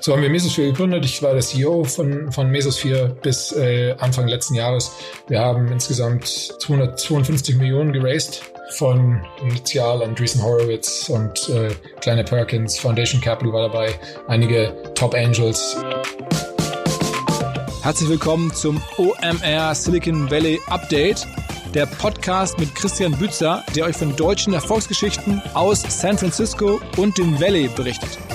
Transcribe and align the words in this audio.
So 0.00 0.12
haben 0.12 0.22
wir 0.22 0.30
Mesosphere 0.30 0.68
gegründet. 0.68 1.04
Ich 1.04 1.22
war 1.22 1.32
der 1.32 1.40
CEO 1.40 1.84
von, 1.84 2.30
von 2.30 2.50
Mesosphere 2.50 3.16
bis 3.22 3.52
äh, 3.52 3.94
Anfang 3.98 4.28
letzten 4.28 4.54
Jahres. 4.54 4.92
Wir 5.28 5.40
haben 5.40 5.68
insgesamt 5.72 6.26
252 6.26 7.56
Millionen 7.56 7.92
geraced 7.92 8.42
von 8.72 9.24
Initial, 9.42 10.02
Andreessen 10.02 10.42
Horowitz 10.42 11.08
und 11.08 11.48
äh, 11.48 11.70
Kleine 12.00 12.24
Perkins. 12.24 12.78
Foundation 12.78 13.20
Capital 13.20 13.52
war 13.52 13.68
dabei, 13.68 13.98
einige 14.28 14.74
Top 14.94 15.14
Angels. 15.14 15.76
Herzlich 17.82 18.10
willkommen 18.10 18.52
zum 18.52 18.82
OMR 18.98 19.74
Silicon 19.74 20.30
Valley 20.30 20.60
Update, 20.66 21.26
der 21.74 21.86
Podcast 21.86 22.58
mit 22.58 22.74
Christian 22.74 23.12
Bützer, 23.12 23.64
der 23.74 23.86
euch 23.86 23.96
von 23.96 24.14
deutschen 24.14 24.52
Erfolgsgeschichten 24.52 25.40
aus 25.54 25.82
San 25.88 26.18
Francisco 26.18 26.80
und 26.96 27.16
dem 27.16 27.40
Valley 27.40 27.68
berichtet. 27.68 28.25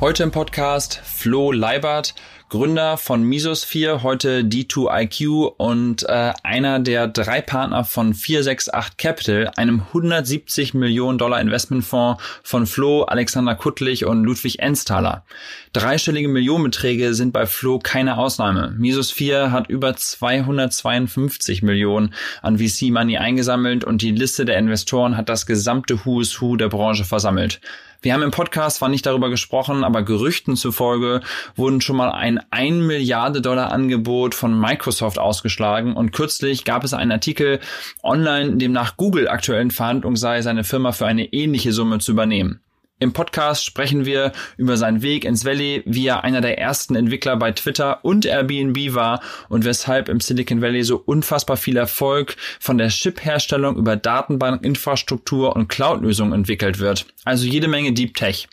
Heute 0.00 0.22
im 0.22 0.30
Podcast 0.30 1.00
Flo 1.02 1.50
Leibert, 1.50 2.14
Gründer 2.48 2.96
von 2.98 3.24
Misosphere, 3.24 4.04
heute 4.04 4.42
D2IQ 4.42 5.54
und 5.56 6.08
äh, 6.08 6.32
einer 6.44 6.78
der 6.78 7.08
drei 7.08 7.40
Partner 7.40 7.82
von 7.82 8.14
468 8.14 8.96
Capital, 8.96 9.50
einem 9.56 9.82
170 9.88 10.72
Millionen 10.74 11.18
Dollar 11.18 11.40
Investmentfonds 11.40 12.22
von 12.44 12.68
Flo, 12.68 13.02
Alexander 13.02 13.56
Kuttlich 13.56 14.04
und 14.04 14.22
Ludwig 14.22 14.60
Ensthaler. 14.60 15.24
Dreistellige 15.72 16.28
Millionenbeträge 16.28 17.12
sind 17.14 17.32
bei 17.32 17.46
Flo 17.46 17.80
keine 17.80 18.18
Ausnahme. 18.18 18.72
Misosphere 18.78 19.50
hat 19.50 19.68
über 19.68 19.96
252 19.96 21.64
Millionen 21.64 22.14
an 22.40 22.58
VC 22.58 22.90
Money 22.92 23.18
eingesammelt 23.18 23.82
und 23.82 24.00
die 24.00 24.12
Liste 24.12 24.44
der 24.44 24.58
Investoren 24.58 25.16
hat 25.16 25.28
das 25.28 25.44
gesamte 25.44 26.04
Who's 26.04 26.40
Who 26.40 26.54
der 26.54 26.68
Branche 26.68 27.04
versammelt. 27.04 27.60
Wir 28.00 28.14
haben 28.14 28.22
im 28.22 28.30
Podcast 28.30 28.76
zwar 28.76 28.88
nicht 28.88 29.06
darüber 29.06 29.28
gesprochen, 29.28 29.82
aber 29.82 30.02
Gerüchten 30.04 30.54
zufolge 30.54 31.20
wurden 31.56 31.80
schon 31.80 31.96
mal 31.96 32.12
ein 32.12 32.40
1 32.50 32.86
Milliarde 32.86 33.42
Dollar 33.42 33.72
Angebot 33.72 34.36
von 34.36 34.58
Microsoft 34.58 35.18
ausgeschlagen 35.18 35.94
und 35.94 36.12
kürzlich 36.12 36.64
gab 36.64 36.84
es 36.84 36.94
einen 36.94 37.10
Artikel 37.10 37.58
online, 38.04 38.50
in 38.50 38.58
dem 38.60 38.72
nach 38.72 38.96
Google 38.96 39.26
aktuellen 39.26 39.72
Verhandlungen 39.72 40.16
sei, 40.16 40.42
seine 40.42 40.62
Firma 40.62 40.92
für 40.92 41.06
eine 41.06 41.32
ähnliche 41.32 41.72
Summe 41.72 41.98
zu 41.98 42.12
übernehmen. 42.12 42.60
Im 43.00 43.12
Podcast 43.12 43.64
sprechen 43.64 44.06
wir 44.06 44.32
über 44.56 44.76
seinen 44.76 45.02
Weg 45.02 45.24
ins 45.24 45.44
Valley, 45.44 45.84
wie 45.86 46.08
er 46.08 46.24
einer 46.24 46.40
der 46.40 46.58
ersten 46.58 46.96
Entwickler 46.96 47.36
bei 47.36 47.52
Twitter 47.52 48.04
und 48.04 48.26
Airbnb 48.26 48.92
war 48.92 49.20
und 49.48 49.64
weshalb 49.64 50.08
im 50.08 50.18
Silicon 50.18 50.60
Valley 50.60 50.82
so 50.82 51.00
unfassbar 51.06 51.56
viel 51.56 51.76
Erfolg 51.76 52.34
von 52.58 52.76
der 52.76 52.88
Chip-Herstellung 52.88 53.76
über 53.76 53.94
Datenbankinfrastruktur 53.94 55.54
und 55.54 55.68
Cloud-Lösungen 55.68 56.32
entwickelt 56.32 56.80
wird. 56.80 57.06
Also 57.24 57.46
jede 57.46 57.68
Menge 57.68 57.92
Deep 57.92 58.14
Tech. 58.14 58.48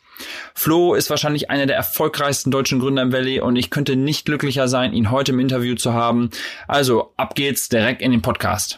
Flo 0.53 0.93
ist 0.93 1.09
wahrscheinlich 1.09 1.49
einer 1.49 1.65
der 1.65 1.75
erfolgreichsten 1.75 2.51
deutschen 2.51 2.79
Gründer 2.79 3.01
im 3.01 3.11
Valley 3.11 3.39
und 3.39 3.55
ich 3.55 3.71
könnte 3.71 3.95
nicht 3.95 4.25
glücklicher 4.25 4.67
sein, 4.67 4.93
ihn 4.93 5.09
heute 5.09 5.31
im 5.31 5.39
Interview 5.39 5.73
zu 5.73 5.93
haben. 5.93 6.29
Also 6.67 7.13
ab 7.17 7.33
geht's 7.33 7.67
direkt 7.67 8.01
in 8.03 8.11
den 8.11 8.21
Podcast. 8.21 8.77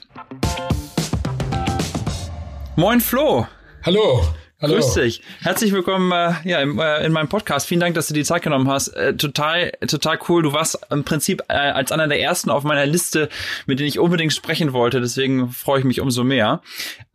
Moin 2.78 3.02
Flo. 3.02 3.48
Hallo. 3.84 4.23
Hallo. 4.60 4.74
Grüß 4.74 4.96
dich. 4.96 5.22
Herzlich 5.42 5.72
willkommen 5.72 6.12
äh, 6.12 6.34
ja, 6.44 6.60
im, 6.62 6.80
äh, 6.80 7.06
in 7.06 7.12
meinem 7.12 7.30
Podcast. 7.30 7.68
Vielen 7.68 7.80
Dank, 7.80 7.94
dass 7.94 8.08
du 8.08 8.16
die 8.16 8.24
Zeit 8.24 8.42
genommen 8.42 8.68
hast. 8.68 8.88
Äh, 8.88 9.16
total, 9.16 9.72
total 9.88 10.18
cool. 10.28 10.42
Du 10.42 10.52
warst 10.52 10.80
im 10.90 11.04
Prinzip 11.04 11.44
äh, 11.48 11.54
als 11.54 11.92
einer 11.92 12.08
der 12.08 12.20
ersten 12.20 12.50
auf 12.50 12.64
meiner 12.64 12.88
Liste, 12.88 13.30
mit 13.68 13.78
denen 13.78 13.88
ich 13.88 14.00
unbedingt 14.00 14.34
sprechen 14.34 14.74
wollte. 14.74 15.00
Deswegen 15.00 15.52
freue 15.52 15.78
ich 15.78 15.86
mich 15.86 16.02
umso 16.02 16.24
mehr. 16.24 16.64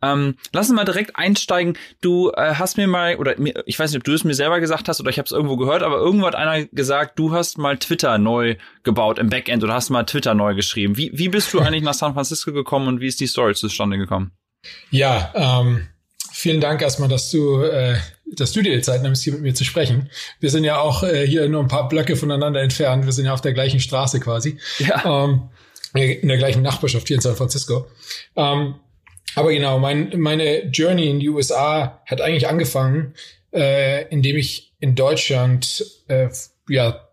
Ähm, 0.01 0.37
lass 0.53 0.69
uns 0.69 0.77
mal 0.77 0.85
direkt 0.85 1.17
einsteigen. 1.17 1.77
Du 1.99 2.31
äh, 2.31 2.55
hast 2.55 2.77
mir 2.77 2.87
mal, 2.87 3.17
oder 3.17 3.37
mir, 3.37 3.61
ich 3.65 3.77
weiß 3.77 3.91
nicht, 3.91 3.99
ob 3.99 4.05
du 4.05 4.13
es 4.13 4.23
mir 4.23 4.35
selber 4.35 4.61
gesagt 4.61 4.87
hast 4.87 5.01
oder 5.01 5.09
ich 5.09 5.17
habe 5.17 5.25
es 5.25 5.33
irgendwo 5.33 5.57
gehört, 5.57 5.83
aber 5.83 5.97
irgendwo 5.97 6.27
hat 6.27 6.35
einer 6.35 6.63
gesagt, 6.67 7.19
du 7.19 7.33
hast 7.33 7.57
mal 7.57 7.77
Twitter 7.77 8.19
neu 8.19 8.55
gebaut 8.83 9.19
im 9.19 9.29
Backend 9.29 9.65
oder 9.65 9.73
hast 9.73 9.89
mal 9.89 10.05
Twitter 10.05 10.33
neu 10.33 10.55
geschrieben. 10.55 10.95
Wie, 10.95 11.11
wie 11.13 11.27
bist 11.27 11.53
du 11.53 11.59
eigentlich 11.61 11.83
nach 11.83 11.93
San 11.93 12.13
Francisco 12.13 12.53
gekommen 12.53 12.87
und 12.87 13.01
wie 13.01 13.07
ist 13.07 13.19
die 13.19 13.27
Story 13.27 13.53
zustande 13.53 13.97
gekommen? 13.97 14.31
Ja, 14.91 15.33
ähm, 15.35 15.89
vielen 16.33 16.59
Dank 16.59 16.81
erstmal, 16.81 17.07
dass 17.07 17.29
du, 17.29 17.61
äh, 17.61 17.95
dass 18.25 18.51
du 18.51 18.61
dir 18.61 18.75
die 18.75 18.81
Zeit 18.81 19.03
nimmst, 19.03 19.23
hier 19.23 19.33
mit 19.33 19.43
mir 19.43 19.53
zu 19.53 19.63
sprechen. 19.63 20.09
Wir 20.39 20.49
sind 20.49 20.63
ja 20.63 20.79
auch 20.79 21.03
äh, 21.03 21.25
hier 21.27 21.47
nur 21.47 21.61
ein 21.61 21.67
paar 21.67 21.87
Blöcke 21.87 22.15
voneinander 22.15 22.61
entfernt. 22.61 23.05
Wir 23.05 23.13
sind 23.13 23.25
ja 23.25 23.33
auf 23.33 23.41
der 23.41 23.53
gleichen 23.53 23.79
Straße 23.79 24.19
quasi. 24.19 24.57
Ja. 24.79 25.25
Ähm, 25.25 25.49
in 25.95 26.27
der 26.27 26.37
gleichen 26.37 26.63
Nachbarschaft 26.63 27.07
hier 27.07 27.17
in 27.17 27.21
San 27.21 27.35
Francisco. 27.35 27.85
Ähm, 28.35 28.75
aber 29.35 29.51
genau, 29.51 29.77
mein, 29.77 30.11
meine 30.17 30.65
Journey 30.65 31.07
in 31.07 31.19
die 31.19 31.29
USA 31.29 32.01
hat 32.07 32.19
eigentlich 32.19 32.47
angefangen, 32.47 33.13
äh, 33.53 34.07
indem 34.09 34.37
ich 34.37 34.73
in 34.79 34.95
Deutschland 34.95 35.85
äh, 36.07 36.29
ja 36.67 37.07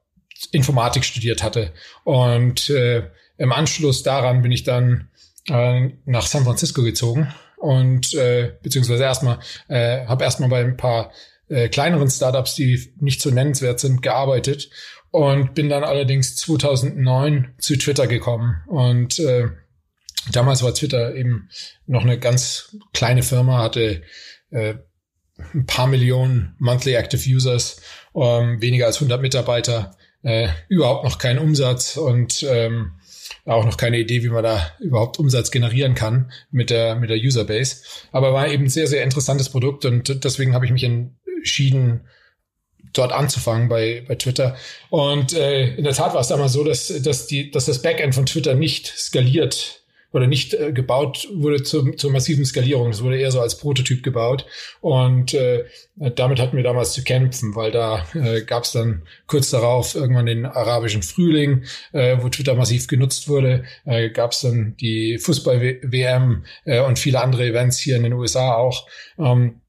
Informatik 0.53 1.05
studiert 1.05 1.43
hatte. 1.43 1.73
Und 2.05 2.71
äh, 2.71 3.03
im 3.37 3.53
Anschluss 3.53 4.03
daran 4.03 4.41
bin 4.41 4.51
ich 4.51 4.65
dann 4.65 5.11
äh, 5.49 5.91
nach 6.07 6.27
San 6.27 6.45
Francisco 6.45 6.83
gezogen 6.83 7.35
und 7.61 8.15
äh, 8.15 8.53
beziehungsweise 8.63 9.05
erstmal 9.05 9.39
äh, 9.69 10.07
habe 10.07 10.25
erstmal 10.25 10.49
bei 10.49 10.61
ein 10.61 10.77
paar 10.77 11.13
äh, 11.49 11.69
kleineren 11.69 12.11
Startups, 12.11 12.55
die 12.55 12.95
nicht 13.01 13.21
so 13.21 13.31
nennenswert 13.31 13.81
sind, 13.81 14.03
gearbeitet 14.03 14.71
und 15.11 15.55
bin 15.55 15.69
dann 15.69 15.85
allerdings 15.85 16.37
2009 16.37 17.55
zu 17.59 17.77
Twitter 17.77 18.07
gekommen. 18.07 18.63
Und 18.67 19.19
äh, 19.19 19.49
damals 20.33 20.63
war 20.63 20.75
Twitter 20.75 21.15
eben 21.15 21.51
noch 21.87 22.03
eine 22.03 22.19
ganz 22.19 22.77
kleine 22.95 23.23
Firma, 23.23 23.59
hatte 23.59 24.03
äh, 24.51 24.75
ein 25.55 25.67
paar 25.67 25.87
Millionen 25.87 26.55
monthly 26.59 26.95
active 26.95 27.29
Users, 27.29 27.83
ähm, 28.15 28.63
weniger 28.63 28.87
als 28.87 28.97
100 28.97 29.21
Mitarbeiter, 29.21 29.97
äh, 30.23 30.49
überhaupt 30.69 31.05
noch 31.05 31.19
keinen 31.19 31.39
Umsatz 31.39 31.97
und 31.97 32.43
ähm, 32.43 32.93
auch 33.45 33.65
noch 33.65 33.77
keine 33.77 33.99
Idee, 33.99 34.23
wie 34.23 34.29
man 34.29 34.43
da 34.43 34.73
überhaupt 34.81 35.19
Umsatz 35.19 35.51
generieren 35.51 35.95
kann 35.95 36.31
mit 36.51 36.71
der, 36.71 36.97
mit 36.97 37.11
der 37.11 37.19
Userbase. 37.19 37.83
Aber 38.13 38.33
war 38.33 38.49
eben 38.49 38.65
ein 38.65 38.71
sehr, 38.71 38.87
sehr 38.87 39.03
interessantes 39.03 39.49
Produkt 39.49 39.85
und 39.85 40.25
deswegen 40.25 40.55
habe 40.55 40.67
ich 40.67 40.73
mich 40.73 40.85
entschieden, 40.85 42.03
dort 42.93 43.13
anzufangen 43.13 43.69
bei, 43.69 44.05
bei 44.07 44.17
Twitter. 44.17 44.57
Und 44.89 45.33
äh, 45.33 45.75
in 45.75 45.85
der 45.85 45.93
Tat 45.93 46.15
war 46.15 46.21
es 46.21 46.29
damals 46.29 46.53
so, 46.53 46.65
dass, 46.65 46.89
dass, 47.03 47.27
die, 47.27 47.51
dass 47.51 47.67
das 47.67 47.83
Backend 47.83 48.15
von 48.15 48.27
Twitter 48.27 48.55
nicht 48.55 48.87
skaliert 48.87 49.80
oder 50.13 50.27
nicht 50.27 50.55
äh, 50.55 50.73
gebaut 50.73 51.29
wurde 51.33 51.63
zum, 51.63 51.97
zur 51.97 52.11
massiven 52.11 52.45
Skalierung. 52.45 52.91
Es 52.91 53.03
wurde 53.03 53.19
eher 53.19 53.31
so 53.31 53.41
als 53.41 53.59
Prototyp 53.59 54.03
gebaut. 54.03 54.47
Und 54.81 55.35
äh, 55.35 55.65
damit 55.97 56.41
hatten 56.41 56.57
wir 56.57 56.65
damals 56.65 56.93
zu 56.93 57.05
kämpfen, 57.05 57.55
weil 57.55 57.71
da 57.71 58.07
äh, 58.15 58.43
gab 58.43 58.65
es 58.65 58.73
dann 58.73 59.03
kurz 59.27 59.51
darauf 59.51 59.95
irgendwann 59.95 60.27
den 60.27 60.47
arabischen 60.47 61.03
Frühling, 61.03 61.65
äh, 61.93 62.17
wo 62.21 62.29
Twitter 62.29 62.55
massiv 62.55 62.87
genutzt 62.89 63.29
wurde. 63.29 63.65
Äh, 63.85 64.11
gab 64.11 64.33
es 64.33 64.41
dann 64.41 64.77
die 64.81 65.19
Fußball-WM 65.19 66.45
äh, 66.65 66.81
und 66.81 66.99
viele 66.99 67.21
andere 67.21 67.47
Events 67.47 67.79
hier 67.79 67.97
in 67.97 68.03
den 68.03 68.15
USA 68.15 68.55
auch. 68.55 68.87
Ähm, 69.19 69.60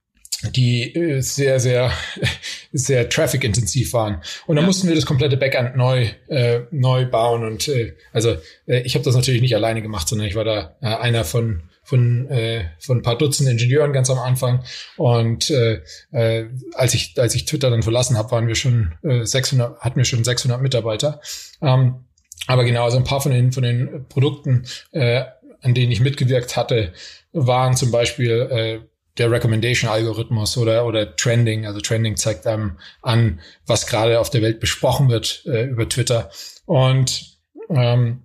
die 0.49 0.95
äh, 0.95 1.21
sehr, 1.21 1.59
sehr, 1.59 1.91
sehr 2.73 3.09
traffic-intensiv 3.09 3.93
waren. 3.93 4.21
Und 4.47 4.55
dann 4.55 4.63
ja. 4.63 4.67
mussten 4.67 4.87
wir 4.87 4.95
das 4.95 5.05
komplette 5.05 5.37
Backend 5.37 5.75
neu, 5.75 6.07
äh, 6.27 6.61
neu 6.71 7.05
bauen. 7.05 7.43
Und 7.43 7.67
äh, 7.67 7.93
also 8.11 8.37
äh, 8.65 8.81
ich 8.81 8.95
habe 8.95 9.05
das 9.05 9.15
natürlich 9.15 9.41
nicht 9.41 9.55
alleine 9.55 9.81
gemacht, 9.81 10.07
sondern 10.07 10.27
ich 10.27 10.35
war 10.35 10.43
da 10.43 10.75
äh, 10.81 10.87
einer 10.87 11.23
von 11.23 11.63
von, 11.83 12.27
äh, 12.29 12.65
von 12.79 12.99
ein 12.99 13.01
paar 13.01 13.17
Dutzend 13.17 13.49
Ingenieuren 13.49 13.91
ganz 13.91 14.09
am 14.09 14.19
Anfang. 14.19 14.63
Und 14.97 15.49
äh, 15.49 15.81
äh, 16.11 16.47
als 16.73 16.93
ich 16.93 17.15
als 17.17 17.35
ich 17.35 17.45
Twitter 17.45 17.69
dann 17.69 17.83
verlassen 17.83 18.17
habe, 18.17 18.31
waren 18.31 18.47
wir 18.47 18.55
schon 18.55 18.93
äh, 19.03 19.25
600, 19.25 19.79
hatten 19.79 19.97
wir 19.97 20.05
schon 20.05 20.23
600 20.23 20.61
Mitarbeiter. 20.61 21.19
Ähm, 21.61 22.05
aber 22.47 22.63
genau, 22.63 22.85
also 22.85 22.97
ein 22.97 23.03
paar 23.03 23.21
von 23.21 23.31
den 23.31 23.51
von 23.51 23.63
den 23.63 24.05
Produkten, 24.07 24.65
äh, 24.91 25.25
an 25.61 25.73
denen 25.73 25.91
ich 25.91 25.99
mitgewirkt 26.01 26.55
hatte, 26.55 26.93
waren 27.33 27.75
zum 27.75 27.91
Beispiel 27.91 28.31
äh, 28.31 28.79
der 29.17 29.31
Recommendation-Algorithmus 29.31 30.57
oder, 30.57 30.85
oder 30.85 31.15
Trending. 31.15 31.65
Also 31.65 31.81
Trending 31.81 32.15
zeigt 32.15 32.47
einem 32.47 32.77
an, 33.01 33.39
was 33.65 33.87
gerade 33.87 34.19
auf 34.19 34.29
der 34.29 34.41
Welt 34.41 34.59
besprochen 34.59 35.09
wird 35.09 35.43
äh, 35.45 35.65
über 35.65 35.87
Twitter. 35.87 36.29
Und 36.65 37.37
ähm, 37.69 38.23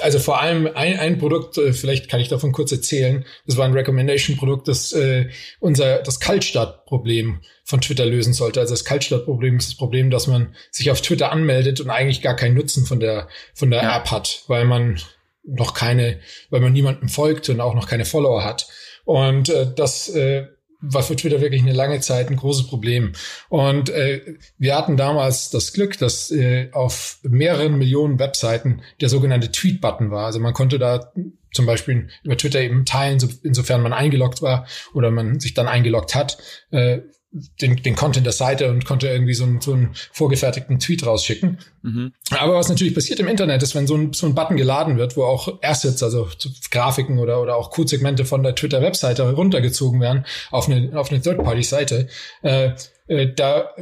also 0.00 0.18
vor 0.18 0.40
allem 0.40 0.68
ein, 0.74 0.98
ein 0.98 1.18
Produkt, 1.18 1.58
äh, 1.58 1.72
vielleicht 1.72 2.08
kann 2.08 2.20
ich 2.20 2.28
davon 2.28 2.52
kurz 2.52 2.72
erzählen. 2.72 3.24
Das 3.46 3.56
war 3.56 3.64
ein 3.64 3.72
Recommendation-Produkt, 3.72 4.68
das 4.68 4.92
äh, 4.92 5.28
unser 5.60 6.02
das 6.02 6.20
Kaltstart-Problem 6.20 7.40
von 7.64 7.80
Twitter 7.80 8.06
lösen 8.06 8.32
sollte. 8.32 8.60
Also 8.60 8.74
das 8.74 8.84
Kaltstart-Problem 8.84 9.56
ist 9.56 9.70
das 9.70 9.76
Problem, 9.76 10.10
dass 10.10 10.26
man 10.26 10.54
sich 10.70 10.90
auf 10.90 11.00
Twitter 11.00 11.32
anmeldet 11.32 11.80
und 11.80 11.90
eigentlich 11.90 12.22
gar 12.22 12.36
keinen 12.36 12.54
Nutzen 12.54 12.86
von 12.86 13.00
der 13.00 13.28
von 13.54 13.70
der 13.70 13.82
ja. 13.82 13.96
App 13.96 14.10
hat, 14.10 14.42
weil 14.46 14.64
man 14.64 15.00
noch 15.44 15.74
keine, 15.74 16.20
weil 16.50 16.60
man 16.60 16.72
niemandem 16.72 17.08
folgt 17.08 17.48
und 17.48 17.60
auch 17.60 17.74
noch 17.74 17.88
keine 17.88 18.04
Follower 18.04 18.44
hat. 18.44 18.68
Und 19.08 19.48
äh, 19.48 19.72
das 19.74 20.10
äh, 20.10 20.48
war 20.82 21.02
für 21.02 21.16
Twitter 21.16 21.40
wirklich 21.40 21.62
eine 21.62 21.72
lange 21.72 21.98
Zeit 22.00 22.28
ein 22.28 22.36
großes 22.36 22.66
Problem. 22.66 23.14
Und 23.48 23.88
äh, 23.88 24.36
wir 24.58 24.76
hatten 24.76 24.98
damals 24.98 25.48
das 25.48 25.72
Glück, 25.72 25.96
dass 25.96 26.30
äh, 26.30 26.68
auf 26.72 27.16
mehreren 27.22 27.78
Millionen 27.78 28.18
Webseiten 28.18 28.82
der 29.00 29.08
sogenannte 29.08 29.50
Tweet-Button 29.50 30.10
war. 30.10 30.26
Also 30.26 30.40
man 30.40 30.52
konnte 30.52 30.78
da 30.78 31.10
zum 31.54 31.64
Beispiel 31.64 32.08
über 32.22 32.36
Twitter 32.36 32.60
eben 32.60 32.84
teilen, 32.84 33.18
so, 33.18 33.28
insofern 33.42 33.80
man 33.80 33.94
eingeloggt 33.94 34.42
war 34.42 34.66
oder 34.92 35.10
man 35.10 35.40
sich 35.40 35.54
dann 35.54 35.68
eingeloggt 35.68 36.14
hat, 36.14 36.36
äh, 36.70 36.98
den, 37.30 37.76
den 37.76 37.94
Content 37.94 38.24
der 38.24 38.32
Seite 38.32 38.70
und 38.70 38.86
konnte 38.86 39.08
irgendwie 39.08 39.34
so 39.34 39.44
einen, 39.44 39.60
so 39.60 39.74
einen 39.74 39.90
vorgefertigten 40.12 40.78
Tweet 40.78 41.06
rausschicken. 41.06 41.58
Mhm. 41.82 42.12
Aber 42.30 42.54
was 42.54 42.68
natürlich 42.68 42.94
passiert 42.94 43.20
im 43.20 43.28
Internet 43.28 43.62
ist, 43.62 43.74
wenn 43.74 43.86
so 43.86 43.96
ein, 43.96 44.12
so 44.12 44.26
ein 44.26 44.34
Button 44.34 44.56
geladen 44.56 44.96
wird, 44.96 45.16
wo 45.16 45.24
auch 45.24 45.62
Assets, 45.62 46.02
also 46.02 46.28
Grafiken 46.70 47.18
oder, 47.18 47.42
oder 47.42 47.56
auch 47.56 47.70
Codesegmente 47.70 48.24
von 48.24 48.42
der 48.42 48.54
Twitter-Webseite 48.54 49.30
runtergezogen 49.30 50.00
werden 50.00 50.24
auf 50.50 50.68
eine, 50.68 50.98
auf 50.98 51.10
eine 51.10 51.20
Third-Party-Seite, 51.20 52.08
äh, 52.42 52.70
äh, 53.08 53.32
da 53.34 53.74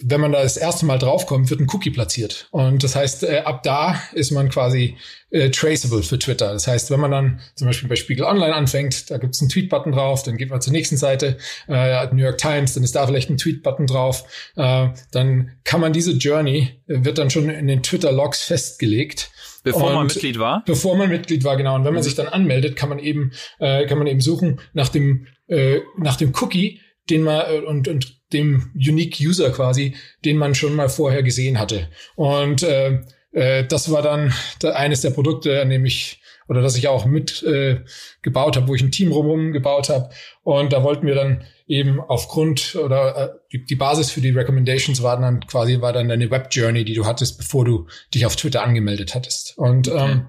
wenn 0.00 0.20
man 0.20 0.32
da 0.32 0.42
das 0.42 0.56
erste 0.56 0.86
Mal 0.86 0.98
draufkommt, 0.98 1.50
wird 1.50 1.60
ein 1.60 1.68
Cookie 1.70 1.90
platziert. 1.90 2.48
Und 2.50 2.82
das 2.82 2.96
heißt, 2.96 3.24
äh, 3.24 3.42
ab 3.44 3.62
da 3.62 4.00
ist 4.12 4.30
man 4.30 4.48
quasi 4.48 4.96
äh, 5.30 5.50
traceable 5.50 6.02
für 6.02 6.18
Twitter. 6.18 6.52
Das 6.52 6.66
heißt, 6.66 6.90
wenn 6.90 7.00
man 7.00 7.10
dann 7.10 7.40
zum 7.56 7.66
Beispiel 7.66 7.88
bei 7.88 7.96
Spiegel 7.96 8.24
Online 8.24 8.54
anfängt, 8.54 9.10
da 9.10 9.18
gibt 9.18 9.34
es 9.34 9.42
einen 9.42 9.50
Tweet-Button 9.50 9.92
drauf, 9.92 10.22
dann 10.22 10.38
geht 10.38 10.50
man 10.50 10.62
zur 10.62 10.72
nächsten 10.72 10.96
Seite, 10.96 11.36
äh, 11.68 12.06
New 12.14 12.22
York 12.22 12.38
Times, 12.38 12.74
dann 12.74 12.84
ist 12.84 12.94
da 12.94 13.06
vielleicht 13.06 13.28
ein 13.28 13.36
Tweet-Button 13.36 13.86
drauf. 13.86 14.24
Äh, 14.56 14.88
dann 15.10 15.52
kann 15.64 15.80
man 15.80 15.92
diese 15.92 16.12
Journey, 16.12 16.80
äh, 16.86 17.04
wird 17.04 17.18
dann 17.18 17.28
schon 17.28 17.50
in 17.50 17.66
den 17.66 17.82
Twitter-Logs 17.82 18.44
festgelegt. 18.44 19.30
Bevor 19.62 19.88
und 19.88 19.94
man 19.94 20.06
Mitglied 20.06 20.38
war? 20.38 20.62
Bevor 20.64 20.96
man 20.96 21.10
Mitglied 21.10 21.44
war, 21.44 21.56
genau. 21.56 21.74
Und 21.74 21.84
wenn 21.84 21.92
man 21.92 22.00
mhm. 22.00 22.04
sich 22.04 22.14
dann 22.14 22.28
anmeldet, 22.28 22.76
kann 22.76 22.88
man 22.88 22.98
eben, 22.98 23.32
äh, 23.58 23.86
kann 23.86 23.98
man 23.98 24.06
eben 24.06 24.20
suchen 24.20 24.60
nach 24.72 24.88
dem, 24.88 25.26
äh, 25.48 25.80
nach 25.98 26.16
dem 26.16 26.32
Cookie, 26.40 26.80
den 27.10 27.22
man 27.22 27.42
äh, 27.48 27.58
und, 27.60 27.88
und 27.88 28.21
dem 28.32 28.70
Unique 28.74 29.20
User 29.20 29.50
quasi, 29.50 29.94
den 30.24 30.36
man 30.36 30.54
schon 30.54 30.74
mal 30.74 30.88
vorher 30.88 31.22
gesehen 31.22 31.58
hatte. 31.58 31.88
Und 32.16 32.62
äh, 32.62 33.00
äh, 33.32 33.66
das 33.66 33.90
war 33.90 34.02
dann 34.02 34.32
eines 34.62 35.00
der 35.00 35.10
Produkte, 35.10 35.60
an 35.60 35.70
dem 35.70 35.84
ich 35.84 36.20
oder 36.48 36.60
das 36.60 36.76
ich 36.76 36.88
auch 36.88 37.06
mit 37.06 37.42
äh, 37.44 37.80
gebaut 38.20 38.56
habe, 38.56 38.68
wo 38.68 38.74
ich 38.74 38.82
ein 38.82 38.90
Team 38.90 39.12
rumrum 39.12 39.52
gebaut 39.52 39.88
habe. 39.88 40.10
Und 40.42 40.72
da 40.72 40.82
wollten 40.82 41.06
wir 41.06 41.14
dann 41.14 41.44
eben 41.66 42.00
aufgrund 42.00 42.74
oder 42.74 43.16
äh, 43.16 43.28
die, 43.52 43.64
die 43.64 43.76
Basis 43.76 44.10
für 44.10 44.20
die 44.20 44.30
Recommendations 44.30 45.02
war 45.02 45.18
dann 45.18 45.40
quasi 45.46 45.80
war 45.80 45.92
dann 45.92 46.08
deine 46.08 46.30
Web 46.30 46.48
Journey, 46.50 46.84
die 46.84 46.94
du 46.94 47.06
hattest, 47.06 47.38
bevor 47.38 47.64
du 47.64 47.86
dich 48.14 48.26
auf 48.26 48.36
Twitter 48.36 48.62
angemeldet 48.62 49.14
hattest. 49.14 49.56
Und 49.56 49.88
okay. 49.88 50.12
ähm, 50.12 50.26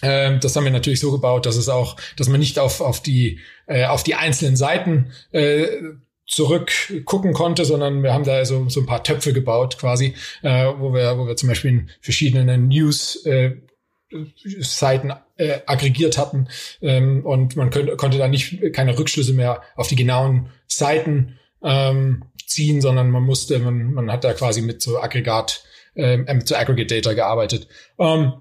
äh, 0.00 0.38
das 0.38 0.56
haben 0.56 0.64
wir 0.64 0.70
natürlich 0.70 1.00
so 1.00 1.12
gebaut, 1.12 1.44
dass 1.44 1.56
es 1.56 1.68
auch, 1.68 1.96
dass 2.16 2.28
man 2.28 2.40
nicht 2.40 2.58
auf 2.58 2.80
auf 2.80 3.02
die 3.02 3.40
äh, 3.66 3.86
auf 3.86 4.02
die 4.02 4.14
einzelnen 4.14 4.56
Seiten 4.56 5.10
äh, 5.32 5.66
zurückgucken 6.28 7.32
konnte, 7.32 7.64
sondern 7.64 8.02
wir 8.02 8.12
haben 8.12 8.24
da 8.24 8.44
so, 8.44 8.68
so 8.68 8.80
ein 8.80 8.86
paar 8.86 9.02
Töpfe 9.02 9.32
gebaut 9.32 9.78
quasi, 9.78 10.14
äh, 10.42 10.66
wo 10.78 10.92
wir, 10.92 11.18
wo 11.18 11.26
wir 11.26 11.36
zum 11.36 11.48
Beispiel 11.48 11.70
in 11.70 11.90
verschiedenen 12.00 12.68
News 12.68 13.24
äh, 13.24 13.56
Seiten 14.60 15.12
äh, 15.36 15.60
aggregiert 15.66 16.16
hatten 16.16 16.48
ähm, 16.80 17.24
und 17.26 17.56
man 17.56 17.70
könnte, 17.70 17.96
konnte 17.96 18.18
da 18.18 18.28
nicht 18.28 18.72
keine 18.72 18.98
Rückschlüsse 18.98 19.32
mehr 19.32 19.62
auf 19.76 19.88
die 19.88 19.96
genauen 19.96 20.50
Seiten 20.66 21.38
ähm, 21.62 22.24
ziehen, 22.46 22.80
sondern 22.80 23.10
man 23.10 23.22
musste, 23.22 23.58
man, 23.58 23.92
man 23.92 24.10
hat 24.10 24.24
da 24.24 24.32
quasi 24.32 24.62
mit 24.62 24.80
so 24.80 24.98
Aggregat, 24.98 25.62
äh, 25.94 26.16
mit 26.16 26.48
so 26.48 26.56
Aggregate 26.56 26.94
Data 26.94 27.12
gearbeitet. 27.14 27.68
Ähm, 27.98 28.34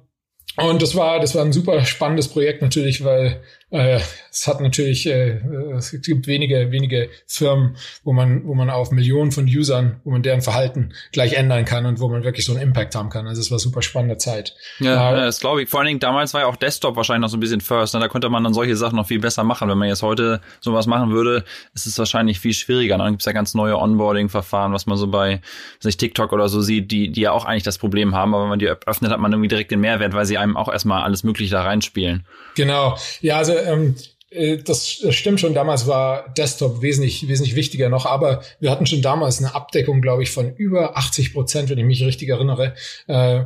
und 0.57 0.81
das 0.81 0.95
war, 0.95 1.19
das 1.19 1.35
war 1.35 1.43
ein 1.43 1.53
super 1.53 1.85
spannendes 1.85 2.29
Projekt 2.29 2.61
natürlich, 2.61 3.03
weil 3.03 3.41
äh, 3.69 3.99
es 4.31 4.47
hat 4.47 4.61
natürlich, 4.61 5.07
äh, 5.07 5.41
es 5.75 5.91
gibt 6.01 6.27
wenige, 6.27 6.71
wenige 6.71 7.09
Firmen, 7.25 7.75
wo 8.03 8.13
man, 8.13 8.45
wo 8.45 8.53
man 8.53 8.69
auf 8.69 8.91
Millionen 8.91 9.33
von 9.33 9.45
Usern, 9.45 9.99
wo 10.05 10.11
man 10.11 10.23
deren 10.23 10.41
Verhalten 10.41 10.93
gleich 11.11 11.33
ändern 11.33 11.65
kann 11.65 11.85
und 11.85 11.99
wo 11.99 12.07
man 12.07 12.23
wirklich 12.23 12.45
so 12.45 12.53
einen 12.53 12.61
Impact 12.61 12.95
haben 12.95 13.09
kann. 13.09 13.27
Also 13.27 13.41
es 13.41 13.51
war 13.51 13.59
super 13.59 13.81
spannende 13.81 14.17
Zeit. 14.17 14.55
Ja, 14.79 15.11
äh, 15.11 15.25
das 15.25 15.41
glaube 15.41 15.63
ich. 15.63 15.69
Vor 15.69 15.81
allen 15.81 15.87
Dingen 15.87 15.99
damals 15.99 16.33
war 16.33 16.41
ja 16.41 16.47
auch 16.47 16.55
Desktop 16.55 16.95
wahrscheinlich 16.95 17.23
noch 17.23 17.29
so 17.29 17.35
ein 17.35 17.41
bisschen 17.41 17.59
first. 17.59 17.93
Ne? 17.93 17.99
Da 17.99 18.07
konnte 18.07 18.29
man 18.29 18.41
dann 18.41 18.53
solche 18.53 18.77
Sachen 18.77 18.95
noch 18.95 19.07
viel 19.07 19.19
besser 19.19 19.43
machen. 19.43 19.67
Wenn 19.67 19.77
man 19.77 19.89
jetzt 19.89 20.01
heute 20.01 20.39
sowas 20.61 20.87
machen 20.87 21.11
würde, 21.11 21.43
ist 21.73 21.87
es 21.87 21.99
wahrscheinlich 21.99 22.39
viel 22.39 22.53
schwieriger. 22.53 22.97
Dann 22.97 23.11
gibt 23.11 23.21
es 23.21 23.25
ja 23.25 23.33
ganz 23.33 23.53
neue 23.53 23.77
Onboarding-Verfahren, 23.77 24.71
was 24.71 24.85
man 24.85 24.97
so 24.97 25.07
bei 25.07 25.41
sich 25.79 25.97
TikTok 25.97 26.31
oder 26.31 26.47
so 26.47 26.61
sieht, 26.61 26.91
die, 26.91 27.11
die 27.11 27.21
ja 27.21 27.33
auch 27.33 27.43
eigentlich 27.43 27.63
das 27.63 27.79
Problem 27.79 28.15
haben. 28.15 28.33
Aber 28.33 28.43
wenn 28.43 28.49
man 28.49 28.59
die 28.59 28.69
öffnet, 28.69 29.11
hat 29.11 29.19
man 29.19 29.33
irgendwie 29.33 29.49
direkt 29.49 29.71
den 29.71 29.81
Mehrwert, 29.81 30.13
weil 30.13 30.25
sie 30.25 30.37
einem 30.37 30.55
auch 30.55 30.71
erstmal 30.71 31.03
alles 31.03 31.25
Mögliche 31.25 31.51
da 31.51 31.63
reinspielen. 31.63 32.25
Genau. 32.55 32.97
Ja, 33.19 33.37
also 33.37 33.56
ähm, 33.65 33.95
äh, 34.29 34.57
das, 34.57 34.99
das 35.01 35.15
stimmt 35.15 35.39
schon. 35.39 35.53
Damals 35.53 35.87
war 35.87 36.29
Desktop 36.33 36.81
wesentlich, 36.81 37.27
wesentlich 37.27 37.55
wichtiger 37.55 37.89
noch, 37.89 38.05
aber 38.05 38.41
wir 38.59 38.71
hatten 38.71 38.85
schon 38.85 39.01
damals 39.01 39.39
eine 39.39 39.55
Abdeckung, 39.55 40.01
glaube 40.01 40.23
ich, 40.23 40.31
von 40.31 40.55
über 40.55 40.97
80 40.97 41.33
Prozent, 41.33 41.69
wenn 41.69 41.77
ich 41.77 41.85
mich 41.85 42.03
richtig 42.03 42.29
erinnere, 42.29 42.75
äh, 43.07 43.45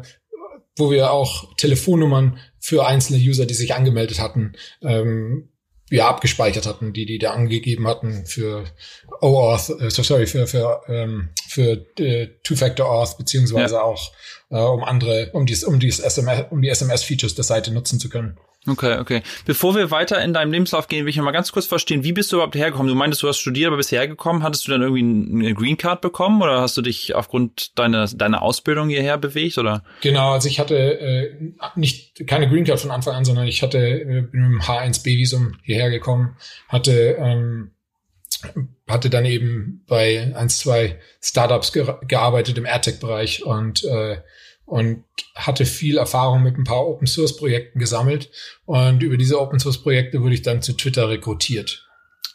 wo 0.78 0.92
wir 0.92 1.12
auch 1.12 1.56
Telefonnummern 1.56 2.40
für 2.60 2.86
einzelne 2.86 3.20
User, 3.20 3.46
die 3.46 3.54
sich 3.54 3.76
angemeldet 3.76 4.20
hatten, 4.20 4.54
ähm, 4.82 5.50
ja, 5.90 6.08
abgespeichert 6.08 6.66
hatten, 6.66 6.94
die 6.94 7.06
die 7.06 7.20
da 7.20 7.32
angegeben 7.32 7.86
hatten 7.86 8.26
für 8.26 8.64
OAuth, 9.20 9.70
äh, 9.82 9.90
sorry, 9.90 10.26
für, 10.26 10.48
für, 10.48 10.82
ähm, 10.88 11.30
für 11.50 11.86
äh, 12.00 12.30
Two-Factor-Auth, 12.44 13.18
beziehungsweise 13.18 13.76
ja. 13.76 13.82
auch 13.82 14.14
äh, 14.50 14.58
um 14.58 14.86
andere, 14.86 15.32
um 15.34 15.46
dies, 15.46 15.66
um 15.66 15.80
dies 15.82 16.00
SMS, 16.00 16.46
um 16.50 16.62
die 16.62 16.70
SMS-Features 16.70 17.36
der 17.36 17.44
Seite 17.44 17.74
nutzen 17.74 18.00
zu 18.00 18.08
können. 18.08 18.38
Okay, 18.68 19.00
okay. 19.00 19.24
Bevor 19.46 19.76
wir 19.76 19.90
weiter 19.90 20.22
in 20.22 20.34
deinem 20.34 20.52
Lebenslauf 20.52 20.88
gehen, 20.88 21.06
will 21.06 21.10
ich 21.10 21.16
noch 21.16 21.24
mal 21.24 21.32
ganz 21.32 21.52
kurz 21.52 21.66
verstehen, 21.66 22.04
wie 22.04 22.12
bist 22.12 22.32
du 22.32 22.36
überhaupt 22.36 22.56
hergekommen? 22.56 22.88
Du 22.88 22.96
meintest, 22.96 23.24
du 23.24 23.28
hast 23.28 23.40
studiert, 23.40 23.68
aber 23.68 23.78
bist 23.78 23.92
hergekommen. 23.92 24.44
Hattest 24.44 24.68
du 24.68 24.72
dann 24.72 24.84
irgendwie 24.84 25.46
eine 25.46 25.56
Green 25.56 25.78
Card 25.78 26.02
bekommen 26.02 26.44
oder 26.44 26.62
hast 26.62 26.78
du 26.78 26.84
dich 26.84 27.16
aufgrund 27.16 27.78
deiner, 27.80 28.06
deiner 28.06 28.44
Ausbildung 28.44 28.90
hierher 28.90 29.18
bewegt 29.18 29.58
oder? 29.58 29.84
Genau, 30.02 30.34
also 30.34 30.48
ich 30.48 30.60
hatte 30.60 30.76
äh, 30.76 31.54
nicht 31.76 32.28
keine 32.28 32.48
Green 32.48 32.66
Card 32.66 32.80
von 32.80 32.92
Anfang 32.92 33.16
an, 33.16 33.26
sondern 33.26 33.48
ich 33.48 33.64
hatte 33.64 33.80
äh, 33.80 34.22
mit 34.22 34.34
dem 34.34 34.62
H1B-Visum 34.62 35.56
hierher 35.64 35.90
gekommen, 35.90 36.38
hatte 36.70 37.16
ähm, 37.18 37.72
hatte 38.88 39.10
dann 39.10 39.26
eben 39.26 39.84
bei 39.88 40.34
ein, 40.36 40.50
zwei 40.50 41.00
Startups 41.22 41.72
ge 41.72 41.86
gearbeitet 42.08 42.58
im 42.58 42.66
AdTech-Bereich 42.66 43.44
und 43.44 43.84
äh, 43.84 44.18
und 44.72 45.04
hatte 45.36 45.66
viel 45.66 45.98
Erfahrung 45.98 46.44
mit 46.44 46.58
ein 46.58 46.64
paar 46.64 46.88
Open 46.88 47.06
Source 47.06 47.36
Projekten 47.36 47.78
gesammelt 47.78 48.30
und 48.64 49.04
über 49.04 49.18
diese 49.18 49.40
Open 49.40 49.60
Source 49.60 49.84
Projekte 49.84 50.22
wurde 50.22 50.34
ich 50.34 50.44
dann 50.44 50.62
zu 50.62 50.72
Twitter 50.72 51.10
rekrutiert. 51.10 51.86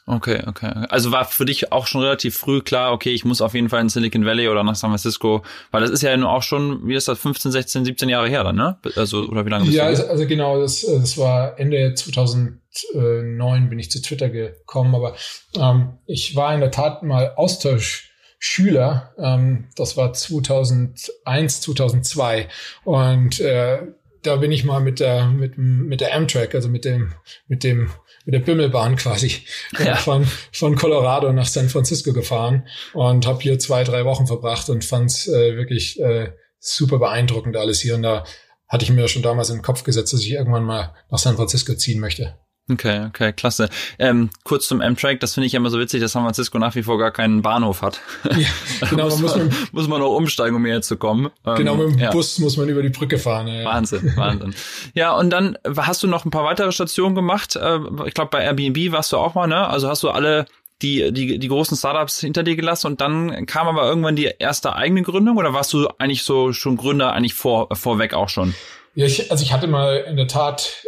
Okay, 0.04 0.42
okay. 0.46 0.70
Also 0.90 1.12
war 1.12 1.24
für 1.24 1.46
dich 1.46 1.72
auch 1.72 1.86
schon 1.86 2.02
relativ 2.02 2.36
früh 2.36 2.60
klar, 2.60 2.92
okay, 2.92 3.10
ich 3.10 3.24
muss 3.24 3.40
auf 3.40 3.54
jeden 3.54 3.70
Fall 3.70 3.80
in 3.80 3.88
Silicon 3.88 4.26
Valley 4.26 4.48
oder 4.48 4.62
nach 4.64 4.76
San 4.76 4.90
Francisco, 4.90 5.42
weil 5.70 5.80
das 5.80 5.90
ist 5.90 6.02
ja 6.02 6.14
nur 6.14 6.30
auch 6.30 6.42
schon, 6.42 6.86
wie 6.86 6.94
ist 6.94 7.08
das, 7.08 7.18
15, 7.18 7.50
16, 7.52 7.86
17 7.86 8.08
Jahre 8.10 8.28
her 8.28 8.44
dann, 8.44 8.54
ne? 8.54 8.78
Also, 8.96 9.26
oder 9.26 9.46
wie 9.46 9.50
lange 9.50 9.64
bist 9.64 9.76
ja, 9.76 9.84
du? 9.88 9.92
Ja, 9.94 9.98
also, 9.98 10.10
also 10.10 10.26
genau, 10.26 10.60
das, 10.60 10.82
das 10.82 11.16
war 11.16 11.58
Ende 11.58 11.94
2009 11.94 13.68
bin 13.70 13.78
ich 13.78 13.90
zu 13.90 14.02
Twitter 14.02 14.28
gekommen, 14.28 14.94
aber 14.94 15.16
ähm, 15.58 15.94
ich 16.06 16.36
war 16.36 16.54
in 16.54 16.60
der 16.60 16.70
Tat 16.70 17.02
mal 17.02 17.32
Austausch 17.34 18.05
Schüler. 18.38 19.14
Ähm, 19.18 19.68
das 19.76 19.96
war 19.96 20.12
2001, 20.12 21.60
2002. 21.60 22.48
Und 22.84 23.40
äh, 23.40 23.82
da 24.22 24.36
bin 24.36 24.52
ich 24.52 24.64
mal 24.64 24.80
mit 24.80 25.00
der 25.00 25.26
mit 25.26 25.56
mit 25.56 26.00
der 26.00 26.14
Amtrak, 26.14 26.54
also 26.54 26.68
mit 26.68 26.84
dem 26.84 27.12
mit 27.48 27.64
dem 27.64 27.90
mit 28.24 28.34
der 28.34 28.40
Bimmelbahn 28.40 28.96
quasi 28.96 29.32
ja. 29.78 29.96
von 29.96 30.26
von 30.52 30.74
Colorado 30.76 31.32
nach 31.32 31.46
San 31.46 31.68
Francisco 31.68 32.12
gefahren 32.12 32.66
und 32.92 33.26
habe 33.26 33.40
hier 33.40 33.58
zwei 33.58 33.84
drei 33.84 34.04
Wochen 34.04 34.26
verbracht 34.26 34.68
und 34.68 34.84
fand 34.84 35.10
es 35.10 35.28
äh, 35.28 35.56
wirklich 35.56 36.00
äh, 36.00 36.32
super 36.58 36.98
beeindruckend 36.98 37.56
alles 37.56 37.80
hier 37.80 37.94
und 37.94 38.02
da 38.02 38.24
hatte 38.68 38.84
ich 38.84 38.90
mir 38.90 39.06
schon 39.06 39.22
damals 39.22 39.50
in 39.50 39.58
den 39.58 39.62
Kopf 39.62 39.84
gesetzt, 39.84 40.12
dass 40.12 40.20
ich 40.20 40.32
irgendwann 40.32 40.64
mal 40.64 40.92
nach 41.08 41.18
San 41.18 41.36
Francisco 41.36 41.74
ziehen 41.74 42.00
möchte. 42.00 42.36
Okay, 42.68 43.06
okay, 43.06 43.32
klasse. 43.32 43.68
Ähm, 43.96 44.28
kurz 44.42 44.66
zum 44.66 44.80
Amtrak, 44.80 45.20
das 45.20 45.34
finde 45.34 45.46
ich 45.46 45.54
immer 45.54 45.70
so 45.70 45.78
witzig, 45.78 46.00
dass 46.00 46.12
San 46.12 46.24
Francisco 46.24 46.58
nach 46.58 46.74
wie 46.74 46.82
vor 46.82 46.98
gar 46.98 47.12
keinen 47.12 47.40
Bahnhof 47.40 47.80
hat. 47.82 48.00
Ja, 48.24 48.48
genau, 48.90 49.04
muss, 49.04 49.20
man, 49.20 49.46
muss, 49.46 49.72
muss 49.72 49.88
man 49.88 50.00
noch 50.00 50.10
umsteigen, 50.16 50.56
um 50.56 50.64
hierher 50.64 50.82
zu 50.82 50.96
kommen. 50.96 51.30
Genau, 51.44 51.74
ähm, 51.74 51.78
mit 51.78 51.90
dem 51.90 51.98
ja. 52.00 52.10
Bus 52.10 52.40
muss 52.40 52.56
man 52.56 52.68
über 52.68 52.82
die 52.82 52.88
Brücke 52.88 53.18
fahren. 53.18 53.46
Ja. 53.46 53.64
Wahnsinn, 53.66 54.12
Wahnsinn. 54.16 54.52
Ja, 54.94 55.14
und 55.14 55.30
dann 55.30 55.56
hast 55.76 56.02
du 56.02 56.08
noch 56.08 56.24
ein 56.24 56.32
paar 56.32 56.42
weitere 56.42 56.72
Stationen 56.72 57.14
gemacht. 57.14 57.54
Äh, 57.54 57.78
ich 58.06 58.14
glaube, 58.14 58.30
bei 58.30 58.42
Airbnb 58.42 58.90
warst 58.90 59.12
du 59.12 59.18
auch 59.18 59.34
mal, 59.34 59.46
ne? 59.46 59.68
Also 59.68 59.88
hast 59.88 60.02
du 60.02 60.10
alle 60.10 60.46
die, 60.82 61.12
die, 61.12 61.38
die 61.38 61.48
großen 61.48 61.76
Startups 61.76 62.20
hinter 62.20 62.42
dir 62.42 62.56
gelassen 62.56 62.88
und 62.88 63.00
dann 63.00 63.46
kam 63.46 63.68
aber 63.68 63.88
irgendwann 63.88 64.16
die 64.16 64.30
erste 64.38 64.74
eigene 64.74 65.02
Gründung 65.02 65.36
oder 65.36 65.54
warst 65.54 65.72
du 65.72 65.88
eigentlich 65.98 66.24
so 66.24 66.52
schon 66.52 66.76
Gründer 66.76 67.12
eigentlich 67.12 67.34
vor, 67.34 67.68
vorweg 67.74 68.12
auch 68.12 68.28
schon? 68.28 68.54
Ja, 68.94 69.06
ich, 69.06 69.30
also 69.30 69.42
ich 69.42 69.52
hatte 69.52 69.68
mal 69.68 70.04
in 70.08 70.16
der 70.16 70.26
Tat 70.26 70.84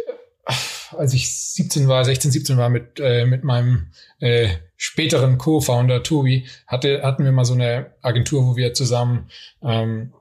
als 0.97 1.13
ich 1.13 1.31
17 1.31 1.87
war, 1.87 2.03
16, 2.03 2.31
17 2.31 2.57
war, 2.57 2.69
mit, 2.69 2.99
äh, 2.99 3.25
mit 3.25 3.43
meinem 3.43 3.87
äh, 4.19 4.49
späteren 4.77 5.37
Co-Founder 5.37 6.03
Tobi, 6.03 6.47
hatte, 6.67 7.01
hatten 7.03 7.23
wir 7.23 7.31
mal 7.31 7.45
so 7.45 7.53
eine 7.53 7.93
Agentur, 8.01 8.47
wo 8.47 8.55
wir 8.55 8.73
zusammen 8.73 9.29
ähm, 9.63 10.13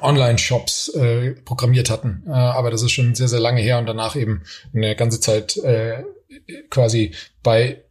Online-Shops 0.00 0.88
äh, 0.94 1.32
programmiert 1.44 1.90
hatten. 1.90 2.24
Äh, 2.26 2.32
aber 2.32 2.70
das 2.70 2.82
ist 2.82 2.92
schon 2.92 3.14
sehr, 3.14 3.28
sehr 3.28 3.40
lange 3.40 3.60
her 3.60 3.78
und 3.78 3.86
danach 3.86 4.16
eben 4.16 4.42
eine 4.74 4.96
ganze 4.96 5.20
Zeit 5.20 5.56
äh, 5.58 6.02
quasi 6.70 7.14
bei 7.42 7.82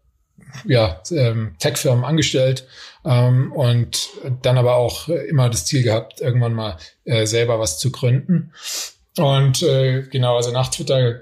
ja, 0.65 1.01
ähm, 1.11 1.55
Tech-Firmen 1.59 2.05
angestellt 2.05 2.67
ähm, 3.05 3.51
und 3.51 4.09
dann 4.41 4.57
aber 4.57 4.75
auch 4.75 5.07
immer 5.09 5.49
das 5.49 5.65
Ziel 5.65 5.83
gehabt, 5.83 6.21
irgendwann 6.21 6.53
mal 6.53 6.77
äh, 7.05 7.25
selber 7.25 7.59
was 7.59 7.79
zu 7.79 7.91
gründen. 7.91 8.53
Und 9.17 9.63
äh, 9.63 10.03
genau, 10.03 10.35
also 10.35 10.51
nach 10.51 10.69
Twitter 10.69 11.21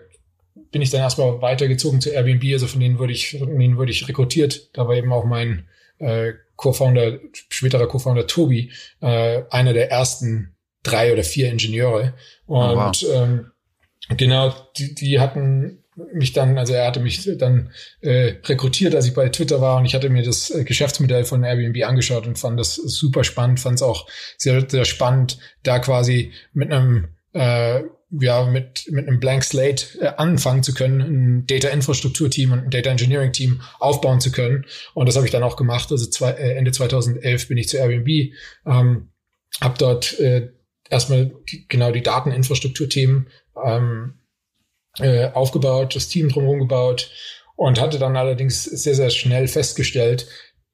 bin 0.75 0.81
ich 0.81 0.89
dann 0.89 0.99
erstmal 0.99 1.41
weitergezogen 1.41 2.01
zu 2.01 2.09
Airbnb, 2.09 2.43
also 2.51 2.67
von 2.67 2.81
denen 2.81 2.99
wurde 2.99 3.13
ich, 3.13 3.39
von 3.39 3.57
denen 3.57 3.77
wurde 3.77 3.91
ich 3.91 4.09
rekrutiert. 4.09 4.71
Da 4.73 4.85
war 4.85 4.95
eben 4.95 5.13
auch 5.13 5.23
mein 5.23 5.69
äh, 5.99 6.33
Co-Founder, 6.57 7.19
späterer 7.47 7.87
Co-Founder 7.87 8.27
Tobi, 8.27 8.73
äh, 8.99 9.43
einer 9.49 9.71
der 9.71 9.89
ersten 9.89 10.53
drei 10.83 11.13
oder 11.13 11.23
vier 11.23 11.49
Ingenieure. 11.49 12.13
Und 12.45 12.57
oh, 12.57 12.75
wow. 12.75 13.03
ähm, 13.13 13.51
genau, 14.17 14.53
die, 14.75 14.93
die 14.95 15.21
hatten 15.21 15.81
mich 16.11 16.33
dann, 16.33 16.57
also 16.57 16.73
er 16.73 16.87
hatte 16.87 16.99
mich 16.99 17.25
dann 17.37 17.71
äh, 18.01 18.33
rekrutiert, 18.43 18.95
als 18.95 19.07
ich 19.07 19.13
bei 19.13 19.29
Twitter 19.29 19.61
war 19.61 19.77
und 19.77 19.85
ich 19.85 19.95
hatte 19.95 20.09
mir 20.09 20.23
das 20.23 20.49
äh, 20.49 20.65
Geschäftsmodell 20.65 21.23
von 21.23 21.41
Airbnb 21.45 21.85
angeschaut 21.85 22.27
und 22.27 22.37
fand 22.37 22.59
das 22.59 22.75
super 22.75 23.23
spannend, 23.23 23.61
fand 23.61 23.75
es 23.75 23.81
auch 23.81 24.09
sehr, 24.37 24.69
sehr 24.69 24.83
spannend, 24.83 25.37
da 25.63 25.79
quasi 25.79 26.33
mit 26.51 26.73
einem 26.73 27.07
äh, 27.31 27.83
ja, 28.11 28.45
mit, 28.45 28.85
mit 28.91 29.07
einem 29.07 29.19
Blank 29.19 29.43
Slate 29.43 29.99
äh, 29.99 30.07
anfangen 30.17 30.63
zu 30.63 30.73
können, 30.73 31.01
ein 31.01 31.47
Data 31.47 31.69
Infrastruktur 31.69 32.29
Team 32.29 32.51
und 32.51 32.59
ein 32.59 32.69
Data 32.69 32.89
Engineering 32.89 33.31
Team 33.31 33.61
aufbauen 33.79 34.19
zu 34.19 34.31
können. 34.31 34.65
Und 34.93 35.07
das 35.07 35.15
habe 35.15 35.25
ich 35.25 35.31
dann 35.31 35.43
auch 35.43 35.55
gemacht. 35.55 35.91
Also 35.91 36.05
zwei, 36.05 36.31
äh, 36.31 36.55
Ende 36.55 36.71
2011 36.71 37.47
bin 37.47 37.57
ich 37.57 37.67
zu 37.67 37.77
Airbnb, 37.77 38.33
ähm, 38.65 39.09
habe 39.61 39.77
dort 39.77 40.19
äh, 40.19 40.51
erstmal 40.89 41.33
die, 41.49 41.67
genau 41.67 41.91
die 41.91 42.03
Dateninfrastruktur-Themen 42.03 43.27
ähm, 43.63 44.19
äh, 44.99 45.31
aufgebaut, 45.31 45.95
das 45.95 46.07
Team 46.07 46.29
drumherum 46.29 46.59
gebaut 46.59 47.11
und 47.55 47.79
hatte 47.81 47.99
dann 47.99 48.17
allerdings 48.17 48.63
sehr, 48.63 48.95
sehr 48.95 49.09
schnell 49.09 49.47
festgestellt, 49.47 50.27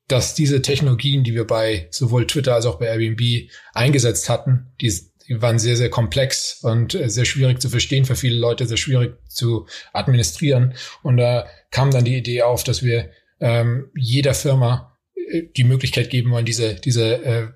dass 0.08 0.36
diese 0.36 0.62
Technologien, 0.62 1.24
die 1.24 1.34
wir 1.34 1.48
bei 1.48 1.88
sowohl 1.92 2.28
Twitter 2.28 2.56
als 2.56 2.66
auch 2.66 2.78
bei 2.78 2.88
Airbnb 2.88 3.50
eingesetzt 3.74 4.30
hatten, 4.30 4.74
die, 4.82 4.94
die 5.28 5.42
waren 5.42 5.60
sehr, 5.60 5.76
sehr 5.76 5.90
komplex 5.90 6.60
und 6.64 6.96
äh, 6.96 7.10
sehr 7.10 7.26
schwierig 7.26 7.62
zu 7.62 7.70
verstehen 7.70 8.06
für 8.06 8.16
viele 8.16 8.38
Leute, 8.38 8.66
sehr 8.66 8.78
schwierig 8.78 9.16
zu 9.28 9.68
administrieren. 9.94 10.74
Und 11.04 11.18
da 11.18 11.48
kam 11.72 11.92
dann 11.92 12.06
die 12.06 12.18
Idee 12.18 12.44
auf, 12.44 12.64
dass 12.64 12.84
wir 12.84 13.10
ähm, 13.40 13.90
jeder 13.96 14.34
Firma 14.34 14.98
äh, 15.16 15.44
die 15.56 15.64
Möglichkeit 15.64 16.10
geben 16.10 16.32
wollen, 16.32 16.46
diese, 16.46 16.76
diese 16.76 17.24
äh, 17.24 17.48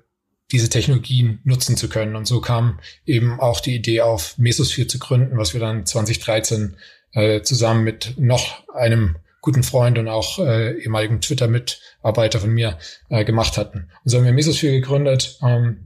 diese 0.52 0.68
Technologien 0.68 1.40
nutzen 1.44 1.76
zu 1.76 1.88
können. 1.88 2.14
Und 2.14 2.26
so 2.26 2.40
kam 2.40 2.78
eben 3.04 3.40
auch 3.40 3.60
die 3.60 3.74
Idee 3.74 4.02
auf, 4.02 4.38
Mesosphere 4.38 4.86
zu 4.86 4.98
gründen, 4.98 5.36
was 5.38 5.54
wir 5.54 5.60
dann 5.60 5.84
2013 5.84 6.76
äh, 7.12 7.42
zusammen 7.42 7.82
mit 7.82 8.14
noch 8.16 8.68
einem 8.68 9.16
guten 9.40 9.62
Freund 9.62 9.98
und 9.98 10.08
auch 10.08 10.38
äh, 10.38 10.78
ehemaligen 10.80 11.20
Twitter-Mitarbeiter 11.20 12.40
von 12.40 12.50
mir 12.50 12.78
äh, 13.08 13.24
gemacht 13.24 13.56
hatten. 13.56 13.90
Und 14.04 14.10
so 14.10 14.18
haben 14.18 14.24
wir 14.24 14.32
Mesosphere 14.32 14.72
gegründet 14.72 15.38
ähm, 15.42 15.85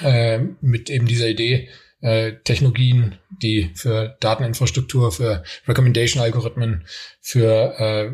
äh, 0.00 0.38
mit 0.60 0.90
eben 0.90 1.06
dieser 1.06 1.28
Idee, 1.28 1.68
äh, 2.00 2.34
Technologien, 2.44 3.16
die 3.30 3.70
für 3.74 4.16
Dateninfrastruktur, 4.20 5.12
für 5.12 5.42
Recommendation-Algorithmen, 5.66 6.86
für 7.20 7.78
äh, 7.78 8.12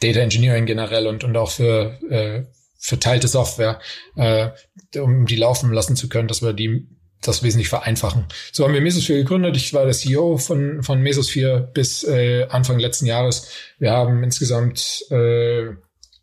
Data 0.00 0.20
Engineering 0.20 0.66
generell 0.66 1.06
und, 1.06 1.24
und 1.24 1.36
auch 1.36 1.50
für 1.50 1.98
äh, 2.10 2.44
verteilte 2.78 3.28
Software, 3.28 3.80
äh, 4.16 4.50
um 4.98 5.26
die 5.26 5.36
laufen 5.36 5.72
lassen 5.72 5.96
zu 5.96 6.08
können, 6.08 6.28
dass 6.28 6.42
wir 6.42 6.52
die 6.52 6.88
das 7.22 7.44
wesentlich 7.44 7.68
vereinfachen. 7.68 8.26
So 8.50 8.64
haben 8.64 8.74
wir 8.74 8.80
Mesosphere 8.80 9.18
gegründet. 9.18 9.56
Ich 9.56 9.72
war 9.72 9.84
der 9.84 9.94
CEO 9.94 10.38
von, 10.38 10.82
von 10.82 11.00
Mesosphere 11.00 11.60
bis 11.72 12.02
äh, 12.02 12.46
Anfang 12.48 12.80
letzten 12.80 13.06
Jahres. 13.06 13.48
Wir 13.78 13.92
haben 13.92 14.24
insgesamt 14.24 15.04
äh, 15.10 15.68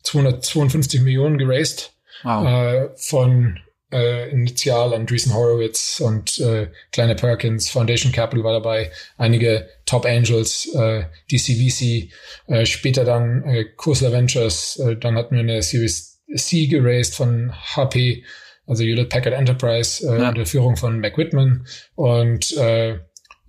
252 0.03 1.01
Millionen 1.01 1.37
geraced 1.37 1.93
wow. 2.23 2.45
äh, 2.45 2.89
von 2.97 3.59
äh, 3.91 4.29
initial 4.29 4.93
Andreessen 4.93 5.33
Horowitz 5.33 5.99
und 5.99 6.39
äh, 6.39 6.69
Kleine 6.91 7.15
Perkins, 7.15 7.69
Foundation 7.69 8.11
Capital 8.11 8.43
war 8.43 8.53
dabei, 8.53 8.91
einige 9.17 9.67
Top 9.85 10.05
Angels, 10.05 10.69
äh, 10.75 11.05
DCVC, 11.31 12.11
äh, 12.47 12.65
später 12.65 13.03
dann 13.03 13.43
äh, 13.43 13.65
Kursler 13.75 14.11
Ventures, 14.11 14.77
äh, 14.79 14.95
dann 14.95 15.15
hatten 15.15 15.35
wir 15.35 15.41
eine 15.41 15.61
Series 15.61 16.21
C 16.35 16.67
geraced 16.67 17.15
von 17.15 17.51
HP, 17.75 18.23
also 18.67 18.83
Hewlett 18.83 19.09
Packard 19.09 19.33
Enterprise 19.33 20.07
äh, 20.07 20.19
ja. 20.19 20.29
unter 20.29 20.45
Führung 20.45 20.75
von 20.75 20.99
Mac 20.99 21.17
Whitman. 21.17 21.65
Und 21.95 22.55
äh, 22.57 22.99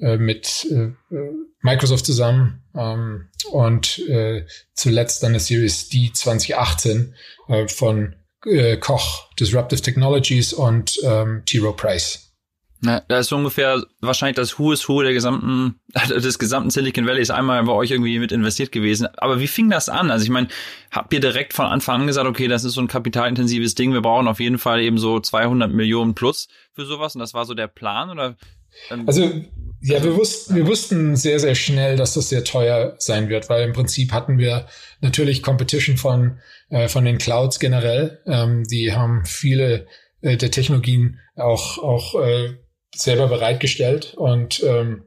äh, 0.01 0.17
mit 0.17 0.67
äh, 0.71 0.93
Microsoft 1.61 2.07
zusammen. 2.07 2.63
Ähm, 2.75 3.29
und 3.51 3.99
äh, 4.09 4.47
zuletzt 4.73 5.23
dann 5.23 5.33
eine 5.33 5.41
Series 5.41 5.89
D 5.89 6.11
2018 6.13 7.15
äh, 7.49 7.69
von 7.69 8.17
äh, 8.47 8.77
Koch 8.77 9.29
Disruptive 9.39 9.81
Technologies 9.81 10.53
und 10.53 10.99
ähm, 11.05 11.43
T. 11.47 11.59
Rowe 11.59 11.77
Price. 11.77 12.31
Na, 12.83 13.03
da 13.09 13.19
ist 13.19 13.29
so 13.29 13.37
ungefähr 13.37 13.83
wahrscheinlich 14.01 14.37
das 14.37 14.59
Who 14.59 14.73
is 14.73 14.89
Who 14.89 15.03
der 15.03 15.13
gesamten, 15.13 15.81
des 16.09 16.39
gesamten 16.39 16.71
Silicon 16.71 17.07
Valley 17.07 17.21
ist 17.21 17.31
einmal 17.31 17.63
bei 17.65 17.73
euch 17.73 17.91
irgendwie 17.91 18.19
mit 18.19 18.33
investiert 18.33 18.73
gewesen. 18.73 19.07
Aber 19.19 19.39
wie 19.39 19.49
fing 19.49 19.69
das 19.69 19.91
an? 19.91 20.11
Also 20.11 20.25
ich 20.25 20.31
meine, 20.31 20.49
habt 20.91 21.13
ihr 21.13 21.21
direkt 21.21 21.53
von 21.53 21.67
Anfang 21.67 22.03
an 22.03 22.07
gesagt, 22.07 22.27
okay, 22.27 22.49
das 22.49 22.65
ist 22.65 22.73
so 22.73 22.81
ein 22.81 22.89
kapitalintensives 22.89 23.75
Ding, 23.75 23.93
wir 23.93 24.01
brauchen 24.01 24.29
auf 24.29 24.41
jeden 24.41 24.59
Fall 24.59 24.81
eben 24.81 24.97
so 24.97 25.21
200 25.21 25.71
Millionen 25.71 26.15
plus 26.15 26.49
für 26.73 26.87
sowas 26.87 27.15
und 27.15 27.21
das 27.21 27.35
war 27.35 27.45
so 27.45 27.53
der 27.53 27.69
Plan 27.69 28.09
oder? 28.09 28.37
Also 29.07 29.31
ja, 29.83 30.03
wir 30.03 30.17
wussten, 30.17 30.55
wir 30.55 30.67
wussten 30.67 31.17
sehr, 31.17 31.41
sehr 31.41 31.55
schnell, 31.55 31.97
dass 31.97 32.15
das 32.15 32.29
sehr 32.29 32.45
teuer 32.45 32.95
sein 32.99 33.29
wird, 33.29 33.49
weil 33.49 33.65
im 33.65 33.73
Prinzip 33.73 34.13
hatten 34.13 34.39
wir 34.39 34.67
natürlich 35.01 35.43
Competition 35.43 35.97
von, 35.97 36.39
äh, 36.71 36.89
von 36.89 37.05
den 37.05 37.19
Clouds 37.19 37.59
generell. 37.59 38.21
Ähm, 38.27 38.65
die 38.65 38.93
haben 38.93 39.25
viele 39.25 39.87
äh, 40.23 40.37
der 40.37 40.51
Technologien 40.51 41.21
auch, 41.37 41.79
auch 41.79 42.21
äh, 42.21 42.55
selber 42.95 43.29
bereitgestellt 43.29 44.15
und 44.15 44.63
ähm, 44.63 45.05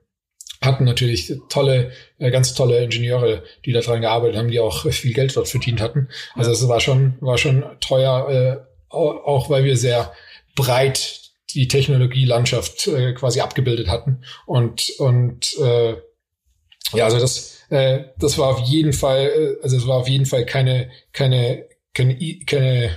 hatten 0.61 0.85
natürlich 0.85 1.33
tolle, 1.49 1.91
äh, 2.19 2.31
ganz 2.31 2.53
tolle 2.53 2.83
Ingenieure, 2.83 3.43
die 3.65 3.73
daran 3.73 4.01
gearbeitet 4.01 4.37
haben, 4.37 4.51
die 4.51 4.59
auch 4.59 4.89
viel 4.91 5.13
Geld 5.13 5.35
dort 5.35 5.47
verdient 5.47 5.81
hatten. 5.81 6.07
Also 6.35 6.51
es 6.51 6.67
war 6.67 6.79
schon, 6.79 7.15
war 7.19 7.37
schon 7.37 7.65
teuer, 7.81 8.29
äh, 8.29 8.95
auch 8.95 9.49
weil 9.49 9.63
wir 9.63 9.75
sehr 9.75 10.13
breit 10.55 11.21
die 11.53 11.67
Technologielandschaft 11.67 12.87
äh, 12.87 13.13
quasi 13.13 13.41
abgebildet 13.41 13.87
hatten. 13.87 14.23
Und, 14.45 14.91
und 14.99 15.57
äh, 15.59 15.95
ja, 16.93 17.05
also 17.05 17.19
das, 17.19 17.59
äh, 17.69 18.05
das 18.17 18.37
war 18.37 18.49
auf 18.49 18.59
jeden 18.59 18.93
Fall, 18.93 19.25
äh, 19.25 19.63
also 19.63 19.77
es 19.77 19.87
war 19.87 19.97
auf 19.97 20.07
jeden 20.07 20.25
Fall 20.25 20.45
keine, 20.45 20.89
keine, 21.11 21.65
keine, 21.93 22.17
keine 22.45 22.91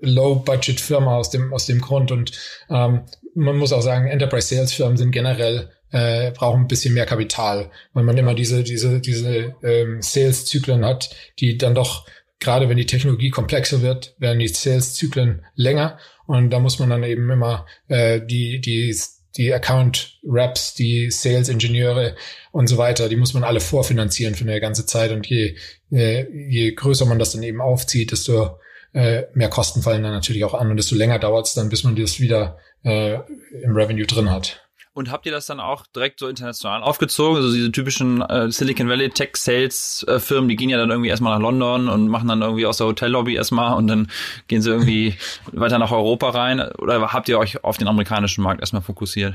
Low-Budget-Firma 0.00 1.16
aus 1.16 1.30
dem, 1.30 1.52
aus 1.52 1.66
dem 1.66 1.80
Grund. 1.80 2.10
Und 2.10 2.32
ähm, 2.70 3.02
man 3.34 3.56
muss 3.56 3.72
auch 3.72 3.82
sagen, 3.82 4.06
Enterprise-Sales-Firmen 4.08 4.96
sind 4.96 5.12
generell 5.12 5.70
äh, 5.94 6.32
brauchen 6.32 6.62
ein 6.62 6.68
bisschen 6.68 6.92
mehr 6.92 7.06
Kapital, 7.06 7.70
weil 7.92 8.02
man 8.02 8.18
immer 8.18 8.34
diese 8.34 8.64
diese 8.64 9.00
diese 9.00 9.54
ähm, 9.62 10.02
Sales-Zyklen 10.02 10.84
hat, 10.84 11.14
die 11.38 11.56
dann 11.56 11.76
doch 11.76 12.04
gerade 12.40 12.68
wenn 12.68 12.76
die 12.76 12.86
Technologie 12.86 13.30
komplexer 13.30 13.80
wird, 13.80 14.16
werden 14.18 14.40
die 14.40 14.48
Sales-Zyklen 14.48 15.46
länger 15.54 15.98
und 16.26 16.50
da 16.50 16.58
muss 16.58 16.80
man 16.80 16.90
dann 16.90 17.04
eben 17.04 17.30
immer 17.30 17.64
äh, 17.86 18.20
die 18.20 18.60
die 18.60 18.92
die 19.36 19.52
Account 19.52 20.18
Reps, 20.24 20.74
die 20.74 21.10
Sales 21.10 21.48
Ingenieure 21.48 22.14
und 22.52 22.68
so 22.68 22.76
weiter, 22.76 23.08
die 23.08 23.16
muss 23.16 23.34
man 23.34 23.44
alle 23.44 23.60
vorfinanzieren 23.60 24.34
für 24.34 24.44
eine 24.44 24.60
ganze 24.60 24.86
Zeit 24.86 25.10
und 25.10 25.26
je 25.26 25.56
je, 25.90 26.26
je 26.48 26.72
größer 26.72 27.06
man 27.06 27.18
das 27.18 27.32
dann 27.32 27.42
eben 27.42 27.60
aufzieht, 27.60 28.12
desto 28.12 28.58
äh, 28.92 29.24
mehr 29.34 29.48
Kosten 29.48 29.82
fallen 29.82 30.02
dann 30.02 30.12
natürlich 30.12 30.44
auch 30.44 30.54
an 30.54 30.70
und 30.70 30.76
desto 30.76 30.94
länger 30.94 31.18
dauert 31.18 31.46
es 31.46 31.54
dann, 31.54 31.68
bis 31.68 31.84
man 31.84 31.96
das 31.96 32.20
wieder 32.20 32.58
äh, 32.84 33.14
im 33.62 33.74
Revenue 33.74 34.06
drin 34.06 34.30
hat. 34.30 34.63
Und 34.94 35.10
habt 35.10 35.26
ihr 35.26 35.32
das 35.32 35.46
dann 35.46 35.58
auch 35.58 35.86
direkt 35.88 36.20
so 36.20 36.28
international 36.28 36.82
aufgezogen? 36.82 37.36
Also 37.36 37.52
diese 37.52 37.72
typischen 37.72 38.22
äh, 38.22 38.48
Silicon 38.50 38.88
Valley 38.88 39.10
Tech 39.10 39.30
Sales 39.34 40.06
äh, 40.06 40.20
Firmen, 40.20 40.48
die 40.48 40.54
gehen 40.54 40.70
ja 40.70 40.78
dann 40.78 40.90
irgendwie 40.90 41.10
erstmal 41.10 41.34
nach 41.34 41.42
London 41.42 41.88
und 41.88 42.06
machen 42.06 42.28
dann 42.28 42.42
irgendwie 42.42 42.64
aus 42.64 42.76
der 42.76 42.86
Hotellobby 42.86 43.34
erstmal 43.34 43.76
und 43.76 43.88
dann 43.88 44.08
gehen 44.46 44.62
sie 44.62 44.70
irgendwie 44.70 45.16
weiter 45.52 45.80
nach 45.80 45.90
Europa 45.90 46.30
rein. 46.30 46.60
Oder 46.78 47.12
habt 47.12 47.28
ihr 47.28 47.40
euch 47.40 47.64
auf 47.64 47.76
den 47.76 47.88
amerikanischen 47.88 48.42
Markt 48.42 48.60
erstmal 48.60 48.82
fokussiert? 48.82 49.34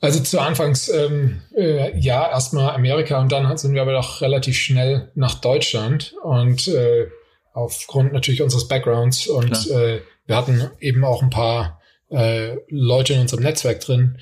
Also 0.00 0.20
zu 0.20 0.40
Anfangs 0.40 0.88
ähm, 0.88 1.40
äh, 1.56 1.96
ja, 1.98 2.28
erstmal 2.28 2.74
Amerika 2.74 3.20
und 3.20 3.30
dann 3.30 3.56
sind 3.56 3.74
wir 3.74 3.82
aber 3.82 3.92
doch 3.92 4.20
relativ 4.20 4.56
schnell 4.56 5.10
nach 5.14 5.36
Deutschland 5.36 6.14
und 6.22 6.66
äh, 6.68 7.06
aufgrund 7.54 8.12
natürlich 8.12 8.42
unseres 8.42 8.68
Backgrounds 8.68 9.26
und 9.28 9.70
äh, 9.70 10.02
wir 10.26 10.36
hatten 10.36 10.68
eben 10.80 11.04
auch 11.04 11.22
ein 11.22 11.30
paar 11.30 11.80
äh, 12.10 12.56
Leute 12.68 13.14
in 13.14 13.20
unserem 13.20 13.44
Netzwerk 13.44 13.80
drin, 13.80 14.18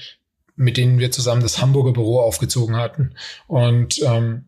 mit 0.56 0.76
denen 0.76 0.98
wir 0.98 1.10
zusammen 1.10 1.42
das 1.42 1.60
Hamburger 1.60 1.92
Büro 1.92 2.20
aufgezogen 2.20 2.76
hatten. 2.76 3.14
Und 3.46 4.00
ähm, 4.02 4.46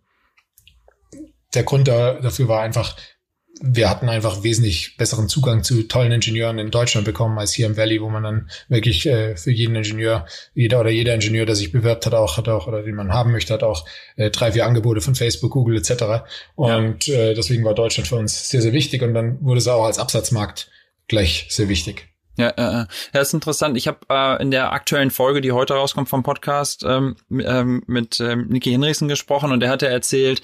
der 1.54 1.64
Grund 1.64 1.88
da, 1.88 2.14
dafür 2.20 2.48
war 2.48 2.62
einfach, 2.62 2.96
wir 3.60 3.88
hatten 3.88 4.08
einfach 4.08 4.42
wesentlich 4.42 4.96
besseren 4.98 5.28
Zugang 5.28 5.64
zu 5.64 5.84
tollen 5.84 6.12
Ingenieuren 6.12 6.58
in 6.58 6.70
Deutschland 6.70 7.06
bekommen 7.06 7.38
als 7.38 7.54
hier 7.54 7.66
im 7.66 7.76
Valley, 7.76 8.02
wo 8.02 8.10
man 8.10 8.22
dann 8.22 8.50
wirklich 8.68 9.06
äh, 9.06 9.36
für 9.36 9.50
jeden 9.50 9.75
Ingenieur, 9.75 10.26
jeder 10.54 10.80
oder 10.80 10.90
jeder 10.90 11.14
Ingenieur, 11.14 11.46
der 11.46 11.54
sich 11.54 11.72
bewirbt 11.72 12.04
hat, 12.04 12.14
auch 12.14 12.36
hat 12.36 12.48
auch 12.48 12.66
oder 12.66 12.82
den 12.82 12.94
man 12.94 13.12
haben 13.12 13.32
möchte, 13.32 13.54
hat 13.54 13.62
auch 13.62 13.86
äh, 14.16 14.30
drei, 14.30 14.52
vier 14.52 14.66
Angebote 14.66 15.00
von 15.00 15.14
Facebook, 15.14 15.52
Google 15.52 15.78
etc. 15.78 16.26
Und 16.54 17.06
ja. 17.06 17.16
äh, 17.16 17.34
deswegen 17.34 17.64
war 17.64 17.75
Deutschland 17.75 18.06
für 18.06 18.16
uns 18.16 18.50
sehr, 18.50 18.60
sehr 18.60 18.72
wichtig 18.72 19.02
und 19.02 19.14
dann 19.14 19.42
wurde 19.42 19.58
es 19.58 19.68
auch 19.68 19.86
als 19.86 19.98
Absatzmarkt 19.98 20.70
gleich 21.08 21.46
sehr 21.48 21.68
wichtig. 21.68 22.08
Ja, 22.37 22.49
äh, 22.50 22.87
das 23.12 23.28
ist 23.28 23.35
interessant. 23.35 23.76
Ich 23.76 23.88
habe 23.88 23.99
äh, 24.11 24.43
in 24.43 24.50
der 24.50 24.73
aktuellen 24.73 25.11
Folge, 25.11 25.40
die 25.40 25.52
heute 25.52 25.75
rauskommt 25.75 26.09
vom 26.09 26.23
Podcast, 26.23 26.85
ähm, 26.87 27.16
ähm, 27.31 27.83
mit 27.87 28.21
ähm, 28.21 28.47
Niki 28.49 28.71
Hinrichsen 28.71 29.09
gesprochen 29.09 29.52
und 29.52 29.61
der 29.61 29.71
hatte 29.71 29.88
erzählt, 29.88 30.43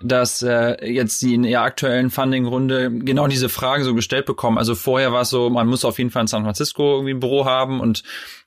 dass 0.00 0.42
äh, 0.42 0.84
jetzt 0.86 1.20
sie 1.20 1.34
in 1.34 1.44
ihrer 1.44 1.62
aktuellen 1.62 2.10
Funding-Runde 2.10 2.90
genau 2.90 3.26
diese 3.26 3.48
Frage 3.48 3.84
so 3.84 3.94
gestellt 3.94 4.26
bekommen. 4.26 4.58
Also 4.58 4.74
vorher 4.74 5.12
war 5.12 5.22
es 5.22 5.30
so, 5.30 5.50
man 5.50 5.66
muss 5.66 5.84
auf 5.84 5.98
jeden 5.98 6.10
Fall 6.10 6.22
in 6.22 6.26
San 6.26 6.44
Francisco 6.44 6.96
irgendwie 6.96 7.14
ein 7.14 7.20
Büro 7.20 7.44
haben 7.44 7.80
und 7.80 8.02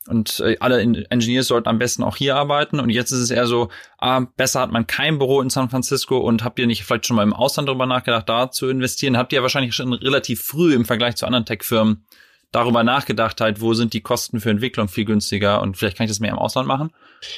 und 0.07 0.39
äh, 0.39 0.55
alle 0.61 0.79
Engineers 0.81 1.47
sollten 1.47 1.67
am 1.67 1.79
besten 1.79 2.01
auch 2.01 2.15
hier 2.15 2.37
arbeiten. 2.37 2.79
Und 2.79 2.89
jetzt 2.89 3.11
ist 3.11 3.19
es 3.19 3.29
eher 3.29 3.45
so, 3.45 3.67
ah, 3.97 4.21
besser 4.37 4.61
hat 4.61 4.71
man 4.71 4.87
kein 4.87 5.17
Büro 5.17 5.41
in 5.41 5.49
San 5.49 5.69
Francisco 5.69 6.17
und 6.17 6.45
habt 6.45 6.59
ihr 6.59 6.67
nicht 6.67 6.85
vielleicht 6.85 7.05
schon 7.05 7.17
mal 7.17 7.23
im 7.23 7.33
Ausland 7.33 7.67
darüber 7.67 7.85
nachgedacht, 7.85 8.29
da 8.29 8.49
zu 8.49 8.69
investieren? 8.69 9.17
Habt 9.17 9.33
ihr 9.33 9.41
wahrscheinlich 9.41 9.75
schon 9.75 9.91
relativ 9.91 10.41
früh 10.41 10.73
im 10.73 10.85
Vergleich 10.85 11.17
zu 11.17 11.25
anderen 11.25 11.43
Tech-Firmen 11.45 12.05
darüber 12.51 12.83
nachgedacht, 12.83 13.41
halt, 13.41 13.61
wo 13.61 13.73
sind 13.73 13.93
die 13.93 14.01
Kosten 14.01 14.39
für 14.39 14.49
Entwicklung 14.49 14.87
viel 14.87 15.05
günstiger 15.05 15.61
und 15.61 15.77
vielleicht 15.77 15.97
kann 15.97 16.05
ich 16.05 16.11
das 16.11 16.19
mehr 16.19 16.31
im 16.31 16.39
Ausland 16.39 16.67
machen? 16.67 16.91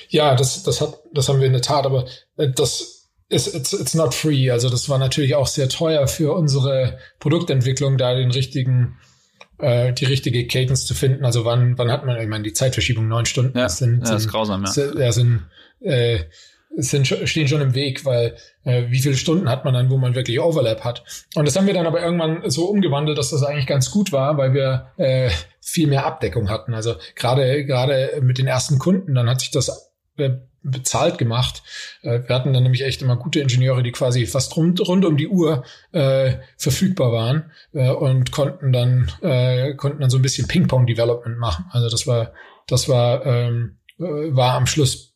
Ja, 0.09 0.35
das, 0.35 0.63
das 0.63 0.81
hat, 0.81 0.99
das 1.13 1.29
haben 1.29 1.39
wir 1.39 1.47
in 1.47 1.53
der 1.53 1.61
Tat, 1.61 1.85
aber 1.85 2.05
äh, 2.37 2.49
das 2.49 2.99
it's, 3.29 3.47
it's, 3.47 3.73
it's 3.73 3.93
not 3.93 4.13
free. 4.13 4.51
Also 4.51 4.69
das 4.69 4.89
war 4.89 4.97
natürlich 4.97 5.35
auch 5.35 5.47
sehr 5.47 5.69
teuer 5.69 6.07
für 6.07 6.33
unsere 6.33 6.97
Produktentwicklung, 7.19 7.97
da 7.97 8.13
den 8.13 8.31
richtigen 8.31 8.97
äh, 9.59 9.93
die 9.93 10.05
richtige 10.05 10.47
Cadence 10.47 10.85
zu 10.85 10.93
finden. 10.93 11.25
Also 11.25 11.45
wann 11.45 11.77
wann 11.77 11.91
hat 11.91 12.05
man, 12.05 12.19
ich 12.19 12.27
meine, 12.27 12.43
die 12.43 12.53
Zeitverschiebung 12.53 13.07
neun 13.07 13.25
Stunden 13.25 13.57
ja, 13.57 13.69
sind, 13.69 14.05
ja, 14.05 14.13
das 14.13 14.25
ist 14.25 14.31
grausam, 14.31 14.63
ja. 14.63 14.71
Sind, 14.71 14.97
ja, 14.97 15.11
sind, 15.11 15.45
äh, 15.81 16.23
sind 16.75 17.07
stehen 17.07 17.47
schon 17.47 17.61
im 17.61 17.73
Weg, 17.75 18.05
weil 18.05 18.35
äh, 18.63 18.83
wie 18.89 18.99
viele 18.99 19.15
Stunden 19.15 19.49
hat 19.49 19.65
man 19.65 19.73
dann, 19.73 19.89
wo 19.89 19.97
man 19.97 20.15
wirklich 20.15 20.39
Overlap 20.39 20.83
hat? 20.83 21.03
Und 21.35 21.45
das 21.45 21.55
haben 21.55 21.67
wir 21.67 21.73
dann 21.73 21.87
aber 21.87 22.01
irgendwann 22.01 22.49
so 22.49 22.65
umgewandelt, 22.65 23.17
dass 23.17 23.31
das 23.31 23.43
eigentlich 23.43 23.67
ganz 23.67 23.91
gut 23.91 24.11
war, 24.11 24.37
weil 24.37 24.53
wir 24.53 24.91
äh, 24.97 25.29
viel 25.61 25.87
mehr 25.87 26.05
Abdeckung 26.05 26.49
hatten. 26.49 26.73
Also 26.73 26.95
gerade 27.15 27.65
gerade 27.65 28.19
mit 28.21 28.37
den 28.37 28.47
ersten 28.47 28.79
Kunden, 28.79 29.15
dann 29.15 29.29
hat 29.29 29.41
sich 29.41 29.51
das 29.51 29.91
äh, 30.17 30.31
bezahlt 30.61 31.17
gemacht. 31.17 31.63
Äh, 32.01 32.21
wir 32.27 32.35
hatten 32.35 32.53
dann 32.53 32.63
nämlich 32.63 32.83
echt 32.83 33.01
immer 33.01 33.15
gute 33.15 33.39
Ingenieure, 33.39 33.83
die 33.83 33.91
quasi 33.91 34.25
fast 34.25 34.55
rund, 34.55 34.85
rund 34.87 35.05
um 35.05 35.17
die 35.17 35.27
Uhr 35.27 35.63
äh, 35.91 36.33
verfügbar 36.57 37.11
waren 37.11 37.51
äh, 37.73 37.89
und 37.89 38.31
konnten 38.31 38.71
dann 38.71 39.11
äh, 39.21 39.73
konnten 39.75 40.01
dann 40.01 40.09
so 40.09 40.17
ein 40.17 40.21
bisschen 40.21 40.47
Ping-Pong-Development 40.47 41.37
machen. 41.37 41.65
Also 41.71 41.89
das 41.89 42.07
war 42.07 42.33
das 42.67 42.89
war 42.89 43.25
ähm, 43.25 43.77
äh, 43.99 44.03
war 44.03 44.55
am 44.55 44.67
Schluss 44.67 45.08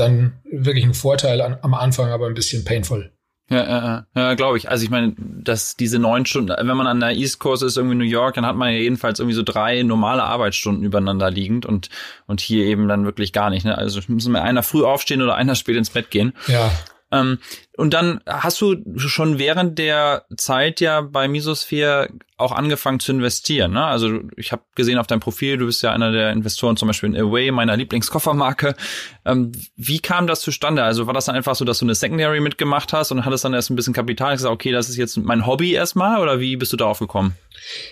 dann 0.00 0.34
wirklich 0.50 0.84
ein 0.84 0.94
Vorteil 0.94 1.40
an, 1.40 1.58
am 1.62 1.74
Anfang, 1.74 2.10
aber 2.10 2.26
ein 2.26 2.34
bisschen 2.34 2.64
painful. 2.64 3.12
Ja, 3.50 3.64
ja, 3.66 4.06
ja 4.14 4.34
glaube 4.34 4.58
ich. 4.58 4.68
Also 4.68 4.84
ich 4.84 4.90
meine, 4.90 5.14
dass 5.16 5.74
diese 5.74 5.98
neun 5.98 6.26
Stunden, 6.26 6.54
wenn 6.56 6.76
man 6.76 6.86
an 6.86 7.00
der 7.00 7.12
East 7.12 7.38
Coast 7.38 7.62
ist, 7.62 7.78
irgendwie 7.78 7.96
New 7.96 8.04
York, 8.04 8.34
dann 8.34 8.44
hat 8.44 8.56
man 8.56 8.72
ja 8.72 8.78
jedenfalls 8.78 9.20
irgendwie 9.20 9.34
so 9.34 9.42
drei 9.42 9.82
normale 9.82 10.22
Arbeitsstunden 10.22 10.84
übereinander 10.84 11.30
liegend 11.30 11.64
und, 11.64 11.88
und 12.26 12.40
hier 12.40 12.66
eben 12.66 12.88
dann 12.88 13.06
wirklich 13.06 13.32
gar 13.32 13.48
nicht. 13.48 13.64
Ne? 13.64 13.76
Also 13.76 14.00
müssen 14.08 14.32
wir 14.32 14.42
einer 14.42 14.62
früh 14.62 14.84
aufstehen 14.84 15.22
oder 15.22 15.34
einer 15.34 15.54
spät 15.54 15.76
ins 15.76 15.90
Bett 15.90 16.10
gehen. 16.10 16.34
Ja. 16.46 16.70
Ähm, 17.10 17.38
und 17.76 17.94
dann 17.94 18.20
hast 18.26 18.60
du 18.60 18.76
schon 18.96 19.38
während 19.38 19.78
der 19.78 20.24
Zeit 20.36 20.80
ja 20.80 21.00
bei 21.00 21.28
Misosphere 21.28 22.08
auch 22.36 22.52
angefangen 22.52 23.00
zu 23.00 23.12
investieren. 23.12 23.72
Ne? 23.72 23.84
Also 23.84 24.20
ich 24.36 24.52
habe 24.52 24.62
gesehen 24.74 24.98
auf 24.98 25.06
deinem 25.06 25.20
Profil, 25.20 25.56
du 25.56 25.66
bist 25.66 25.82
ja 25.82 25.92
einer 25.92 26.12
der 26.12 26.30
Investoren 26.32 26.76
zum 26.76 26.88
Beispiel 26.88 27.08
in 27.08 27.16
Away, 27.16 27.50
meiner 27.50 27.76
Lieblingskoffermarke. 27.76 28.76
Ähm, 29.24 29.52
wie 29.76 29.98
kam 29.98 30.26
das 30.26 30.40
zustande? 30.40 30.84
Also 30.84 31.06
war 31.06 31.14
das 31.14 31.24
dann 31.24 31.34
einfach 31.34 31.56
so, 31.56 31.64
dass 31.64 31.78
du 31.78 31.84
eine 31.84 31.94
Secondary 31.94 32.40
mitgemacht 32.40 32.92
hast 32.92 33.10
und 33.10 33.24
hattest 33.24 33.44
dann 33.44 33.54
erst 33.54 33.70
ein 33.70 33.76
bisschen 33.76 33.94
Kapital 33.94 34.30
und 34.30 34.36
gesagt, 34.36 34.54
okay, 34.54 34.72
das 34.72 34.88
ist 34.88 34.96
jetzt 34.96 35.16
mein 35.16 35.46
Hobby 35.46 35.72
erstmal 35.72 36.20
oder 36.20 36.40
wie 36.40 36.56
bist 36.56 36.72
du 36.72 36.76
darauf 36.76 36.98
gekommen? 36.98 37.34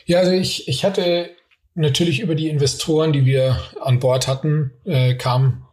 Ja, 0.04 0.18
also 0.18 0.32
ich, 0.32 0.68
ich 0.68 0.85
hatte 0.85 1.30
natürlich 1.75 2.20
über 2.20 2.35
die 2.35 2.49
Investoren, 2.49 3.12
die 3.12 3.26
wir 3.26 3.61
an 3.80 3.99
Bord 3.99 4.28
hatten, 4.28 4.73
äh, 4.85 5.14
kam 5.14 5.65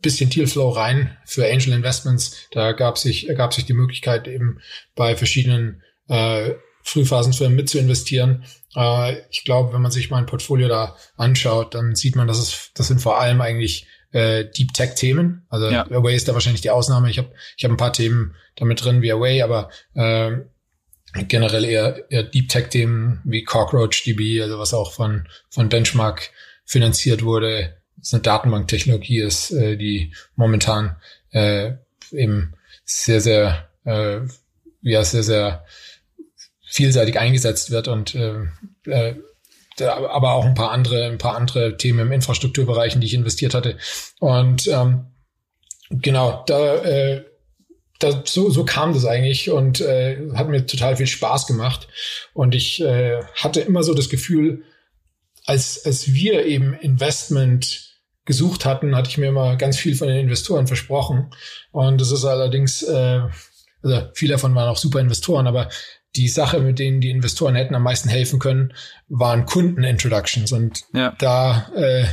bisschen 0.00 0.30
Dealflow 0.30 0.70
rein 0.70 1.16
für 1.24 1.46
Angel 1.46 1.72
Investments. 1.72 2.48
Da 2.50 2.72
gab 2.72 2.98
sich, 2.98 3.28
ergab 3.28 3.54
sich 3.54 3.64
die 3.66 3.72
Möglichkeit, 3.72 4.28
eben 4.28 4.60
bei 4.94 5.16
verschiedenen 5.16 5.82
äh, 6.08 6.52
Frühphasenfirmen 6.82 7.56
mit 7.56 7.68
zu 7.68 7.78
investieren. 7.78 8.44
Äh, 8.76 9.16
ich 9.30 9.44
glaube, 9.44 9.72
wenn 9.72 9.82
man 9.82 9.90
sich 9.90 10.10
mein 10.10 10.26
Portfolio 10.26 10.68
da 10.68 10.96
anschaut, 11.16 11.74
dann 11.74 11.94
sieht 11.94 12.16
man, 12.16 12.28
dass 12.28 12.38
es, 12.38 12.70
das 12.74 12.88
sind 12.88 13.00
vor 13.00 13.20
allem 13.20 13.40
eigentlich 13.40 13.86
äh, 14.12 14.44
Deep 14.44 14.72
Tech 14.74 14.94
Themen. 14.94 15.46
Also 15.48 15.70
ja. 15.70 15.86
Away 15.90 16.14
ist 16.14 16.28
da 16.28 16.34
wahrscheinlich 16.34 16.60
die 16.60 16.70
Ausnahme. 16.70 17.10
Ich 17.10 17.18
habe 17.18 17.32
ich 17.56 17.64
hab 17.64 17.70
ein 17.70 17.76
paar 17.76 17.92
Themen 17.92 18.34
damit 18.56 18.84
drin 18.84 19.02
wie 19.02 19.12
Away, 19.12 19.42
aber 19.42 19.70
äh, 19.94 20.32
generell 21.28 21.64
eher, 21.64 22.10
eher 22.10 22.24
Deep 22.24 22.48
Tech 22.48 22.68
Themen 22.68 23.20
wie 23.24 23.44
Cockroach 23.44 24.04
DB, 24.04 24.42
also 24.42 24.58
was 24.58 24.74
auch 24.74 24.92
von, 24.92 25.26
von 25.50 25.68
Benchmark 25.68 26.30
finanziert 26.64 27.22
wurde, 27.22 27.76
es 28.04 28.12
eine 28.12 28.22
Datenbanktechnologie 28.22 29.20
ist, 29.20 29.50
äh, 29.50 29.76
die 29.76 30.12
momentan 30.36 30.96
äh, 31.30 31.72
eben 32.12 32.54
sehr, 32.84 33.20
sehr, 33.20 33.70
äh, 33.84 34.20
ja, 34.82 35.04
sehr, 35.04 35.22
sehr 35.22 35.64
vielseitig 36.68 37.18
eingesetzt 37.18 37.70
wird 37.70 37.88
und 37.88 38.14
äh, 38.14 38.44
äh, 38.86 39.14
aber 39.80 40.34
auch 40.34 40.44
ein 40.44 40.54
paar 40.54 40.70
andere, 40.70 41.06
ein 41.06 41.18
paar 41.18 41.36
andere 41.36 41.76
Themen 41.76 42.00
im 42.00 42.12
Infrastrukturbereich, 42.12 42.94
in 42.94 43.00
die 43.00 43.08
ich 43.08 43.14
investiert 43.14 43.54
hatte. 43.54 43.76
Und 44.20 44.68
ähm, 44.68 45.06
genau, 45.90 46.44
da, 46.46 46.76
äh, 46.76 47.24
da 47.98 48.22
so, 48.24 48.50
so 48.50 48.64
kam 48.64 48.92
das 48.92 49.04
eigentlich 49.04 49.50
und 49.50 49.80
äh, 49.80 50.30
hat 50.34 50.48
mir 50.48 50.66
total 50.66 50.96
viel 50.96 51.08
Spaß 51.08 51.46
gemacht. 51.46 51.88
Und 52.34 52.54
ich 52.54 52.80
äh, 52.82 53.22
hatte 53.34 53.62
immer 53.62 53.82
so 53.82 53.94
das 53.94 54.08
Gefühl, 54.08 54.62
als, 55.44 55.84
als 55.84 56.12
wir 56.12 56.46
eben 56.46 56.74
Investment 56.74 57.83
gesucht 58.24 58.64
hatten, 58.64 58.96
hatte 58.96 59.10
ich 59.10 59.18
mir 59.18 59.28
immer 59.28 59.56
ganz 59.56 59.78
viel 59.78 59.94
von 59.94 60.08
den 60.08 60.18
Investoren 60.18 60.66
versprochen. 60.66 61.30
Und 61.72 62.00
das 62.00 62.10
ist 62.10 62.24
allerdings, 62.24 62.82
äh, 62.82 63.20
also 63.82 64.08
viele 64.14 64.34
davon 64.34 64.54
waren 64.54 64.68
auch 64.68 64.78
super 64.78 65.00
Investoren, 65.00 65.46
aber 65.46 65.68
die 66.16 66.28
Sache, 66.28 66.60
mit 66.60 66.78
denen 66.78 67.00
die 67.00 67.10
Investoren 67.10 67.54
hätten 67.54 67.74
am 67.74 67.82
meisten 67.82 68.08
helfen 68.08 68.38
können, 68.38 68.72
waren 69.08 69.46
Kunden-Introductions. 69.46 70.52
Und 70.52 70.84
ja. 70.94 71.14
da, 71.18 71.70
äh, 71.74 72.06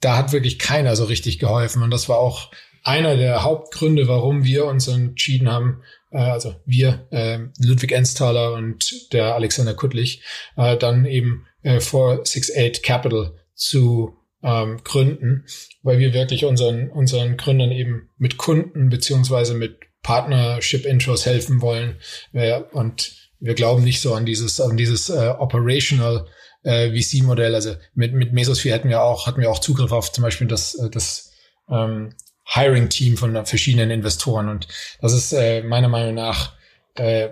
da 0.00 0.16
hat 0.16 0.32
wirklich 0.32 0.58
keiner 0.58 0.96
so 0.96 1.04
richtig 1.04 1.38
geholfen. 1.38 1.82
Und 1.82 1.90
das 1.90 2.08
war 2.08 2.18
auch 2.18 2.50
einer 2.82 3.16
der 3.16 3.42
Hauptgründe, 3.42 4.08
warum 4.08 4.44
wir 4.44 4.66
uns 4.66 4.88
entschieden 4.88 5.50
haben, 5.50 5.82
äh, 6.10 6.18
also 6.18 6.56
wir, 6.66 7.06
äh, 7.10 7.38
Ludwig 7.58 7.92
Ensthaler 7.92 8.54
und 8.54 9.12
der 9.12 9.34
Alexander 9.34 9.74
Kuttlich, 9.74 10.22
äh, 10.56 10.76
dann 10.76 11.04
eben 11.04 11.46
äh, 11.62 11.80
468 11.80 12.82
Capital 12.82 13.34
zu 13.54 14.16
ähm, 14.42 14.80
gründen, 14.84 15.44
weil 15.82 15.98
wir 15.98 16.14
wirklich 16.14 16.44
unseren, 16.44 16.90
unseren 16.90 17.36
Gründern 17.36 17.72
eben 17.72 18.10
mit 18.16 18.36
Kunden 18.36 18.88
beziehungsweise 18.88 19.54
mit 19.54 19.78
Partnership-Intros 20.02 21.26
helfen 21.26 21.60
wollen. 21.60 21.96
Äh, 22.32 22.60
und 22.72 23.12
wir 23.38 23.54
glauben 23.54 23.84
nicht 23.84 24.00
so 24.00 24.14
an 24.14 24.26
dieses, 24.26 24.60
an 24.60 24.76
dieses 24.76 25.10
äh, 25.10 25.34
Operational 25.38 26.26
äh, 26.62 26.90
VC-Modell. 26.90 27.54
Also 27.54 27.74
mit, 27.94 28.14
mit 28.14 28.32
Mesosphere 28.32 28.74
hätten 28.74 28.88
wir 28.88 29.02
auch, 29.02 29.26
hatten 29.26 29.40
wir 29.40 29.50
auch 29.50 29.60
Zugriff 29.60 29.92
auf 29.92 30.12
zum 30.12 30.22
Beispiel 30.22 30.46
das, 30.46 30.74
äh, 30.74 30.90
das 30.90 31.32
ähm, 31.70 32.14
Hiring-Team 32.46 33.16
von 33.16 33.46
verschiedenen 33.46 33.90
Investoren. 33.90 34.48
Und 34.48 34.68
das 35.00 35.12
ist 35.12 35.32
äh, 35.32 35.62
meiner 35.62 35.88
Meinung 35.88 36.14
nach, 36.14 36.54
äh, 36.96 37.30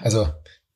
also 0.00 0.28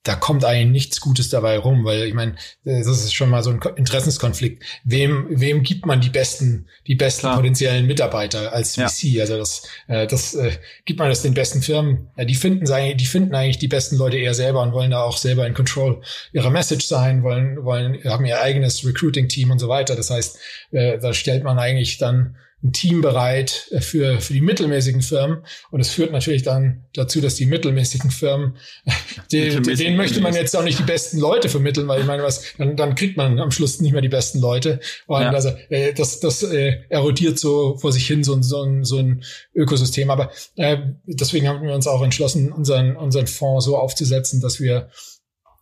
da 0.04 0.14
kommt 0.14 0.44
eigentlich 0.44 0.70
nichts 0.70 1.00
Gutes 1.00 1.30
dabei 1.30 1.58
rum, 1.58 1.84
weil 1.84 2.04
ich 2.04 2.12
meine, 2.12 2.34
das 2.62 2.86
ist 2.86 3.14
schon 3.14 3.30
mal 3.30 3.42
so 3.42 3.50
ein 3.50 3.60
Interessenskonflikt. 3.76 4.62
Wem, 4.84 5.26
wem 5.30 5.62
gibt 5.62 5.86
man 5.86 6.02
die 6.02 6.10
besten, 6.10 6.66
die 6.86 6.94
besten 6.94 7.20
Klar. 7.20 7.36
potenziellen 7.36 7.86
Mitarbeiter 7.86 8.52
als 8.52 8.74
VC? 8.74 9.04
Ja. 9.04 9.22
Also 9.22 9.38
das, 9.38 9.62
äh, 9.88 10.06
das 10.06 10.34
äh, 10.34 10.52
gibt 10.84 10.98
man 10.98 11.08
das 11.08 11.22
den 11.22 11.32
besten 11.32 11.62
Firmen. 11.62 12.08
Ja, 12.18 12.26
die 12.26 12.34
finden 12.34 12.66
die 12.96 13.06
finden 13.06 13.34
eigentlich 13.34 13.58
die 13.58 13.68
besten 13.68 13.96
Leute 13.96 14.18
eher 14.18 14.34
selber 14.34 14.60
und 14.60 14.72
wollen 14.72 14.90
da 14.90 15.02
auch 15.02 15.16
selber 15.16 15.46
in 15.46 15.54
Control 15.54 16.02
ihrer 16.32 16.50
Message 16.50 16.84
sein, 16.86 17.22
wollen, 17.22 17.64
wollen, 17.64 17.98
haben 18.04 18.26
ihr 18.26 18.42
eigenes 18.42 18.84
Recruiting-Team 18.84 19.50
und 19.50 19.58
so 19.58 19.68
weiter. 19.68 19.96
Das 19.96 20.10
heißt, 20.10 20.38
äh, 20.72 20.98
da 20.98 21.14
stellt 21.14 21.44
man 21.44 21.58
eigentlich 21.58 21.96
dann 21.96 22.36
ein 22.64 22.72
Team 22.72 23.02
bereit 23.02 23.68
äh, 23.70 23.80
für, 23.80 24.20
für 24.20 24.32
die 24.32 24.40
mittelmäßigen 24.40 25.02
Firmen. 25.02 25.44
Und 25.70 25.80
es 25.80 25.90
führt 25.90 26.12
natürlich 26.12 26.42
dann 26.42 26.84
dazu, 26.94 27.20
dass 27.20 27.34
die 27.34 27.46
mittelmäßigen 27.46 28.10
Firmen, 28.10 28.56
die, 29.32 29.60
denen 29.60 29.96
möchte 29.96 30.20
man 30.20 30.34
jetzt 30.34 30.56
auch 30.56 30.64
nicht 30.64 30.78
die 30.78 30.84
besten 30.84 31.18
Leute 31.18 31.48
vermitteln, 31.48 31.86
weil 31.86 32.00
ich 32.00 32.06
meine, 32.06 32.22
was, 32.22 32.54
dann, 32.56 32.76
dann 32.76 32.94
kriegt 32.94 33.16
man 33.16 33.38
am 33.38 33.50
Schluss 33.50 33.80
nicht 33.80 33.92
mehr 33.92 34.00
die 34.00 34.08
besten 34.08 34.40
Leute. 34.40 34.80
Und 35.06 35.20
ja. 35.20 35.30
also 35.30 35.50
äh, 35.68 35.92
das, 35.92 36.20
das 36.20 36.42
äh, 36.42 36.80
erodiert 36.88 37.38
so 37.38 37.76
vor 37.76 37.92
sich 37.92 38.06
hin 38.06 38.24
so, 38.24 38.40
so, 38.42 38.62
ein, 38.62 38.84
so 38.84 38.98
ein 38.98 39.22
Ökosystem. 39.54 40.10
Aber 40.10 40.30
äh, 40.56 40.78
deswegen 41.06 41.46
haben 41.48 41.62
wir 41.62 41.74
uns 41.74 41.86
auch 41.86 42.02
entschlossen, 42.02 42.50
unseren, 42.50 42.96
unseren 42.96 43.26
Fonds 43.26 43.66
so 43.66 43.76
aufzusetzen, 43.76 44.40
dass 44.40 44.58
wir 44.58 44.88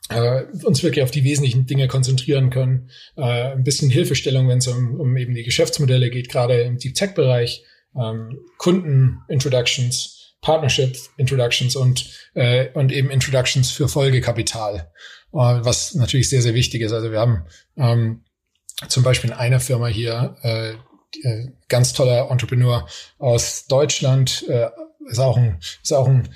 äh, 0.09 0.45
uns 0.65 0.83
wirklich 0.83 1.03
auf 1.03 1.11
die 1.11 1.25
wesentlichen 1.25 1.67
Dinge 1.67 1.89
konzentrieren 1.89 2.51
können. 2.51 2.91
Äh, 3.17 3.53
ein 3.53 3.65
bisschen 3.65 3.91
Hilfestellung, 3.91 4.49
wenn 4.49 4.59
es 4.59 4.69
um, 4.69 5.01
um 5.01 5.17
eben 5.17 5.35
die 5.35 5.45
Geschäftsmodelle 5.45 6.11
geht, 6.11 6.29
gerade 6.29 6.61
im 6.63 6.79
Deep 6.79 6.95
Tech 6.95 7.15
Bereich, 7.15 7.65
ähm, 7.97 8.41
Kunden 8.59 9.19
Introductions, 9.29 10.37
Partnership 10.41 10.97
Introductions 11.17 11.77
und 11.77 12.11
äh, 12.35 12.69
und 12.75 12.91
eben 12.91 13.11
Introductions 13.11 13.71
für 13.71 13.89
Folgekapital, 13.89 14.91
äh, 15.33 15.37
was 15.37 15.95
natürlich 15.95 16.29
sehr 16.29 16.43
sehr 16.43 16.55
wichtig 16.55 16.83
ist. 16.83 16.93
Also 16.93 17.13
wir 17.13 17.21
haben 17.21 17.45
ähm, 17.77 18.25
zum 18.89 19.03
Beispiel 19.03 19.31
in 19.31 19.37
einer 19.37 19.61
Firma 19.61 19.87
hier, 19.87 20.37
äh, 20.43 20.73
äh, 21.23 21.49
ganz 21.69 21.93
toller 21.93 22.31
Entrepreneur 22.31 22.89
aus 23.19 23.67
Deutschland, 23.67 24.45
äh, 24.49 24.69
ist 25.09 25.19
auch 25.19 25.37
ein, 25.37 25.59
ist 25.83 25.93
auch 25.93 26.09
ein 26.09 26.29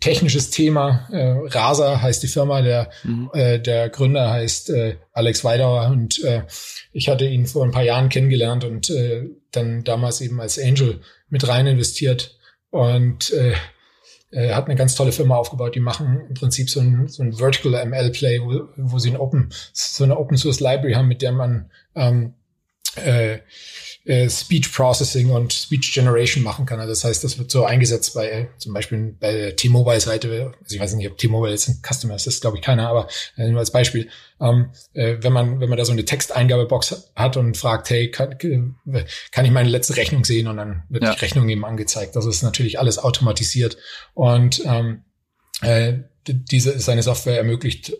technisches 0.00 0.50
Thema. 0.50 1.08
Äh, 1.10 1.34
Rasa 1.48 2.00
heißt 2.00 2.22
die 2.22 2.28
Firma, 2.28 2.62
der, 2.62 2.90
mhm. 3.02 3.30
äh, 3.34 3.58
der 3.58 3.88
Gründer 3.88 4.30
heißt 4.30 4.70
äh, 4.70 4.96
Alex 5.12 5.44
Weidauer 5.44 5.88
und 5.88 6.22
äh, 6.24 6.42
ich 6.92 7.08
hatte 7.08 7.26
ihn 7.26 7.46
vor 7.46 7.64
ein 7.64 7.72
paar 7.72 7.82
Jahren 7.82 8.08
kennengelernt 8.08 8.64
und 8.64 8.90
äh, 8.90 9.28
dann 9.50 9.84
damals 9.84 10.20
eben 10.20 10.40
als 10.40 10.58
Angel 10.58 11.00
mit 11.28 11.46
rein 11.48 11.66
investiert 11.66 12.38
und 12.70 13.32
äh, 13.32 13.54
er 14.32 14.56
hat 14.56 14.64
eine 14.64 14.76
ganz 14.76 14.94
tolle 14.94 15.12
Firma 15.12 15.36
aufgebaut. 15.36 15.74
Die 15.74 15.80
machen 15.80 16.22
im 16.26 16.34
Prinzip 16.34 16.70
so 16.70 16.80
ein, 16.80 17.06
so 17.06 17.22
ein 17.22 17.34
Vertical 17.34 17.84
ML 17.86 18.10
Play, 18.10 18.40
wo, 18.40 18.66
wo 18.76 18.98
sie 18.98 19.10
ein 19.10 19.18
Open, 19.18 19.50
so 19.74 20.04
eine 20.04 20.18
Open 20.18 20.38
Source 20.38 20.60
Library 20.60 20.94
haben, 20.94 21.08
mit 21.08 21.20
der 21.20 21.32
man 21.32 21.70
ähm, 21.94 22.32
äh, 22.96 23.38
äh, 24.04 24.28
Speech 24.28 24.72
Processing 24.72 25.30
und 25.30 25.52
Speech 25.52 25.92
Generation 25.92 26.42
machen 26.42 26.66
kann. 26.66 26.80
Also 26.80 26.90
das 26.90 27.04
heißt, 27.04 27.22
das 27.22 27.38
wird 27.38 27.50
so 27.50 27.64
eingesetzt 27.64 28.14
bei 28.14 28.48
zum 28.58 28.74
Beispiel 28.74 29.14
bei 29.18 29.32
der 29.32 29.56
T-Mobile-Seite. 29.56 30.52
Also 30.60 30.74
ich 30.74 30.80
weiß 30.80 30.94
nicht, 30.94 31.08
ob 31.08 31.18
T-Mobile 31.18 31.52
jetzt 31.52 31.68
ein 31.68 31.80
Customer 31.82 32.16
ist, 32.16 32.26
das 32.26 32.34
ist 32.34 32.40
glaube 32.40 32.56
ich 32.56 32.62
keiner, 32.62 32.88
aber 32.88 33.08
äh, 33.36 33.48
nur 33.48 33.60
als 33.60 33.70
Beispiel. 33.70 34.08
Ähm, 34.40 34.70
äh, 34.94 35.18
wenn 35.20 35.32
man 35.32 35.60
wenn 35.60 35.68
man 35.68 35.78
da 35.78 35.84
so 35.84 35.92
eine 35.92 36.04
Texteingabebox 36.04 37.12
hat 37.14 37.36
und 37.36 37.56
fragt, 37.56 37.90
hey, 37.90 38.10
kann, 38.10 38.36
kann 39.30 39.44
ich 39.44 39.50
meine 39.52 39.68
letzte 39.68 39.96
Rechnung 39.96 40.24
sehen 40.24 40.48
und 40.48 40.56
dann 40.56 40.82
wird 40.88 41.04
ja. 41.04 41.14
die 41.14 41.20
Rechnung 41.20 41.48
eben 41.48 41.64
angezeigt. 41.64 42.16
Das 42.16 42.26
ist 42.26 42.42
natürlich 42.42 42.80
alles 42.80 42.98
automatisiert 42.98 43.76
und 44.14 44.64
ähm, 44.64 45.04
äh, 45.60 45.98
diese 46.26 46.78
seine 46.80 47.02
Software 47.02 47.36
ermöglicht 47.36 47.92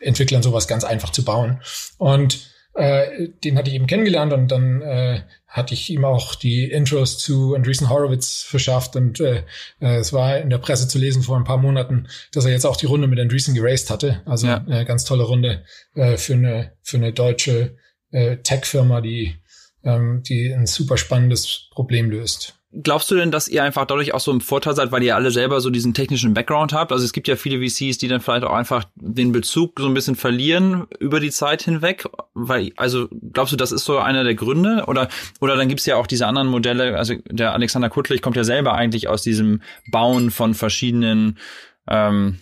Entwicklern 0.00 0.42
sowas 0.42 0.68
ganz 0.68 0.84
einfach 0.84 1.10
zu 1.10 1.24
bauen 1.24 1.62
und 1.98 2.50
äh, 2.74 3.28
den 3.42 3.58
hatte 3.58 3.68
ich 3.68 3.76
eben 3.76 3.86
kennengelernt 3.86 4.32
und 4.32 4.48
dann 4.48 4.80
äh, 4.82 5.22
hatte 5.48 5.74
ich 5.74 5.90
ihm 5.90 6.04
auch 6.04 6.36
die 6.36 6.70
Intros 6.70 7.18
zu 7.18 7.54
Andreessen 7.54 7.90
Horowitz 7.90 8.42
verschafft 8.42 8.94
und 8.94 9.18
äh, 9.20 9.42
äh, 9.80 9.96
es 9.96 10.12
war 10.12 10.38
in 10.38 10.50
der 10.50 10.58
Presse 10.58 10.86
zu 10.86 10.98
lesen 10.98 11.22
vor 11.22 11.36
ein 11.36 11.44
paar 11.44 11.58
Monaten, 11.58 12.06
dass 12.32 12.44
er 12.44 12.52
jetzt 12.52 12.66
auch 12.66 12.76
die 12.76 12.86
Runde 12.86 13.08
mit 13.08 13.18
Andreessen 13.18 13.54
geraced 13.54 13.90
hatte. 13.90 14.22
Also 14.24 14.46
ja. 14.46 14.58
eine 14.58 14.84
ganz 14.84 15.04
tolle 15.04 15.24
Runde 15.24 15.64
äh, 15.94 16.16
für 16.16 16.34
eine 16.34 16.72
für 16.82 16.98
eine 16.98 17.12
deutsche 17.12 17.76
äh, 18.12 18.36
Tech-Firma, 18.36 19.00
die 19.00 19.34
ähm, 19.82 20.22
die 20.22 20.52
ein 20.52 20.66
super 20.66 20.96
spannendes 20.96 21.68
Problem 21.72 22.10
löst. 22.10 22.59
Glaubst 22.72 23.10
du 23.10 23.16
denn, 23.16 23.32
dass 23.32 23.48
ihr 23.48 23.64
einfach 23.64 23.84
dadurch 23.84 24.14
auch 24.14 24.20
so 24.20 24.30
im 24.30 24.40
Vorteil 24.40 24.76
seid, 24.76 24.92
weil 24.92 25.02
ihr 25.02 25.16
alle 25.16 25.32
selber 25.32 25.60
so 25.60 25.70
diesen 25.70 25.92
technischen 25.92 26.34
Background 26.34 26.72
habt? 26.72 26.92
Also 26.92 27.04
es 27.04 27.12
gibt 27.12 27.26
ja 27.26 27.34
viele 27.34 27.58
VCs, 27.58 27.98
die 27.98 28.06
dann 28.06 28.20
vielleicht 28.20 28.44
auch 28.44 28.52
einfach 28.52 28.84
den 28.94 29.32
Bezug 29.32 29.80
so 29.80 29.86
ein 29.86 29.94
bisschen 29.94 30.14
verlieren 30.14 30.86
über 31.00 31.18
die 31.18 31.32
Zeit 31.32 31.62
hinweg. 31.62 32.04
Weil, 32.34 32.70
also 32.76 33.08
glaubst 33.32 33.52
du, 33.52 33.56
das 33.56 33.72
ist 33.72 33.84
so 33.84 33.98
einer 33.98 34.22
der 34.22 34.36
Gründe? 34.36 34.84
Oder, 34.86 35.08
oder 35.40 35.56
dann 35.56 35.68
gibt's 35.68 35.84
ja 35.86 35.96
auch 35.96 36.06
diese 36.06 36.28
anderen 36.28 36.46
Modelle, 36.46 36.96
also 36.96 37.14
der 37.28 37.54
Alexander 37.54 37.90
Kuttlich 37.90 38.22
kommt 38.22 38.36
ja 38.36 38.44
selber 38.44 38.74
eigentlich 38.74 39.08
aus 39.08 39.22
diesem 39.22 39.62
Bauen 39.90 40.30
von 40.30 40.54
verschiedenen 40.54 41.38
ähm, 41.88 42.38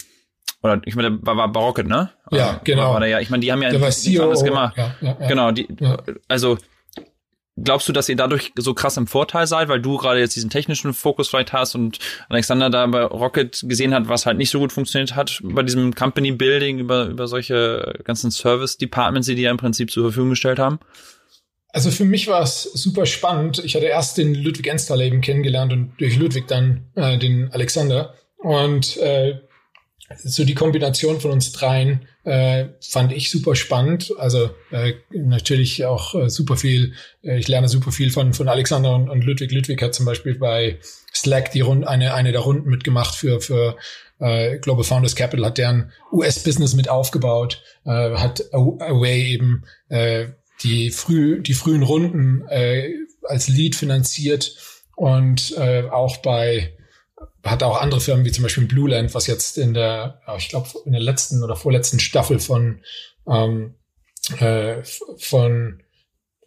oder 0.63 0.81
ich 0.85 0.97
meine, 0.97 1.25
war, 1.25 1.37
war 1.37 1.53
Barocket, 1.53 1.87
ne? 1.87 2.11
Ja, 2.33 2.61
genau. 2.65 2.83
War, 2.83 2.95
war 2.95 3.01
der 3.01 3.09
ja, 3.09 3.21
ich 3.21 3.31
meine, 3.31 3.43
die 3.43 3.53
haben 3.53 3.63
ja 3.63 3.71
nichts 3.71 4.07
anderes 4.07 4.43
gemacht. 4.43 4.77
Ja, 4.77 4.95
ja, 5.01 5.17
ja. 5.21 5.29
Genau, 5.29 5.53
die, 5.53 5.69
also 6.27 6.59
Glaubst 7.65 7.89
du, 7.89 7.93
dass 7.93 8.09
ihr 8.09 8.17
dadurch 8.17 8.53
so 8.57 8.75
krass 8.75 8.97
im 8.97 9.07
Vorteil 9.07 9.47
seid, 9.47 9.69
weil 9.69 9.81
du 9.81 9.97
gerade 9.97 10.21
jetzt 10.21 10.37
diesen 10.37 10.51
technischen 10.51 10.93
Fokus 10.95 11.29
vielleicht 11.29 11.53
hast 11.53 11.75
und 11.75 11.99
Alexander 12.29 12.71
da 12.71 12.87
bei 12.87 13.03
Rocket 13.05 13.65
gesehen 13.67 13.95
hat, 13.95 14.09
was 14.09 14.27
halt 14.27 14.39
nicht 14.39 14.51
so 14.51 14.59
gut 14.59 14.73
funktioniert 14.73 15.17
hat 15.17 15.41
bei 15.43 15.63
diesem 15.63 15.95
Company 15.95 16.33
Building 16.33 16.79
über, 16.79 17.07
über 17.07 17.27
solche 17.27 18.01
ganzen 18.05 18.31
Service 18.31 18.77
Departments, 18.77 19.27
die 19.27 19.35
die 19.35 19.43
ja 19.43 19.51
im 19.51 19.57
Prinzip 19.57 19.91
zur 19.91 20.05
Verfügung 20.05 20.31
gestellt 20.31 20.59
haben? 20.59 20.79
Also 21.71 21.91
für 21.91 22.05
mich 22.05 22.27
war 22.29 22.43
es 22.43 22.63
super 22.63 23.07
spannend. 23.07 23.63
Ich 23.65 23.75
hatte 23.77 23.87
erst 23.87 24.19
den 24.19 24.35
Ludwig 24.35 24.67
Enstall 24.69 25.03
eben 25.03 25.21
kennengelernt 25.21 25.73
und 25.73 25.93
durch 25.99 26.17
Ludwig 26.17 26.49
dann 26.49 26.87
äh, 26.95 27.19
den 27.19 27.53
Alexander. 27.53 28.15
Und 28.39 28.97
äh, 28.99 29.41
so 30.17 30.45
die 30.45 30.55
Kombination 30.55 31.21
von 31.21 31.33
uns 31.33 31.53
dreien 31.53 32.07
äh, 32.25 32.67
fand 32.81 33.13
ich 33.13 33.31
super 33.31 33.55
spannend. 33.55 34.13
Also 34.19 34.51
äh, 34.71 34.95
natürlich 35.11 35.85
auch 35.85 36.15
äh, 36.15 36.31
super 36.31 36.57
viel, 36.57 36.95
äh, 37.23 37.39
ich 37.39 37.49
lerne 37.49 37.69
super 37.69 37.93
viel 37.93 38.11
von, 38.11 38.33
von 38.33 38.49
Alexander 38.49 38.95
und, 38.95 39.09
und 39.11 39.25
Ludwig. 39.25 39.53
Ludwig 39.53 39.83
hat 39.83 39.95
zum 39.95 40.07
Beispiel 40.07 40.37
bei 40.37 40.79
Slack 41.15 41.53
die 41.53 41.61
Runde, 41.61 41.89
eine, 41.89 42.15
eine 42.15 42.33
der 42.33 42.41
Runden 42.41 42.71
mitgemacht 42.71 43.15
für, 43.15 43.41
für 43.41 43.77
äh, 44.19 44.59
Global 44.59 44.85
Founders 44.85 45.15
Capital, 45.15 45.47
hat 45.47 45.59
deren 45.59 45.93
US-Business 46.13 46.75
mit 46.75 46.89
aufgebaut, 46.89 47.63
äh, 47.85 48.15
hat 48.17 48.43
Away 48.53 49.33
eben 49.33 49.65
äh, 49.89 50.29
die, 50.63 50.91
früh, 50.91 51.43
die 51.43 51.55
frühen 51.55 51.83
Runden 51.83 52.47
äh, 52.49 52.91
als 53.25 53.49
Lead 53.49 53.77
finanziert 53.77 54.57
und 54.97 55.57
äh, 55.57 55.85
auch 55.91 56.17
bei 56.19 56.73
hat 57.45 57.63
auch 57.63 57.81
andere 57.81 58.01
Firmen 58.01 58.25
wie 58.25 58.33
zum 58.33 58.43
Beispiel 58.43 58.67
Blue 58.67 58.91
Land, 58.91 59.15
was 59.15 59.27
jetzt 59.27 59.59
in 59.59 59.75
der, 59.75 60.21
ich 60.37 60.49
glaube, 60.49 60.69
in 60.85 60.93
der 60.93 61.01
letzten 61.01 61.43
oder 61.43 61.57
vorletzten 61.57 62.01
Staffel 62.01 62.39
von, 62.39 62.83
ähm, 63.29 63.75
äh, 64.39 64.83
von 65.19 65.83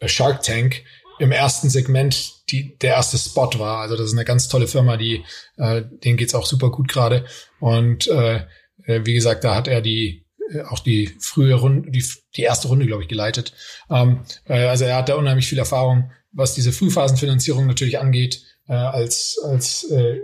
Shark 0.06 0.44
Tank 0.44 0.84
im 1.20 1.32
ersten 1.32 1.70
Segment 1.70 2.50
die, 2.50 2.78
der 2.80 2.96
erste 2.96 3.18
Spot 3.18 3.50
war. 3.58 3.80
Also 3.80 3.96
das 3.96 4.08
ist 4.08 4.14
eine 4.14 4.26
ganz 4.26 4.48
tolle 4.48 4.68
Firma, 4.68 4.98
die, 4.98 5.24
äh, 5.58 5.84
denen 6.04 6.18
geht's 6.18 6.36
auch 6.36 6.46
super 6.46 6.72
gut 6.72 6.88
gerade. 6.88 7.26
Und 7.60 8.08
äh, 8.08 8.46
äh 8.86 9.02
wie 9.06 9.14
gesagt, 9.14 9.44
da 9.44 9.56
hat 9.56 9.68
er 9.68 9.82
die 9.82 10.26
äh, 10.52 10.62
auch 10.64 10.80
die 10.80 11.08
frühe 11.20 11.54
Runde, 11.56 11.92
die, 11.92 12.04
die 12.36 12.42
erste 12.42 12.68
Runde, 12.68 12.86
glaube 12.86 13.04
ich, 13.04 13.10
geleitet. 13.10 13.54
Ähm, 13.90 14.22
äh, 14.46 14.66
also 14.66 14.86
er 14.86 14.98
hat 14.98 15.10
da 15.10 15.16
unheimlich 15.16 15.48
viel 15.48 15.60
Erfahrung, 15.60 16.12
was 16.32 16.54
diese 16.54 16.72
Frühphasenfinanzierung 16.72 17.68
natürlich 17.68 18.00
angeht, 18.00 18.42
äh, 18.68 18.74
als, 18.74 19.38
als 19.44 19.84
äh, 19.92 20.20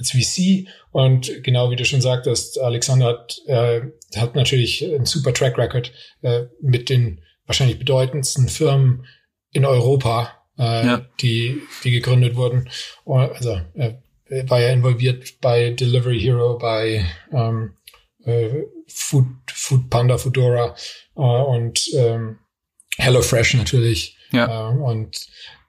als 0.00 0.10
VC. 0.10 0.66
Und 0.90 1.44
genau 1.44 1.70
wie 1.70 1.76
du 1.76 1.84
schon 1.84 2.00
sagtest, 2.00 2.60
Alexander 2.60 3.06
hat, 3.06 3.38
äh, 3.46 3.82
hat 4.16 4.34
natürlich 4.34 4.84
einen 4.84 5.06
super 5.06 5.32
Track 5.32 5.56
Record 5.56 5.92
äh, 6.22 6.44
mit 6.60 6.88
den 6.88 7.20
wahrscheinlich 7.46 7.78
bedeutendsten 7.78 8.48
Firmen 8.48 9.06
in 9.52 9.64
Europa, 9.64 10.32
äh, 10.58 10.86
ja. 10.86 11.06
die, 11.20 11.60
die 11.84 11.90
gegründet 11.90 12.36
wurden. 12.36 12.68
Also 13.04 13.60
äh, 13.74 13.94
war 14.46 14.60
ja 14.60 14.68
involviert 14.70 15.40
bei 15.40 15.70
Delivery 15.70 16.20
Hero, 16.20 16.58
bei 16.58 17.04
ähm, 17.32 17.76
äh, 18.24 18.62
Food, 18.86 19.26
Food 19.52 19.90
Panda, 19.90 20.18
Foodora 20.18 20.74
äh, 21.16 21.20
und 21.20 21.88
ähm, 21.96 22.38
HelloFresh 22.98 23.54
natürlich. 23.54 24.16
Ja. 24.32 24.70
Äh, 24.70 24.76
und 24.76 25.26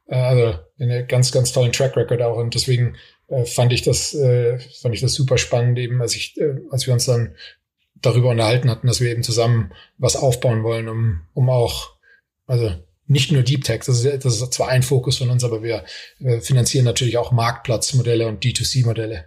äh, 0.07 0.15
also 0.15 0.59
eine 0.79 1.05
ganz, 1.05 1.31
ganz 1.31 1.51
tollen 1.51 1.71
Track 1.71 1.95
Record 1.97 2.21
auch. 2.21 2.37
Und 2.37 2.53
deswegen 2.53 2.95
äh, 3.31 3.45
fand 3.45 3.73
ich 3.73 3.81
das, 3.81 4.13
äh, 4.13 4.59
fand 4.59 4.93
ich 4.93 5.01
das 5.01 5.13
super 5.13 5.37
spannend, 5.37 5.79
eben 5.79 6.01
als 6.01 6.15
ich, 6.15 6.37
äh, 6.39 6.55
als 6.69 6.85
wir 6.85 6.93
uns 6.93 7.05
dann 7.05 7.35
darüber 8.01 8.29
unterhalten 8.29 8.69
hatten, 8.69 8.87
dass 8.87 8.99
wir 8.99 9.11
eben 9.11 9.23
zusammen 9.23 9.71
was 9.97 10.15
aufbauen 10.15 10.63
wollen, 10.63 10.89
um, 10.89 11.21
um 11.33 11.49
auch, 11.49 11.95
also 12.45 12.73
nicht 13.07 13.31
nur 13.31 13.43
Deep 13.43 13.63
Tech, 13.63 13.81
das 13.85 14.03
ist, 14.03 14.25
das 14.25 14.41
ist 14.41 14.53
zwar 14.53 14.69
ein 14.69 14.83
Fokus 14.83 15.17
von 15.17 15.29
uns, 15.29 15.43
aber 15.43 15.63
wir 15.63 15.85
äh, 16.19 16.39
finanzieren 16.41 16.85
natürlich 16.85 17.17
auch 17.17 17.31
Marktplatzmodelle 17.31 18.27
und 18.27 18.43
D2C-Modelle. 18.43 19.25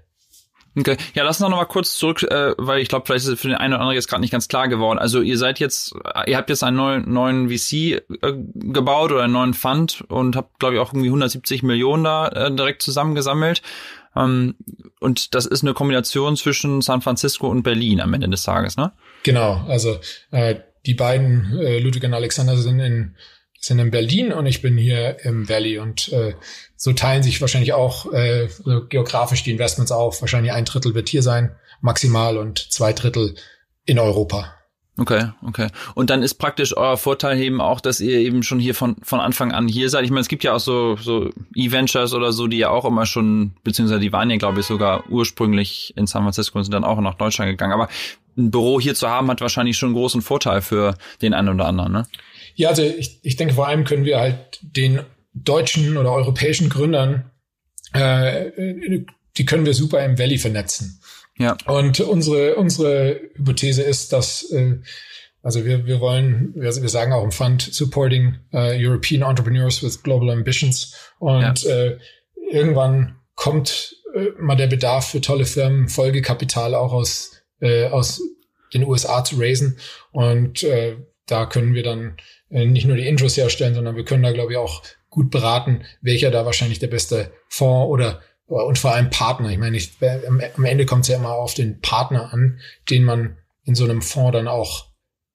Okay, 0.76 0.96
ja, 1.14 1.22
lass 1.22 1.40
uns 1.40 1.48
noch 1.48 1.56
mal 1.56 1.64
kurz 1.66 1.96
zurück, 1.96 2.22
äh, 2.24 2.54
weil 2.58 2.80
ich 2.80 2.88
glaube, 2.88 3.06
vielleicht 3.06 3.24
ist 3.24 3.32
es 3.32 3.40
für 3.40 3.48
den 3.48 3.56
einen 3.56 3.74
oder 3.74 3.80
anderen 3.80 3.94
jetzt 3.94 4.08
gerade 4.08 4.20
nicht 4.20 4.32
ganz 4.32 4.48
klar 4.48 4.68
geworden. 4.68 4.98
Also 4.98 5.20
ihr 5.20 5.38
seid 5.38 5.60
jetzt, 5.60 5.94
ihr 6.26 6.36
habt 6.36 6.50
jetzt 6.50 6.64
einen 6.64 6.76
neuen, 6.76 7.12
neuen 7.12 7.48
VC 7.48 7.72
äh, 7.72 8.00
gebaut 8.54 9.12
oder 9.12 9.24
einen 9.24 9.32
neuen 9.32 9.54
Fund 9.54 10.04
und 10.08 10.34
habt, 10.34 10.58
glaube 10.58 10.74
ich, 10.74 10.80
auch 10.80 10.92
irgendwie 10.92 11.08
170 11.08 11.62
Millionen 11.62 12.04
da 12.04 12.28
äh, 12.28 12.54
direkt 12.54 12.82
zusammengesammelt. 12.82 13.62
Ähm, 14.16 14.56
und 15.00 15.34
das 15.34 15.46
ist 15.46 15.62
eine 15.62 15.74
Kombination 15.74 16.36
zwischen 16.36 16.80
San 16.82 17.02
Francisco 17.02 17.48
und 17.48 17.62
Berlin 17.62 18.00
am 18.00 18.12
Ende 18.14 18.28
des 18.28 18.42
Tages, 18.42 18.76
ne? 18.76 18.92
Genau, 19.22 19.64
also 19.68 19.98
äh, 20.30 20.56
die 20.86 20.94
beiden, 20.94 21.58
äh, 21.58 21.78
Ludwig 21.78 22.04
und 22.04 22.14
Alexander, 22.14 22.56
sind 22.56 22.80
in 22.80 23.16
sind 23.66 23.78
in 23.78 23.90
Berlin 23.90 24.32
und 24.32 24.46
ich 24.46 24.62
bin 24.62 24.76
hier 24.76 25.24
im 25.24 25.48
Valley 25.48 25.78
und 25.78 26.12
äh, 26.12 26.34
so 26.76 26.92
teilen 26.92 27.22
sich 27.22 27.40
wahrscheinlich 27.40 27.72
auch 27.72 28.12
äh, 28.12 28.48
so 28.48 28.86
geografisch 28.86 29.42
die 29.42 29.50
Investments 29.50 29.92
auf. 29.92 30.20
Wahrscheinlich 30.20 30.52
ein 30.52 30.64
Drittel 30.64 30.94
wird 30.94 31.08
hier 31.08 31.22
sein, 31.22 31.56
maximal 31.80 32.36
und 32.36 32.58
zwei 32.72 32.92
Drittel 32.92 33.36
in 33.86 33.98
Europa. 33.98 34.54
Okay, 34.96 35.30
okay. 35.44 35.68
Und 35.94 36.10
dann 36.10 36.22
ist 36.22 36.34
praktisch 36.34 36.76
euer 36.76 36.96
Vorteil 36.96 37.40
eben 37.40 37.60
auch, 37.60 37.80
dass 37.80 38.00
ihr 38.00 38.18
eben 38.18 38.44
schon 38.44 38.60
hier 38.60 38.76
von, 38.76 38.96
von 39.02 39.18
Anfang 39.18 39.50
an 39.50 39.66
hier 39.66 39.90
seid. 39.90 40.04
Ich 40.04 40.10
meine, 40.10 40.20
es 40.20 40.28
gibt 40.28 40.44
ja 40.44 40.54
auch 40.54 40.60
so, 40.60 40.96
so 40.96 41.30
E-Ventures 41.56 42.14
oder 42.14 42.32
so, 42.32 42.46
die 42.46 42.58
ja 42.58 42.70
auch 42.70 42.84
immer 42.84 43.04
schon, 43.04 43.56
beziehungsweise 43.64 44.00
die 44.00 44.12
waren 44.12 44.30
ja, 44.30 44.36
glaube 44.36 44.60
ich, 44.60 44.66
sogar 44.66 45.10
ursprünglich 45.10 45.92
in 45.96 46.06
San 46.06 46.22
Francisco 46.22 46.58
und 46.58 46.64
sind 46.64 46.74
dann 46.74 46.84
auch 46.84 47.00
nach 47.00 47.14
Deutschland 47.14 47.50
gegangen. 47.50 47.72
Aber 47.72 47.88
ein 48.36 48.52
Büro 48.52 48.80
hier 48.80 48.94
zu 48.94 49.08
haben, 49.08 49.28
hat 49.30 49.40
wahrscheinlich 49.40 49.76
schon 49.76 49.88
einen 49.88 49.96
großen 49.96 50.22
Vorteil 50.22 50.62
für 50.62 50.94
den 51.22 51.34
einen 51.34 51.48
oder 51.48 51.66
anderen, 51.66 51.92
ne? 51.92 52.06
Ja, 52.54 52.68
also 52.70 52.82
ich, 52.82 53.20
ich 53.22 53.36
denke, 53.36 53.54
vor 53.54 53.68
allem 53.68 53.84
können 53.84 54.04
wir 54.04 54.18
halt 54.18 54.58
den 54.62 55.00
deutschen 55.32 55.96
oder 55.96 56.12
europäischen 56.12 56.68
Gründern, 56.68 57.30
äh, 57.92 58.50
die 59.36 59.44
können 59.44 59.66
wir 59.66 59.74
super 59.74 60.04
im 60.04 60.18
Valley 60.18 60.38
vernetzen. 60.38 61.00
Ja. 61.38 61.56
Und 61.66 62.00
unsere, 62.00 62.54
unsere 62.54 63.20
Hypothese 63.34 63.82
ist, 63.82 64.12
dass 64.12 64.50
äh, 64.52 64.78
Also 65.42 65.66
wir, 65.66 65.84
wir 65.84 66.00
wollen, 66.00 66.54
wir, 66.54 66.74
wir 66.74 66.88
sagen 66.88 67.12
auch 67.12 67.22
im 67.22 67.30
Fund, 67.30 67.60
supporting 67.60 68.38
uh, 68.54 68.72
European 68.72 69.28
Entrepreneurs 69.28 69.82
with 69.82 70.02
Global 70.02 70.30
Ambitions. 70.30 70.94
Und 71.18 71.64
ja. 71.64 71.70
äh, 71.70 71.98
irgendwann 72.50 73.16
kommt 73.34 73.96
äh, 74.14 74.30
mal 74.38 74.56
der 74.56 74.68
Bedarf 74.68 75.10
für 75.10 75.20
tolle 75.20 75.44
Firmen, 75.44 75.88
Folgekapital 75.88 76.74
auch 76.74 76.94
aus, 76.94 77.32
äh, 77.60 77.88
aus 77.88 78.22
den 78.72 78.84
USA 78.84 79.22
zu 79.22 79.36
raisen. 79.38 79.76
Und 80.12 80.62
äh, 80.62 80.96
da 81.26 81.44
können 81.44 81.74
wir 81.74 81.82
dann 81.82 82.16
nicht 82.54 82.86
nur 82.86 82.96
die 82.96 83.06
Intros 83.06 83.36
herstellen, 83.36 83.74
sondern 83.74 83.96
wir 83.96 84.04
können 84.04 84.22
da, 84.22 84.32
glaube 84.32 84.52
ich, 84.52 84.58
auch 84.58 84.82
gut 85.10 85.30
beraten, 85.30 85.84
welcher 86.00 86.30
da 86.30 86.44
wahrscheinlich 86.44 86.78
der 86.78 86.88
beste 86.88 87.32
Fonds 87.48 87.90
oder 87.90 88.20
und 88.46 88.78
vor 88.78 88.92
allem 88.92 89.10
Partner. 89.10 89.50
Ich 89.50 89.58
meine, 89.58 89.76
ich, 89.76 89.92
am 90.56 90.64
Ende 90.64 90.86
kommt 90.86 91.02
es 91.04 91.08
ja 91.08 91.16
immer 91.16 91.32
auf 91.32 91.54
den 91.54 91.80
Partner 91.80 92.32
an, 92.32 92.60
den 92.90 93.04
man 93.04 93.38
in 93.64 93.74
so 93.74 93.84
einem 93.84 94.02
Fonds 94.02 94.32
dann 94.32 94.48
auch 94.48 94.86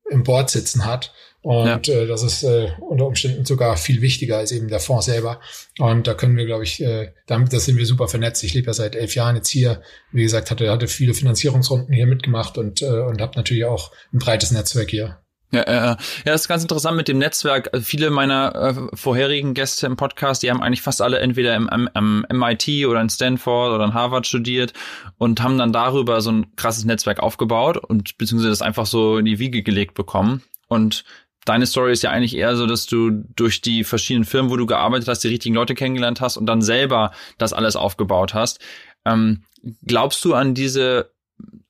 im 0.10 0.24
Board 0.24 0.50
sitzen 0.50 0.86
hat. 0.86 1.14
Und 1.42 1.88
ja. 1.88 1.94
äh, 1.94 2.08
das 2.08 2.22
ist 2.22 2.44
äh, 2.44 2.70
unter 2.82 3.06
Umständen 3.06 3.46
sogar 3.46 3.78
viel 3.78 4.02
wichtiger 4.02 4.38
als 4.38 4.52
eben 4.52 4.68
der 4.68 4.82
Fonds 4.82 5.06
selber. 5.06 5.40
Und 5.80 6.06
da 6.06 6.14
können 6.14 6.36
wir, 6.36 6.46
glaube 6.46 6.66
ich, 6.66 6.82
äh, 6.82 7.14
damit 7.28 7.54
das 7.54 7.66
sind 7.66 7.78
wir 7.78 7.86
super 7.86 8.08
vernetzt. 8.08 8.44
Ich 8.44 8.54
lebe 8.54 8.68
ja 8.68 8.74
seit 8.74 8.96
elf 8.96 9.16
Jahren 9.16 9.38
jetzt 9.38 9.50
hier. 9.50 9.82
Wie 10.12 10.24
gesagt, 10.24 10.52
hatte, 10.52 10.70
hatte 10.70 10.88
viele 10.88 11.14
Finanzierungsrunden 11.14 11.94
hier 11.94 12.08
mitgemacht 12.08 12.58
und, 12.58 12.82
äh, 12.82 12.86
und 12.86 13.22
habe 13.22 13.38
natürlich 13.38 13.66
auch 13.66 13.92
ein 14.14 14.20
breites 14.20 14.52
Netzwerk 14.52 14.90
hier. 14.90 15.20
Ja, 15.52 15.66
ja, 15.66 15.74
ja, 15.74 15.98
das 16.26 16.42
ist 16.42 16.48
ganz 16.48 16.62
interessant 16.62 16.96
mit 16.96 17.08
dem 17.08 17.18
Netzwerk. 17.18 17.70
Also 17.74 17.84
viele 17.84 18.12
meiner 18.12 18.54
äh, 18.56 18.96
vorherigen 18.96 19.56
Gäste 19.56 19.88
im 19.88 19.98
Podcast, 19.98 20.44
die 20.44 20.52
haben 20.52 20.62
eigentlich 20.62 20.84
fast 20.84 21.02
alle 21.02 21.20
entweder 21.20 21.56
im, 21.56 21.68
im, 21.70 21.90
im 21.96 22.26
MIT 22.40 22.86
oder 22.86 23.02
in 23.02 23.10
Stanford 23.10 23.74
oder 23.74 23.84
in 23.86 23.96
Harvard 23.96 24.28
studiert 24.28 24.74
und 25.18 25.42
haben 25.42 25.58
dann 25.58 25.74
darüber 25.74 26.22
so 26.22 26.32
ein 26.32 26.56
krasses 26.56 26.86
Netzwerk 26.86 27.20
aufgebaut 27.20 27.78
und 27.78 28.18
beziehungsweise 28.20 28.52
das 28.52 28.62
einfach 28.62 28.86
so 28.86 29.18
in 29.18 29.26
die 29.26 29.40
Wiege 29.40 29.64
gelegt 29.64 29.96
bekommen. 29.96 30.44
Und 30.68 31.04
deine 31.46 31.66
Story 31.66 31.94
ist 31.94 32.04
ja 32.04 32.12
eigentlich 32.12 32.36
eher 32.36 32.56
so, 32.56 32.68
dass 32.68 32.86
du 32.86 33.10
durch 33.10 33.62
die 33.62 33.84
verschiedenen 33.84 34.26
Firmen, 34.26 34.52
wo 34.52 34.56
du 34.58 34.68
gearbeitet 34.68 35.08
hast, 35.08 35.24
die 35.24 35.30
richtigen 35.30 35.56
Leute 35.56 35.74
kennengelernt 35.74 36.22
hast 36.22 36.38
und 36.38 36.46
dann 36.46 36.62
selber 36.62 37.12
das 37.40 37.54
alles 37.54 37.76
aufgebaut 37.76 38.36
hast. 38.36 38.60
Ähm, 39.04 39.46
glaubst 39.84 40.24
du 40.26 40.36
an 40.36 40.54
diese 40.54 41.12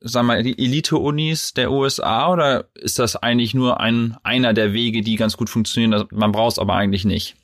sagen 0.02 0.28
wir, 0.28 0.44
die 0.44 0.58
Elite-Unis 0.58 1.54
der 1.54 1.72
USA 1.72 2.32
oder 2.32 2.70
ist 2.76 3.00
das 3.00 3.16
eigentlich 3.16 3.54
nur 3.54 3.80
ein, 3.80 4.18
einer 4.24 4.54
der 4.54 4.74
Wege, 4.74 5.02
die 5.02 5.16
ganz 5.16 5.38
gut 5.38 5.50
funktionieren? 5.50 6.08
Man 6.12 6.32
braucht 6.32 6.54
es 6.54 6.60
aber 6.60 6.74
eigentlich 6.76 7.06
nicht. 7.06 7.36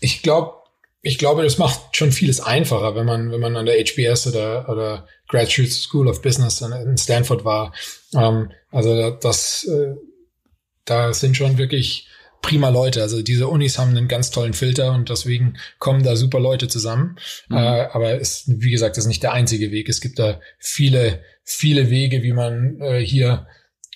Ich 0.00 0.22
glaube, 0.22 0.54
ich 1.02 1.18
glaube, 1.18 1.42
das 1.42 1.58
macht 1.58 1.96
schon 1.96 2.12
vieles 2.12 2.40
einfacher, 2.40 2.94
wenn 2.94 3.06
man, 3.06 3.32
wenn 3.32 3.40
man 3.40 3.56
an 3.56 3.66
der 3.66 3.74
HBS 3.74 4.28
oder, 4.28 4.68
oder 4.68 5.06
Graduate 5.28 5.70
School 5.70 6.08
of 6.08 6.22
Business 6.22 6.60
in 6.60 6.96
Stanford 6.96 7.44
war. 7.44 7.72
Ähm, 8.14 8.52
also 8.70 9.10
das, 9.10 9.64
äh, 9.64 9.96
da 10.84 11.12
sind 11.12 11.36
schon 11.36 11.58
wirklich 11.58 12.08
prima 12.42 12.68
Leute. 12.68 13.00
Also 13.00 13.22
diese 13.22 13.48
Unis 13.48 13.78
haben 13.78 13.96
einen 13.96 14.08
ganz 14.08 14.30
tollen 14.30 14.52
Filter 14.52 14.92
und 14.92 15.08
deswegen 15.08 15.54
kommen 15.78 16.02
da 16.02 16.16
super 16.16 16.40
Leute 16.40 16.68
zusammen. 16.68 17.16
Mhm. 17.48 17.56
Äh, 17.56 17.88
aber 17.92 18.18
ist, 18.18 18.44
wie 18.46 18.70
gesagt, 18.70 18.96
das 18.96 19.04
ist 19.04 19.08
nicht 19.08 19.22
der 19.22 19.32
einzige 19.32 19.70
Weg. 19.70 19.88
Es 19.88 20.00
gibt 20.00 20.18
da 20.18 20.40
viele, 20.58 21.22
viele 21.44 21.88
Wege, 21.88 22.22
wie 22.22 22.32
man 22.32 22.80
äh, 22.80 22.98
hier 22.98 23.46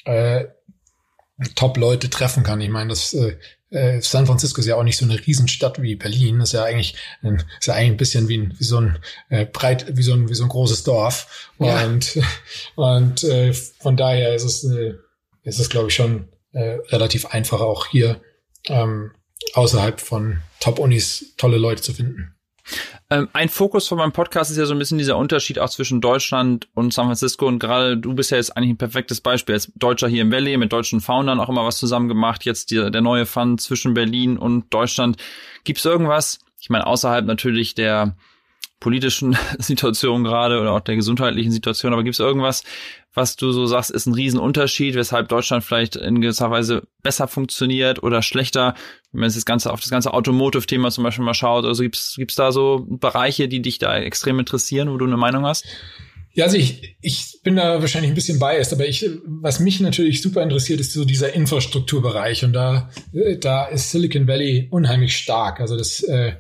äh, 0.05 0.45
Top-Leute 1.55 2.09
treffen 2.09 2.45
kann. 2.45 2.61
Ich 2.63 2.71
meine, 2.71 2.89
das 2.89 3.13
äh, 3.13 3.37
äh, 3.71 4.01
San 4.01 4.27
Francisco 4.27 4.61
ist 4.61 4.67
ja 4.67 4.77
auch 4.77 4.85
nicht 4.85 4.97
so 4.97 5.05
eine 5.05 5.19
Riesenstadt 5.27 5.83
wie 5.83 5.97
Berlin. 5.97 6.39
Das 6.39 6.51
ist 6.51 6.53
ja 6.55 6.65
eigentlich, 6.65 6.95
ein, 7.23 7.43
ist 7.59 7.67
ja 7.67 7.75
eigentlich 7.75 7.91
ein 7.91 7.97
bisschen 7.97 8.29
wie, 8.29 8.39
ein, 8.39 8.55
wie 8.59 8.65
so 8.65 8.81
ein 8.81 8.99
äh, 9.29 9.45
breit, 9.45 9.97
wie 9.97 10.03
so 10.03 10.15
ein, 10.15 10.29
wie 10.29 10.35
so 10.35 10.45
ein 10.45 10.49
großes 10.49 10.85
Dorf. 10.85 11.51
Ja. 11.59 11.85
Und, 11.85 12.19
und 12.77 13.25
äh, 13.25 13.53
von 13.53 13.97
daher 13.97 14.35
ist 14.35 14.45
es, 14.45 14.65
äh, 14.65 14.95
ist 15.43 15.59
es, 15.59 15.69
glaube 15.69 15.89
ich, 15.89 15.95
schon 15.95 16.29
äh, 16.53 16.79
relativ 16.89 17.27
einfach 17.27 17.61
auch 17.61 17.87
hier 17.87 18.21
ähm, 18.69 19.13
außerhalb 19.55 20.01
von 20.01 20.39
Top-Unis 20.61 21.35
tolle 21.37 21.59
Leute 21.59 21.83
zu 21.83 21.93
finden. 21.93 22.37
Ähm, 23.09 23.29
ein 23.33 23.49
Fokus 23.49 23.87
von 23.87 23.99
meinem 23.99 24.13
Podcast 24.13 24.51
ist 24.51 24.57
ja 24.57 24.67
so 24.67 24.75
ein 24.75 24.79
bisschen 24.79 24.99
dieser 24.99 25.17
Unterschied 25.17 25.61
auch 25.61 25.71
zwischen 25.71 26.01
Deutschland 26.01 26.69
und 26.75 26.93
San 26.93 27.07
Francisco 27.07 27.47
und 27.47 27.61
gerade 27.61 27.97
du 27.97 28.15
bist 28.15 28.33
ja 28.33 28.37
jetzt 28.37 28.57
eigentlich 28.57 28.71
ein 28.71 28.79
perfektes 28.79 29.21
Beispiel 29.21 29.55
als 29.55 29.71
Deutscher 29.77 30.09
hier 30.09 30.23
im 30.23 30.33
Valley 30.33 30.57
mit 30.57 30.73
deutschen 30.73 31.01
Foundern 31.01 31.39
auch 31.39 31.49
immer 31.49 31.65
was 31.65 31.79
zusammen 31.79 32.09
gemacht. 32.09 32.45
Jetzt 32.45 32.73
die, 32.73 32.91
der 32.91 33.03
neue 33.03 33.25
Fund 33.25 33.61
zwischen 33.61 33.95
Berlin 33.95 34.37
und 34.37 34.75
Deutschland. 34.75 35.23
Gibt 35.63 35.79
es 35.79 35.85
irgendwas? 35.85 36.41
Ich 36.61 36.69
meine 36.69 36.87
außerhalb 36.87 37.27
natürlich 37.27 37.75
der 37.75 38.17
politischen 38.87 39.37
Situation 39.59 40.23
gerade 40.23 40.61
oder 40.61 40.71
auch 40.71 40.81
der 40.81 40.95
gesundheitlichen 40.95 41.51
Situation, 41.51 41.93
aber 41.93 42.05
gibt 42.05 42.15
es 42.15 42.21
irgendwas, 42.21 42.63
was 43.15 43.35
du 43.35 43.51
so 43.51 43.67
sagst, 43.67 43.91
ist 43.91 44.07
ein 44.07 44.15
Riesenunterschied, 44.15 44.95
weshalb 44.95 45.29
Deutschland 45.29 45.65
vielleicht 45.65 45.97
in 45.97 46.21
gewisser 46.21 46.53
Weise 46.53 46.85
besser 47.03 47.27
funktioniert 47.27 48.05
oder 48.05 48.23
schlechter, 48.23 48.77
wenn 49.11 49.23
man 49.23 49.33
das 49.33 49.45
ganze 49.45 49.73
auf 49.73 49.81
das 49.81 49.91
ganze 49.91 50.15
Automotive-Thema 50.15 50.93
zum 50.93 51.03
Beispiel 51.03 51.25
mal 51.25 51.35
schaut, 51.35 51.65
also 51.65 51.83
gibt's 51.83 52.15
gibt's 52.17 52.37
da 52.37 52.53
so 52.53 52.87
Bereiche, 52.89 53.49
die 53.49 53.61
dich 53.61 53.79
da 53.79 53.97
extrem 53.97 54.39
interessieren, 54.39 54.89
wo 54.89 54.99
du 54.99 55.07
eine 55.07 55.17
Meinung 55.17 55.45
hast? 55.45 55.65
Ja, 56.35 56.45
also 56.45 56.57
ich, 56.57 56.97
ich 57.01 57.41
bin 57.43 57.57
da 57.57 57.81
wahrscheinlich 57.81 58.13
ein 58.13 58.15
bisschen 58.15 58.39
biased, 58.39 58.73
aber 58.73 58.87
ich, 58.87 59.11
was 59.25 59.59
mich 59.59 59.81
natürlich 59.81 60.23
super 60.23 60.45
interessiert, 60.45 60.79
ist 60.79 60.93
so 60.93 61.05
dieser 61.05 61.35
Infrastrukturbereich 61.35 62.45
und 62.45 62.53
da, 62.53 62.89
da 63.41 63.65
ist 63.65 63.91
Silicon 63.91 64.29
Valley 64.29 64.69
unheimlich 64.71 65.17
stark. 65.17 65.61
Also 65.61 65.77
das, 65.77 66.05
äh, 66.05 66.35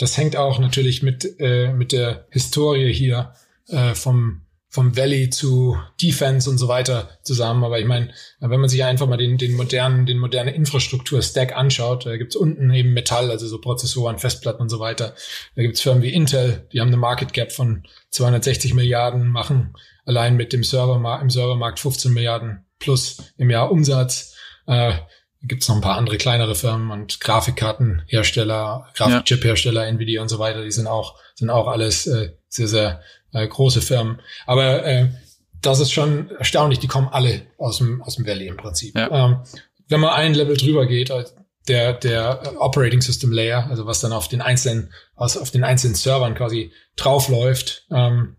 das 0.00 0.16
hängt 0.16 0.34
auch 0.34 0.58
natürlich 0.58 1.02
mit, 1.02 1.38
äh, 1.38 1.72
mit 1.74 1.92
der 1.92 2.26
Historie 2.30 2.90
hier 2.90 3.34
äh, 3.68 3.94
vom, 3.94 4.40
vom 4.70 4.96
Valley 4.96 5.28
zu 5.28 5.76
Defense 6.00 6.48
und 6.48 6.56
so 6.56 6.68
weiter 6.68 7.18
zusammen. 7.22 7.64
Aber 7.64 7.78
ich 7.78 7.84
meine, 7.84 8.10
wenn 8.40 8.60
man 8.60 8.70
sich 8.70 8.82
einfach 8.82 9.06
mal 9.06 9.18
den, 9.18 9.36
den 9.36 9.54
modernen, 9.56 10.06
den 10.06 10.18
modernen 10.18 10.54
Infrastruktur-Stack 10.54 11.54
anschaut, 11.54 12.06
da 12.06 12.16
gibt's 12.16 12.34
unten 12.34 12.72
eben 12.72 12.94
Metall, 12.94 13.30
also 13.30 13.46
so 13.46 13.60
Prozessoren, 13.60 14.18
Festplatten 14.18 14.62
und 14.62 14.70
so 14.70 14.80
weiter. 14.80 15.14
Da 15.54 15.62
gibt's 15.62 15.82
Firmen 15.82 16.02
wie 16.02 16.14
Intel, 16.14 16.66
die 16.72 16.80
haben 16.80 16.88
eine 16.88 16.96
Market 16.96 17.34
Cap 17.34 17.52
von 17.52 17.82
260 18.08 18.72
Milliarden, 18.72 19.28
machen 19.28 19.74
allein 20.06 20.34
mit 20.34 20.54
dem 20.54 20.64
Servermarkt, 20.64 21.22
im 21.22 21.30
Servermarkt 21.30 21.78
15 21.78 22.10
Milliarden 22.14 22.64
plus 22.78 23.18
im 23.36 23.50
Jahr 23.50 23.70
Umsatz. 23.70 24.34
Äh, 24.66 24.94
gibt 25.42 25.62
es 25.62 25.68
noch 25.68 25.76
ein 25.76 25.82
paar 25.82 25.96
andere 25.96 26.18
kleinere 26.18 26.54
Firmen 26.54 26.90
und 26.90 27.20
Grafikkartenhersteller, 27.20 28.88
Grafikchip-Hersteller, 28.94 29.86
Nvidia 29.86 30.20
und 30.22 30.28
so 30.28 30.38
weiter, 30.38 30.62
die 30.62 30.70
sind 30.70 30.86
auch, 30.86 31.18
sind 31.34 31.50
auch 31.50 31.66
alles 31.66 32.06
äh, 32.06 32.32
sehr, 32.48 32.68
sehr 32.68 33.00
äh, 33.32 33.46
große 33.46 33.80
Firmen. 33.80 34.20
Aber 34.46 34.84
äh, 34.84 35.08
das 35.62 35.80
ist 35.80 35.92
schon 35.92 36.30
erstaunlich, 36.30 36.78
die 36.78 36.88
kommen 36.88 37.08
alle 37.10 37.42
aus 37.58 37.78
dem, 37.78 38.02
aus 38.02 38.16
dem 38.16 38.26
Valley 38.26 38.48
im 38.48 38.56
Prinzip. 38.56 38.96
Ja. 38.96 39.26
Ähm, 39.26 39.38
wenn 39.88 40.00
man 40.00 40.10
ein 40.10 40.34
Level 40.34 40.56
drüber 40.56 40.86
geht, 40.86 41.10
äh, 41.10 41.24
der, 41.68 41.94
der 41.94 42.60
Operating 42.60 43.00
System 43.00 43.32
Layer, 43.32 43.66
also 43.68 43.86
was 43.86 44.00
dann 44.00 44.12
auf 44.12 44.28
den 44.28 44.40
einzelnen, 44.40 44.92
aus, 45.14 45.36
auf 45.36 45.50
den 45.50 45.64
einzelnen 45.64 45.94
Servern 45.94 46.34
quasi 46.34 46.72
draufläuft, 46.96 47.86
ähm, 47.90 48.36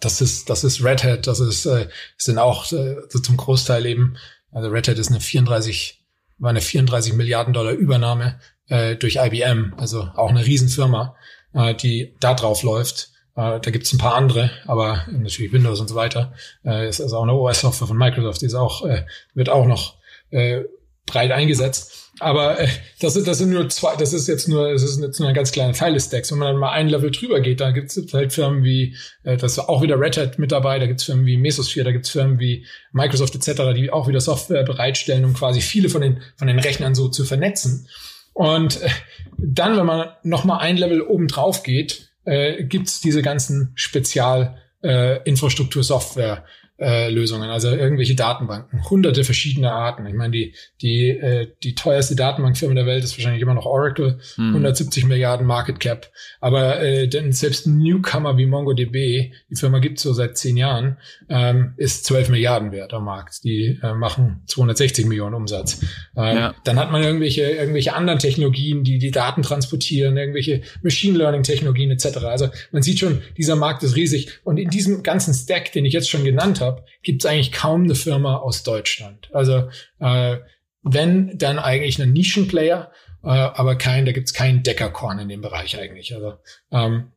das 0.00 0.20
ist, 0.20 0.50
das 0.50 0.62
ist 0.62 0.84
Red 0.84 1.02
Hat, 1.02 1.26
das 1.26 1.40
ist, 1.40 1.66
äh, 1.66 1.88
sind 2.16 2.38
auch 2.38 2.70
äh, 2.72 2.96
so 3.08 3.18
zum 3.18 3.36
Großteil 3.36 3.84
eben, 3.86 4.16
also 4.52 4.68
Red 4.68 4.88
Hat 4.88 4.98
ist 4.98 5.08
eine 5.08 5.20
34, 5.20 6.03
war 6.38 6.50
eine 6.50 6.60
34 6.60 7.14
Milliarden 7.14 7.52
Dollar 7.52 7.72
Übernahme 7.72 8.38
äh, 8.68 8.96
durch 8.96 9.16
IBM, 9.16 9.74
also 9.76 10.08
auch 10.14 10.30
eine 10.30 10.44
Riesenfirma, 10.44 11.16
äh, 11.52 11.74
die 11.74 12.14
da 12.20 12.34
drauf 12.34 12.62
läuft. 12.62 13.10
Äh, 13.36 13.60
da 13.60 13.70
gibt's 13.70 13.92
ein 13.92 13.98
paar 13.98 14.14
andere, 14.14 14.50
aber 14.66 15.06
natürlich 15.10 15.52
Windows 15.52 15.80
und 15.80 15.88
so 15.88 15.94
weiter. 15.94 16.32
Äh, 16.64 16.88
ist 16.88 17.00
also 17.00 17.18
auch 17.18 17.22
eine 17.22 17.34
OS-Software 17.34 17.88
von 17.88 17.96
Microsoft, 17.98 18.42
die 18.42 18.46
ist 18.46 18.54
auch, 18.54 18.84
äh, 18.84 19.04
wird 19.34 19.48
auch 19.48 19.66
noch 19.66 19.96
äh, 20.30 20.64
breit 21.06 21.30
eingesetzt. 21.30 22.04
Aber 22.20 22.60
äh, 22.60 22.68
das, 23.00 23.14
sind, 23.14 23.26
das 23.26 23.38
sind 23.38 23.50
nur 23.50 23.68
zwei, 23.68 23.96
das 23.96 24.12
ist 24.12 24.28
jetzt 24.28 24.46
nur, 24.48 24.72
das 24.72 24.84
ist 24.84 25.00
jetzt 25.00 25.18
nur 25.18 25.28
ein 25.28 25.34
ganz 25.34 25.50
kleiner 25.50 25.72
Teil 25.72 25.94
des 25.94 26.04
Stacks. 26.06 26.30
Wenn 26.30 26.38
man 26.38 26.52
dann 26.52 26.58
mal 26.58 26.70
ein 26.70 26.88
Level 26.88 27.10
drüber 27.10 27.40
geht, 27.40 27.60
dann 27.60 27.74
gibt's 27.74 28.00
halt 28.12 28.32
Firmen 28.32 28.62
wie, 28.62 28.94
äh, 29.24 29.36
das 29.36 29.50
ist 29.52 29.58
auch 29.58 29.82
wieder 29.82 29.98
Red 29.98 30.16
Hat 30.16 30.38
mit 30.38 30.52
dabei, 30.52 30.78
da 30.78 30.86
gibt's 30.86 31.02
Firmen 31.04 31.26
wie 31.26 31.36
Mesosphere, 31.36 31.84
da 31.84 31.92
gibt's 31.92 32.10
Firmen 32.10 32.38
wie 32.38 32.64
Microsoft 32.92 33.34
etc., 33.34 33.74
die 33.74 33.90
auch 33.90 34.06
wieder 34.06 34.20
Software 34.20 34.62
bereitstellen, 34.62 35.24
um 35.24 35.34
quasi 35.34 35.60
viele 35.60 35.88
von 35.88 36.02
den, 36.02 36.22
von 36.36 36.46
den 36.46 36.60
Rechnern 36.60 36.94
so 36.94 37.08
zu 37.08 37.24
vernetzen. 37.24 37.88
Und 38.32 38.80
äh, 38.82 38.90
dann, 39.36 39.76
wenn 39.76 39.86
man 39.86 40.10
noch 40.22 40.44
mal 40.44 40.58
ein 40.58 40.76
Level 40.76 41.02
oben 41.02 41.26
drauf 41.26 41.64
geht, 41.64 42.10
äh, 42.24 42.62
gibt 42.64 42.88
es 42.88 43.00
diese 43.00 43.22
ganzen 43.22 43.72
Spezialinfrastruktur-Software. 43.74 46.44
Äh, 46.44 46.63
äh, 46.84 47.10
Lösungen, 47.10 47.48
also 47.48 47.70
irgendwelche 47.70 48.14
Datenbanken, 48.14 48.88
hunderte 48.90 49.24
verschiedene 49.24 49.72
Arten. 49.72 50.06
Ich 50.06 50.14
meine, 50.14 50.32
die, 50.32 50.54
die, 50.82 51.08
äh, 51.08 51.48
die 51.62 51.74
teuerste 51.74 52.14
Datenbankfirma 52.14 52.74
der 52.74 52.86
Welt 52.86 53.02
ist 53.02 53.16
wahrscheinlich 53.16 53.40
immer 53.40 53.54
noch 53.54 53.64
Oracle, 53.64 54.18
mhm. 54.36 54.50
170 54.50 55.06
Milliarden 55.06 55.46
Market 55.46 55.80
Cap. 55.80 56.10
Aber 56.40 56.80
äh, 56.82 57.08
denn 57.08 57.32
selbst 57.32 57.66
ein 57.66 57.78
Newcomer 57.78 58.36
wie 58.36 58.46
MongoDB, 58.46 59.32
die 59.50 59.56
Firma 59.56 59.78
gibt's 59.78 60.02
so 60.02 60.12
seit 60.12 60.36
zehn 60.36 60.56
Jahren, 60.56 60.98
ähm, 61.30 61.72
ist 61.78 62.04
12 62.04 62.28
Milliarden 62.28 62.70
wert 62.70 62.92
am 62.92 63.04
Markt. 63.04 63.44
Die 63.44 63.78
äh, 63.82 63.94
machen 63.94 64.42
260 64.46 65.06
Millionen 65.06 65.34
Umsatz. 65.34 65.80
Ähm, 66.16 66.36
ja. 66.36 66.54
Dann 66.64 66.78
hat 66.78 66.92
man 66.92 67.02
irgendwelche, 67.02 67.42
irgendwelche 67.42 67.94
anderen 67.94 68.18
Technologien, 68.18 68.84
die 68.84 68.98
die 68.98 69.10
Daten 69.10 69.42
transportieren, 69.42 70.16
irgendwelche 70.16 70.60
Machine 70.82 71.16
Learning 71.16 71.42
Technologien 71.42 71.90
etc. 71.90 72.18
Also 72.24 72.48
man 72.72 72.82
sieht 72.82 72.98
schon, 72.98 73.22
dieser 73.38 73.56
Markt 73.56 73.82
ist 73.82 73.96
riesig. 73.96 74.40
Und 74.44 74.58
in 74.58 74.68
diesem 74.68 75.02
ganzen 75.02 75.32
Stack, 75.32 75.72
den 75.72 75.84
ich 75.86 75.94
jetzt 75.94 76.10
schon 76.10 76.24
genannt 76.24 76.60
habe, 76.60 76.73
habe, 76.76 76.84
gibt 77.02 77.24
es 77.24 77.30
eigentlich 77.30 77.52
kaum 77.52 77.84
eine 77.84 77.94
Firma 77.94 78.36
aus 78.36 78.62
Deutschland. 78.62 79.28
Also 79.32 79.68
äh, 80.00 80.38
wenn, 80.82 81.36
dann 81.38 81.58
eigentlich 81.58 82.00
einen 82.00 82.12
Nischenplayer, 82.12 82.92
äh, 83.22 83.28
aber 83.28 83.76
kein, 83.76 84.04
da 84.04 84.12
gibt 84.12 84.28
es 84.28 84.34
keinen 84.34 84.62
Deckerkorn 84.62 85.18
in 85.18 85.28
dem 85.28 85.40
Bereich 85.40 85.78
eigentlich. 85.78 86.14
Also 86.14 86.34
ähm, 86.70 87.12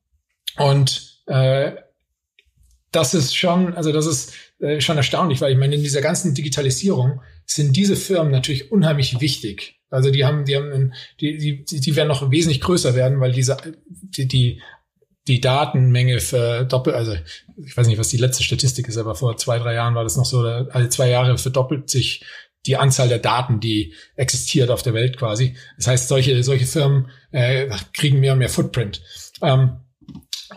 und 0.57 1.21
äh, 1.27 1.73
das 2.91 3.13
ist 3.13 3.35
schon, 3.35 3.73
also 3.75 3.91
das 3.91 4.05
ist 4.05 4.33
äh, 4.59 4.81
schon 4.81 4.97
erstaunlich, 4.97 5.41
weil 5.41 5.51
ich 5.51 5.57
meine, 5.57 5.75
in 5.75 5.83
dieser 5.83 6.01
ganzen 6.01 6.33
Digitalisierung 6.33 7.21
sind 7.45 7.75
diese 7.75 7.95
Firmen 7.95 8.31
natürlich 8.31 8.71
unheimlich 8.71 9.19
wichtig. 9.19 9.79
Also 9.89 10.11
die 10.11 10.25
haben, 10.25 10.45
die 10.45 10.55
haben, 10.55 10.93
die, 11.19 11.37
die, 11.37 11.79
die 11.79 11.95
werden 11.95 12.09
noch 12.09 12.29
wesentlich 12.31 12.61
größer 12.61 12.95
werden, 12.95 13.19
weil 13.19 13.31
diese, 13.31 13.57
die, 13.87 14.27
die, 14.27 14.61
die 15.27 15.41
Datenmenge 15.41 16.19
verdoppelt, 16.19 16.95
also 16.95 17.15
ich 17.65 17.75
weiß 17.75 17.87
nicht, 17.87 17.97
was 17.97 18.09
die 18.09 18.17
letzte 18.17 18.43
Statistik 18.43 18.87
ist, 18.87 18.97
aber 18.97 19.15
vor 19.15 19.37
zwei, 19.37 19.59
drei 19.59 19.73
Jahren 19.73 19.95
war 19.95 20.03
das 20.03 20.17
noch 20.17 20.25
so, 20.25 20.41
alle 20.41 20.89
zwei 20.89 21.09
Jahre 21.09 21.37
verdoppelt 21.37 21.89
sich 21.89 22.23
die 22.65 22.77
Anzahl 22.77 23.07
der 23.07 23.19
Daten, 23.19 23.59
die 23.59 23.93
existiert 24.15 24.69
auf 24.69 24.83
der 24.83 24.93
Welt 24.93 25.17
quasi. 25.17 25.55
Das 25.77 25.87
heißt, 25.87 26.07
solche, 26.07 26.43
solche 26.43 26.65
Firmen 26.65 27.09
äh, 27.31 27.69
kriegen 27.93 28.19
mehr 28.19 28.33
und 28.33 28.39
mehr 28.39 28.49
Footprint. 28.49 29.01
Ähm, 29.41 29.77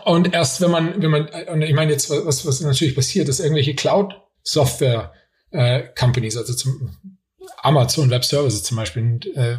und 0.05 0.33
erst 0.33 0.61
wenn 0.61 0.71
man, 0.71 1.01
wenn 1.01 1.11
man, 1.11 1.27
und 1.49 1.61
ich 1.61 1.73
meine 1.73 1.91
jetzt, 1.91 2.09
was, 2.09 2.45
was 2.45 2.61
natürlich 2.61 2.95
passiert, 2.95 3.29
ist 3.29 3.39
irgendwelche 3.39 3.75
Cloud-Software 3.75 5.13
äh, 5.51 5.89
also 5.99 6.53
zum 6.53 6.97
Amazon 7.61 8.09
Web 8.09 8.25
Services 8.25 8.63
zum 8.63 8.77
Beispiel, 8.77 9.19
äh, 9.35 9.57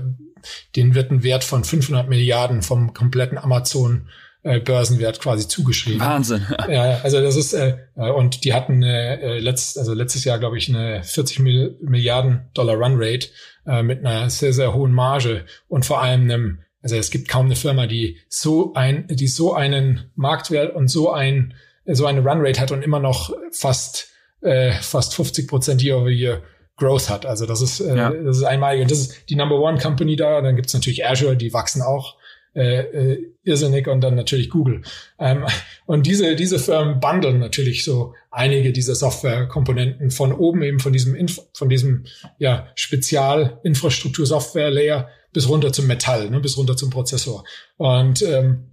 denen 0.74 0.94
wird 0.94 1.10
ein 1.10 1.22
Wert 1.22 1.44
von 1.44 1.64
500 1.64 2.08
Milliarden 2.08 2.62
vom 2.62 2.94
kompletten 2.94 3.38
Amazon 3.38 4.08
äh, 4.42 4.60
Börsenwert 4.60 5.20
quasi 5.20 5.46
zugeschrieben. 5.48 6.00
Wahnsinn. 6.00 6.46
Ja, 6.68 7.00
also 7.02 7.20
das 7.20 7.36
ist 7.36 7.52
äh, 7.54 7.76
und 7.94 8.44
die 8.44 8.54
hatten 8.54 8.82
äh, 8.82 9.38
letzt, 9.38 9.78
also 9.78 9.94
letztes 9.94 10.24
Jahr 10.24 10.38
glaube 10.38 10.58
ich 10.58 10.68
eine 10.68 11.02
40 11.02 11.38
Milliarden 11.40 12.48
Dollar 12.54 12.76
Run 12.76 12.94
Rate 12.96 13.28
äh, 13.66 13.82
mit 13.82 14.04
einer 14.04 14.30
sehr 14.30 14.52
sehr 14.52 14.74
hohen 14.74 14.92
Marge 14.92 15.44
und 15.68 15.86
vor 15.86 16.02
allem 16.02 16.22
einem 16.22 16.58
also 16.82 16.96
es 16.96 17.10
gibt 17.10 17.28
kaum 17.28 17.46
eine 17.46 17.56
Firma, 17.56 17.86
die 17.86 18.18
so 18.28 18.74
ein, 18.74 19.06
die 19.08 19.28
so 19.28 19.54
einen 19.54 20.10
Marktwert 20.16 20.74
und 20.74 20.88
so 20.88 21.12
ein, 21.12 21.54
so 21.86 22.06
eine 22.06 22.22
Runrate 22.22 22.60
hat 22.60 22.72
und 22.72 22.82
immer 22.82 22.98
noch 22.98 23.32
fast, 23.52 24.08
äh, 24.40 24.72
fast 24.72 25.14
50 25.14 25.46
Prozent 25.46 25.82
year 25.82 25.96
over 25.96 26.10
year 26.10 26.42
Growth 26.76 27.08
hat. 27.08 27.24
Also 27.24 27.46
das 27.46 27.60
ist, 27.60 27.80
äh, 27.80 27.96
ja. 27.96 28.10
das 28.10 28.38
ist 28.38 28.42
einmalig. 28.42 28.82
Und 28.82 28.90
das 28.90 28.98
ist 28.98 29.30
die 29.30 29.36
Number 29.36 29.60
One 29.60 29.78
Company 29.78 30.16
da. 30.16 30.40
Dann 30.40 30.56
gibt's 30.56 30.74
natürlich 30.74 31.06
Azure, 31.06 31.36
die 31.36 31.52
wachsen 31.52 31.82
auch 31.82 32.16
äh, 32.54 32.80
äh, 32.80 33.32
irrsinnig 33.44 33.88
und 33.88 34.02
dann 34.02 34.14
natürlich 34.14 34.50
Google. 34.50 34.82
Ähm, 35.18 35.46
und 35.86 36.06
diese, 36.06 36.36
diese 36.36 36.58
Firmen 36.58 37.00
bundeln 37.00 37.38
natürlich 37.38 37.82
so 37.82 38.12
einige 38.30 38.72
dieser 38.72 38.94
Softwarekomponenten 38.94 40.10
von 40.10 40.32
oben 40.32 40.62
eben 40.62 40.78
von 40.78 40.92
diesem, 40.92 41.14
Inf 41.14 41.40
von 41.54 41.70
diesem 41.70 42.04
ja, 42.38 42.68
Spezialinfrastruktur-Software-Layer 42.74 45.08
bis 45.32 45.48
runter 45.48 45.72
zum 45.72 45.86
Metall, 45.86 46.28
ne, 46.28 46.40
bis 46.40 46.58
runter 46.58 46.76
zum 46.76 46.90
Prozessor. 46.90 47.42
Und 47.78 48.20
ähm, 48.22 48.72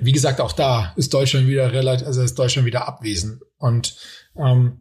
wie 0.00 0.12
gesagt, 0.12 0.40
auch 0.40 0.52
da 0.52 0.94
ist 0.96 1.12
Deutschland 1.12 1.48
wieder 1.48 1.70
relativ, 1.72 2.06
also 2.06 2.22
ist 2.22 2.38
Deutschland 2.38 2.66
wieder 2.66 2.88
abwesend. 2.88 3.42
Und 3.58 3.94
ähm, 4.36 4.80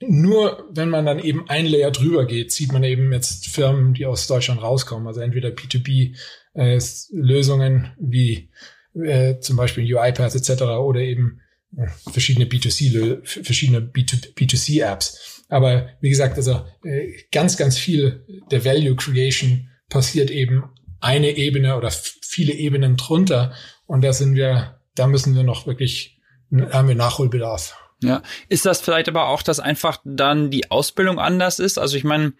nur 0.00 0.68
wenn 0.70 0.90
man 0.90 1.06
dann 1.06 1.18
eben 1.18 1.48
ein 1.48 1.64
Layer 1.66 1.92
drüber 1.92 2.26
geht, 2.26 2.52
sieht 2.52 2.72
man 2.72 2.82
eben 2.82 3.12
jetzt 3.12 3.46
Firmen, 3.46 3.94
die 3.94 4.06
aus 4.06 4.26
Deutschland 4.26 4.60
rauskommen. 4.60 5.06
Also 5.06 5.20
entweder 5.20 5.50
B2B-Lösungen 5.50 6.16
äh, 6.54 6.78
wie 7.98 8.50
äh, 8.94 9.38
zum 9.40 9.56
Beispiel 9.56 9.84
UiPath 9.94 10.34
etc. 10.34 10.62
oder 10.62 11.00
eben 11.00 11.40
äh, 11.76 11.86
verschiedene 12.10 12.46
B2C, 12.46 13.24
verschiedene 13.24 13.80
B2C-Apps. 13.80 15.44
Aber 15.48 15.88
wie 16.00 16.10
gesagt, 16.10 16.36
also 16.36 16.64
äh, 16.84 17.12
ganz, 17.30 17.56
ganz 17.56 17.78
viel 17.78 18.24
der 18.50 18.64
Value 18.64 18.96
Creation 18.96 19.68
passiert 19.88 20.30
eben 20.30 20.64
eine 21.00 21.36
Ebene 21.36 21.76
oder 21.76 21.90
viele 21.90 22.54
Ebenen 22.54 22.96
drunter. 22.96 23.52
Und 23.86 24.02
da 24.02 24.12
sind 24.12 24.34
wir, 24.34 24.80
da 24.94 25.06
müssen 25.06 25.34
wir 25.34 25.42
noch 25.42 25.66
wirklich, 25.66 26.18
haben 26.50 26.88
wir 26.88 26.94
Nachholbedarf. 26.94 27.76
Ja, 28.02 28.22
ist 28.48 28.66
das 28.66 28.80
vielleicht 28.80 29.08
aber 29.08 29.28
auch, 29.28 29.42
dass 29.42 29.60
einfach 29.60 30.00
dann 30.04 30.50
die 30.50 30.70
Ausbildung 30.70 31.18
anders 31.18 31.58
ist? 31.58 31.78
Also 31.78 31.96
ich 31.96 32.04
meine, 32.04 32.32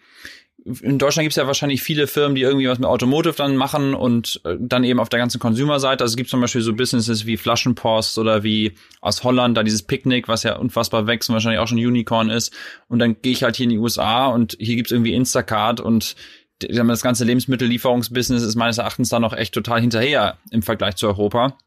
in 0.65 0.97
Deutschland 0.97 1.25
gibt 1.25 1.33
es 1.33 1.37
ja 1.37 1.47
wahrscheinlich 1.47 1.81
viele 1.81 2.07
Firmen, 2.07 2.35
die 2.35 2.41
irgendwie 2.41 2.69
was 2.69 2.79
mit 2.79 2.87
Automotive 2.87 3.33
dann 3.35 3.57
machen 3.57 3.93
und 3.93 4.39
äh, 4.45 4.55
dann 4.59 4.83
eben 4.83 4.99
auf 4.99 5.09
der 5.09 5.19
ganzen 5.19 5.39
Consumer-Seite. 5.39 6.03
Also 6.03 6.13
es 6.13 6.17
gibt 6.17 6.29
zum 6.29 6.39
Beispiel 6.39 6.61
so 6.61 6.73
Businesses 6.73 7.25
wie 7.25 7.35
Flaschenpost 7.35 8.17
oder 8.17 8.43
wie 8.43 8.73
aus 9.01 9.23
Holland 9.23 9.57
da 9.57 9.63
dieses 9.63 9.83
Picknick, 9.83 10.27
was 10.27 10.43
ja 10.43 10.55
unfassbar 10.55 11.05
wächst 11.05 11.29
und 11.29 11.33
wahrscheinlich 11.33 11.59
auch 11.59 11.67
schon 11.67 11.79
Unicorn 11.79 12.29
ist. 12.29 12.53
Und 12.87 12.99
dann 12.99 13.17
gehe 13.21 13.33
ich 13.33 13.43
halt 13.43 13.57
hier 13.57 13.65
in 13.65 13.71
die 13.71 13.77
USA 13.77 14.27
und 14.27 14.55
hier 14.59 14.75
gibt's 14.75 14.91
irgendwie 14.91 15.13
Instacart 15.13 15.81
und 15.81 16.15
das 16.59 17.01
ganze 17.01 17.25
Lebensmittellieferungsbusiness 17.25 18.41
ist 18.41 18.55
meines 18.55 18.77
Erachtens 18.77 19.09
da 19.09 19.19
noch 19.19 19.33
echt 19.33 19.53
total 19.53 19.81
hinterher 19.81 20.37
im 20.51 20.61
Vergleich 20.61 20.95
zu 20.95 21.07
Europa. 21.07 21.57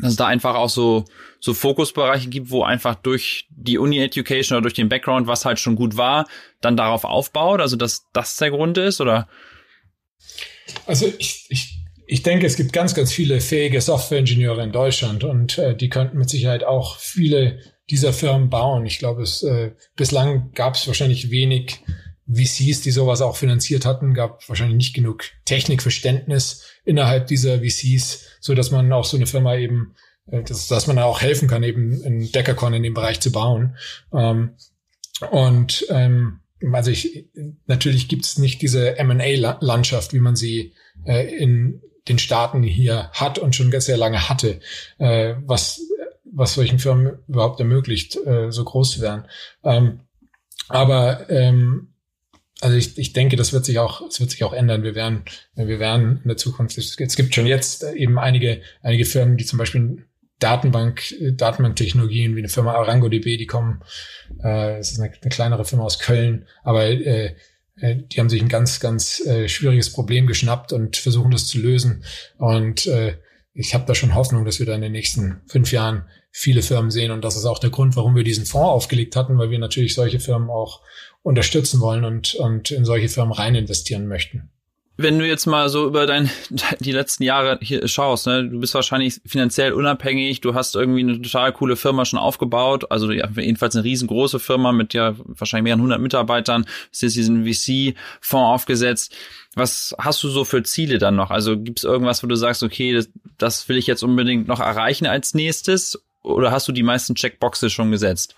Dass 0.00 0.12
es 0.12 0.16
da 0.16 0.26
einfach 0.26 0.54
auch 0.54 0.68
so, 0.68 1.04
so 1.40 1.54
Fokusbereiche 1.54 2.28
gibt, 2.28 2.50
wo 2.50 2.62
einfach 2.62 2.94
durch 2.94 3.46
die 3.50 3.78
Uni-Education 3.78 4.56
oder 4.56 4.62
durch 4.62 4.74
den 4.74 4.88
Background, 4.88 5.26
was 5.26 5.44
halt 5.44 5.58
schon 5.58 5.76
gut 5.76 5.96
war, 5.96 6.26
dann 6.60 6.76
darauf 6.76 7.04
aufbaut. 7.04 7.60
Also, 7.60 7.76
dass 7.76 8.06
das 8.12 8.36
der 8.36 8.50
Grund 8.50 8.78
ist, 8.78 9.00
oder? 9.00 9.28
Also, 10.86 11.12
ich, 11.18 11.46
ich, 11.48 11.80
ich 12.06 12.22
denke, 12.22 12.46
es 12.46 12.56
gibt 12.56 12.72
ganz, 12.72 12.94
ganz 12.94 13.12
viele 13.12 13.40
fähige 13.40 13.80
Software-Ingenieure 13.80 14.62
in 14.62 14.72
Deutschland 14.72 15.24
und 15.24 15.58
äh, 15.58 15.76
die 15.76 15.88
könnten 15.88 16.18
mit 16.18 16.30
Sicherheit 16.30 16.64
auch 16.64 16.96
viele 16.96 17.60
dieser 17.90 18.12
Firmen 18.12 18.50
bauen. 18.50 18.86
Ich 18.86 18.98
glaube, 18.98 19.22
es 19.22 19.42
äh, 19.42 19.72
bislang 19.96 20.52
gab 20.52 20.74
es 20.74 20.86
wahrscheinlich 20.86 21.30
wenig 21.30 21.80
VCs, 22.32 22.82
die 22.82 22.90
sowas 22.90 23.22
auch 23.22 23.36
finanziert 23.36 23.84
hatten, 23.84 24.14
gab 24.14 24.48
wahrscheinlich 24.48 24.76
nicht 24.76 24.94
genug 24.94 25.24
Technikverständnis 25.44 26.64
innerhalb 26.84 27.26
dieser 27.26 27.60
VCs, 27.60 28.24
so 28.40 28.54
dass 28.54 28.70
man 28.70 28.92
auch 28.92 29.04
so 29.04 29.16
eine 29.16 29.26
Firma 29.26 29.56
eben, 29.56 29.94
äh, 30.30 30.42
dass, 30.42 30.68
dass 30.68 30.86
man 30.86 30.98
auch 30.98 31.20
helfen 31.20 31.48
kann, 31.48 31.62
eben 31.62 32.02
ein 32.04 32.30
Deckercon 32.32 32.74
in 32.74 32.82
dem 32.82 32.94
Bereich 32.94 33.20
zu 33.20 33.32
bauen. 33.32 33.76
Ähm, 34.12 34.56
und 35.30 35.86
ähm, 35.90 36.40
also 36.72 36.90
ich, 36.90 37.26
natürlich 37.66 38.08
gibt 38.08 38.24
es 38.24 38.38
nicht 38.38 38.60
diese 38.62 38.98
M&A-Landschaft, 38.98 40.12
wie 40.12 40.20
man 40.20 40.36
sie 40.36 40.74
äh, 41.04 41.34
in 41.36 41.80
den 42.08 42.18
Staaten 42.18 42.62
hier 42.62 43.10
hat 43.12 43.38
und 43.38 43.54
schon 43.54 43.72
sehr 43.80 43.96
lange 43.96 44.28
hatte, 44.28 44.60
äh, 44.98 45.34
was 45.44 45.80
was 46.32 46.54
solchen 46.54 46.78
Firmen 46.78 47.18
überhaupt 47.28 47.60
ermöglicht, 47.60 48.16
äh, 48.24 48.50
so 48.50 48.64
groß 48.64 48.92
zu 48.92 49.00
werden. 49.00 49.24
Ähm, 49.64 50.00
aber 50.68 51.28
ähm, 51.28 51.89
also 52.60 52.76
ich, 52.76 52.98
ich 52.98 53.12
denke, 53.12 53.36
das 53.36 53.52
wird 53.52 53.64
sich 53.64 53.78
auch, 53.78 54.06
es 54.06 54.20
wird 54.20 54.30
sich 54.30 54.44
auch 54.44 54.52
ändern. 54.52 54.82
Wir 54.82 54.94
werden, 54.94 55.24
wir 55.54 55.78
werden 55.78 56.20
in 56.22 56.28
der 56.28 56.36
Zukunft, 56.36 56.76
es, 56.78 56.96
gibt 56.96 57.34
schon 57.34 57.46
jetzt 57.46 57.84
eben 57.84 58.18
einige, 58.18 58.60
einige 58.82 59.04
Firmen, 59.04 59.36
die 59.36 59.44
zum 59.44 59.58
Beispiel 59.58 60.04
Datenbank, 60.38 61.14
Datenbanktechnologien 61.32 62.34
wie 62.34 62.40
eine 62.40 62.48
Firma 62.48 62.74
ArangoDB, 62.74 63.36
die 63.36 63.46
kommen, 63.46 63.82
äh, 64.42 64.78
es 64.78 64.92
ist 64.92 65.00
eine, 65.00 65.12
eine 65.12 65.30
kleinere 65.30 65.64
Firma 65.64 65.84
aus 65.84 65.98
Köln, 65.98 66.46
aber 66.62 66.86
äh, 66.86 67.34
äh, 67.76 67.96
die 67.96 68.20
haben 68.20 68.28
sich 68.28 68.42
ein 68.42 68.48
ganz, 68.48 68.80
ganz 68.80 69.20
äh, 69.20 69.48
schwieriges 69.48 69.92
Problem 69.92 70.26
geschnappt 70.26 70.72
und 70.72 70.96
versuchen 70.96 71.30
das 71.30 71.46
zu 71.46 71.58
lösen. 71.58 72.04
Und 72.38 72.86
äh, 72.86 73.16
ich 73.52 73.74
habe 73.74 73.84
da 73.86 73.94
schon 73.94 74.14
Hoffnung, 74.14 74.44
dass 74.44 74.58
wir 74.58 74.66
da 74.66 74.74
in 74.74 74.80
den 74.80 74.92
nächsten 74.92 75.40
fünf 75.46 75.72
Jahren 75.72 76.04
viele 76.30 76.62
Firmen 76.62 76.90
sehen. 76.90 77.10
Und 77.10 77.24
das 77.24 77.36
ist 77.36 77.44
auch 77.44 77.58
der 77.58 77.70
Grund, 77.70 77.96
warum 77.96 78.14
wir 78.14 78.24
diesen 78.24 78.46
Fonds 78.46 78.68
aufgelegt 78.68 79.16
hatten, 79.16 79.38
weil 79.38 79.50
wir 79.50 79.58
natürlich 79.58 79.94
solche 79.94 80.20
Firmen 80.20 80.50
auch 80.50 80.82
unterstützen 81.22 81.80
wollen 81.80 82.04
und, 82.04 82.34
und 82.34 82.70
in 82.70 82.84
solche 82.84 83.08
Firmen 83.08 83.32
rein 83.32 83.54
investieren 83.54 84.06
möchten. 84.06 84.50
Wenn 84.96 85.18
du 85.18 85.26
jetzt 85.26 85.46
mal 85.46 85.70
so 85.70 85.86
über 85.86 86.06
dein, 86.06 86.30
die 86.80 86.92
letzten 86.92 87.22
Jahre 87.22 87.58
hier 87.62 87.86
schaust, 87.88 88.26
ne, 88.26 88.46
du 88.46 88.60
bist 88.60 88.74
wahrscheinlich 88.74 89.20
finanziell 89.24 89.72
unabhängig, 89.72 90.40
du 90.42 90.54
hast 90.54 90.74
irgendwie 90.74 91.00
eine 91.00 91.20
total 91.20 91.52
coole 91.52 91.76
Firma 91.76 92.04
schon 92.04 92.18
aufgebaut, 92.18 92.90
also 92.90 93.10
jedenfalls 93.10 93.74
eine 93.74 93.84
riesengroße 93.84 94.38
Firma 94.38 94.72
mit 94.72 94.92
ja 94.92 95.14
wahrscheinlich 95.16 95.64
mehreren 95.64 95.82
hundert 95.82 96.00
Mitarbeitern, 96.00 96.66
hast 96.90 97.02
jetzt 97.02 97.16
diesen 97.16 97.44
VC-Fonds 97.46 98.54
aufgesetzt. 98.54 99.14
Was 99.54 99.94
hast 99.98 100.22
du 100.22 100.28
so 100.28 100.44
für 100.44 100.62
Ziele 100.62 100.98
dann 100.98 101.16
noch? 101.16 101.30
Also 101.30 101.58
gibt 101.58 101.78
es 101.78 101.84
irgendwas, 101.84 102.22
wo 102.22 102.26
du 102.26 102.36
sagst, 102.36 102.62
okay, 102.62 102.92
das, 102.92 103.08
das 103.38 103.68
will 103.68 103.78
ich 103.78 103.86
jetzt 103.86 104.02
unbedingt 104.02 104.48
noch 104.48 104.60
erreichen 104.60 105.06
als 105.06 105.34
nächstes? 105.34 106.02
Oder 106.22 106.50
hast 106.50 106.68
du 106.68 106.72
die 106.72 106.82
meisten 106.82 107.14
Checkboxes 107.14 107.72
schon 107.72 107.90
gesetzt? 107.90 108.36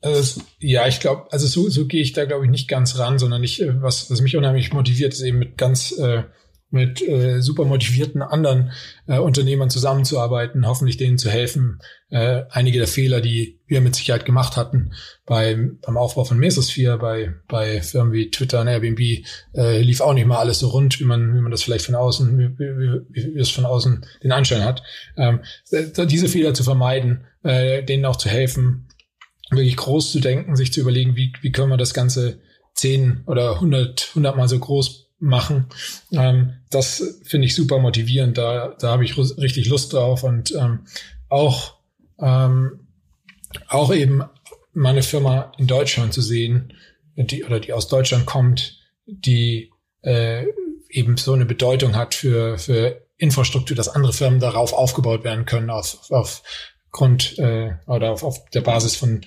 Also, 0.00 0.40
ja, 0.60 0.86
ich 0.86 1.00
glaube, 1.00 1.26
also 1.32 1.46
so, 1.46 1.68
so 1.68 1.86
gehe 1.86 2.02
ich 2.02 2.12
da, 2.12 2.24
glaube 2.24 2.44
ich, 2.44 2.50
nicht 2.50 2.68
ganz 2.68 2.98
ran, 2.98 3.18
sondern 3.18 3.42
ich, 3.42 3.60
äh, 3.60 3.82
was, 3.82 4.10
was 4.10 4.20
mich 4.20 4.36
unheimlich 4.36 4.72
motiviert, 4.72 5.12
ist 5.12 5.22
eben 5.22 5.38
mit 5.38 5.58
ganz 5.58 5.92
äh, 5.98 6.22
mit 6.70 7.00
äh, 7.06 7.40
super 7.40 7.64
motivierten 7.64 8.22
anderen 8.22 8.72
äh, 9.06 9.18
Unternehmern 9.18 9.70
zusammenzuarbeiten, 9.70 10.66
hoffentlich 10.66 10.96
denen 10.96 11.16
zu 11.16 11.30
helfen, 11.30 11.78
äh, 12.10 12.42
einige 12.50 12.78
der 12.78 12.88
Fehler, 12.88 13.20
die 13.20 13.60
wir 13.66 13.80
mit 13.80 13.94
Sicherheit 13.94 14.24
gemacht 14.24 14.56
hatten 14.56 14.92
beim, 15.24 15.78
beim 15.80 15.96
Aufbau 15.96 16.24
von 16.24 16.38
Mesosphere, 16.38 16.98
bei, 16.98 17.34
bei 17.46 17.82
Firmen 17.82 18.12
wie 18.12 18.30
Twitter 18.30 18.60
und 18.60 18.68
Airbnb, 18.68 19.00
äh, 19.54 19.80
lief 19.80 20.00
auch 20.00 20.14
nicht 20.14 20.26
mal 20.26 20.38
alles 20.38 20.58
so 20.58 20.68
rund, 20.68 20.98
wie 20.98 21.04
man, 21.04 21.34
wie 21.34 21.40
man 21.40 21.52
das 21.52 21.62
vielleicht 21.62 21.86
von 21.86 21.94
außen, 21.94 22.36
wie, 22.36 22.58
wie, 22.58 23.02
wie, 23.10 23.34
wie 23.34 23.40
es 23.40 23.50
von 23.50 23.64
außen 23.64 24.04
den 24.22 24.32
Anschein 24.32 24.64
hat. 24.64 24.82
Ähm, 25.16 25.40
diese 25.70 26.28
Fehler 26.28 26.52
zu 26.52 26.64
vermeiden, 26.64 27.26
äh, 27.44 27.84
denen 27.84 28.04
auch 28.04 28.16
zu 28.16 28.28
helfen, 28.28 28.88
wirklich 29.50 29.76
groß 29.76 30.12
zu 30.12 30.20
denken, 30.20 30.56
sich 30.56 30.72
zu 30.72 30.80
überlegen, 30.80 31.16
wie, 31.16 31.32
wie 31.40 31.52
können 31.52 31.70
wir 31.70 31.76
das 31.76 31.94
Ganze 31.94 32.40
zehn 32.74 33.22
oder 33.26 33.60
hundert, 33.60 34.14
hundertmal 34.14 34.48
so 34.48 34.58
groß 34.58 35.06
machen. 35.18 35.66
Ähm, 36.12 36.54
das 36.70 37.20
finde 37.24 37.46
ich 37.46 37.54
super 37.54 37.78
motivierend. 37.78 38.36
Da, 38.38 38.74
da 38.78 38.90
habe 38.92 39.04
ich 39.04 39.16
richtig 39.16 39.68
Lust 39.68 39.92
drauf 39.92 40.22
und 40.22 40.54
ähm, 40.54 40.86
auch, 41.28 41.78
ähm, 42.20 42.86
auch 43.68 43.92
eben 43.94 44.22
meine 44.72 45.02
Firma 45.02 45.52
in 45.58 45.66
Deutschland 45.66 46.12
zu 46.12 46.20
sehen, 46.20 46.72
die 47.16 47.44
oder 47.44 47.60
die 47.60 47.72
aus 47.72 47.88
Deutschland 47.88 48.26
kommt, 48.26 48.78
die 49.06 49.70
äh, 50.02 50.44
eben 50.90 51.16
so 51.16 51.32
eine 51.32 51.46
Bedeutung 51.46 51.96
hat 51.96 52.14
für, 52.14 52.58
für 52.58 53.06
Infrastruktur, 53.16 53.76
dass 53.76 53.88
andere 53.88 54.12
Firmen 54.12 54.40
darauf 54.40 54.74
aufgebaut 54.74 55.24
werden 55.24 55.46
können, 55.46 55.70
auf, 55.70 56.10
auf 56.10 56.42
Grund 56.96 57.38
äh, 57.38 57.72
oder 57.86 58.10
auf, 58.10 58.22
auf 58.24 58.48
der 58.50 58.62
Basis 58.62 58.96
von, 58.96 59.20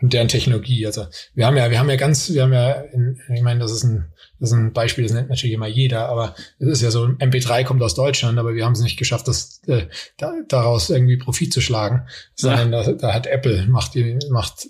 deren 0.00 0.28
Technologie. 0.28 0.86
Also 0.86 1.06
wir 1.34 1.46
haben 1.46 1.56
ja, 1.56 1.70
wir 1.70 1.78
haben 1.78 1.90
ja 1.90 1.96
ganz, 1.96 2.32
wir 2.32 2.42
haben 2.42 2.52
ja, 2.52 2.72
in, 2.72 3.20
ich 3.34 3.42
meine, 3.42 3.60
das 3.60 3.72
ist 3.72 3.82
ein, 3.82 4.12
das 4.38 4.50
ist 4.50 4.56
ein 4.56 4.72
Beispiel, 4.72 5.04
das 5.04 5.12
nennt 5.12 5.28
natürlich 5.28 5.54
immer 5.54 5.66
jeder, 5.66 6.08
aber 6.08 6.36
es 6.60 6.68
ist 6.68 6.82
ja 6.82 6.90
so, 6.90 7.04
MP3 7.04 7.64
kommt 7.64 7.82
aus 7.82 7.94
Deutschland, 7.94 8.38
aber 8.38 8.54
wir 8.54 8.64
haben 8.64 8.72
es 8.72 8.80
nicht 8.80 8.96
geschafft, 8.96 9.26
das 9.26 9.60
äh, 9.66 9.86
da, 10.16 10.32
daraus 10.46 10.90
irgendwie 10.90 11.16
Profit 11.16 11.52
zu 11.52 11.60
schlagen, 11.60 12.06
sondern 12.36 12.72
ja. 12.72 12.84
da, 12.84 12.92
da 12.92 13.14
hat 13.14 13.26
Apple 13.26 13.66
macht 13.66 13.94
die 13.94 14.18
macht 14.30 14.68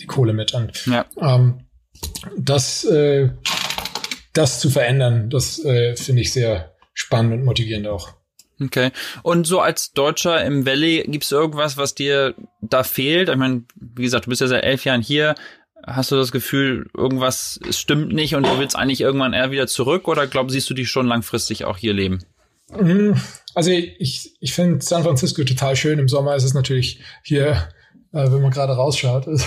die 0.00 0.06
Kohle 0.06 0.32
mit 0.32 0.54
und 0.54 0.86
ja. 0.86 1.04
ähm, 1.20 1.66
das 2.38 2.84
äh, 2.84 3.30
das 4.32 4.60
zu 4.60 4.70
verändern, 4.70 5.30
das 5.30 5.64
äh, 5.64 5.96
finde 5.96 6.22
ich 6.22 6.32
sehr 6.32 6.76
spannend 6.94 7.32
und 7.32 7.44
motivierend 7.44 7.88
auch. 7.88 8.17
Okay. 8.60 8.90
Und 9.22 9.46
so 9.46 9.60
als 9.60 9.92
Deutscher 9.92 10.44
im 10.44 10.66
Valley, 10.66 11.04
gibt's 11.06 11.30
irgendwas, 11.30 11.76
was 11.76 11.94
dir 11.94 12.34
da 12.60 12.82
fehlt? 12.82 13.28
Ich 13.28 13.36
meine, 13.36 13.62
wie 13.76 14.02
gesagt, 14.02 14.26
du 14.26 14.30
bist 14.30 14.40
ja 14.40 14.48
seit 14.48 14.64
elf 14.64 14.84
Jahren 14.84 15.02
hier. 15.02 15.34
Hast 15.86 16.10
du 16.10 16.16
das 16.16 16.32
Gefühl, 16.32 16.90
irgendwas 16.96 17.60
stimmt 17.70 18.12
nicht 18.12 18.34
und 18.34 18.44
du 18.44 18.58
willst 18.58 18.76
eigentlich 18.76 19.00
irgendwann 19.00 19.32
eher 19.32 19.52
wieder 19.52 19.68
zurück 19.68 20.08
oder 20.08 20.26
glaub, 20.26 20.50
siehst 20.50 20.68
du 20.68 20.74
dich 20.74 20.90
schon 20.90 21.06
langfristig 21.06 21.64
auch 21.64 21.76
hier 21.76 21.94
leben? 21.94 22.24
Mhm. 22.76 23.20
Also 23.54 23.70
ich, 23.70 24.36
ich 24.40 24.52
finde 24.52 24.84
San 24.84 25.04
Francisco 25.04 25.44
total 25.44 25.76
schön. 25.76 25.98
Im 25.98 26.08
Sommer 26.08 26.34
ist 26.34 26.44
es 26.44 26.54
natürlich 26.54 27.00
hier 27.22 27.68
äh, 28.12 28.30
wenn 28.30 28.42
man 28.42 28.50
gerade 28.50 28.72
rausschaut. 28.74 29.26
Ist, 29.28 29.46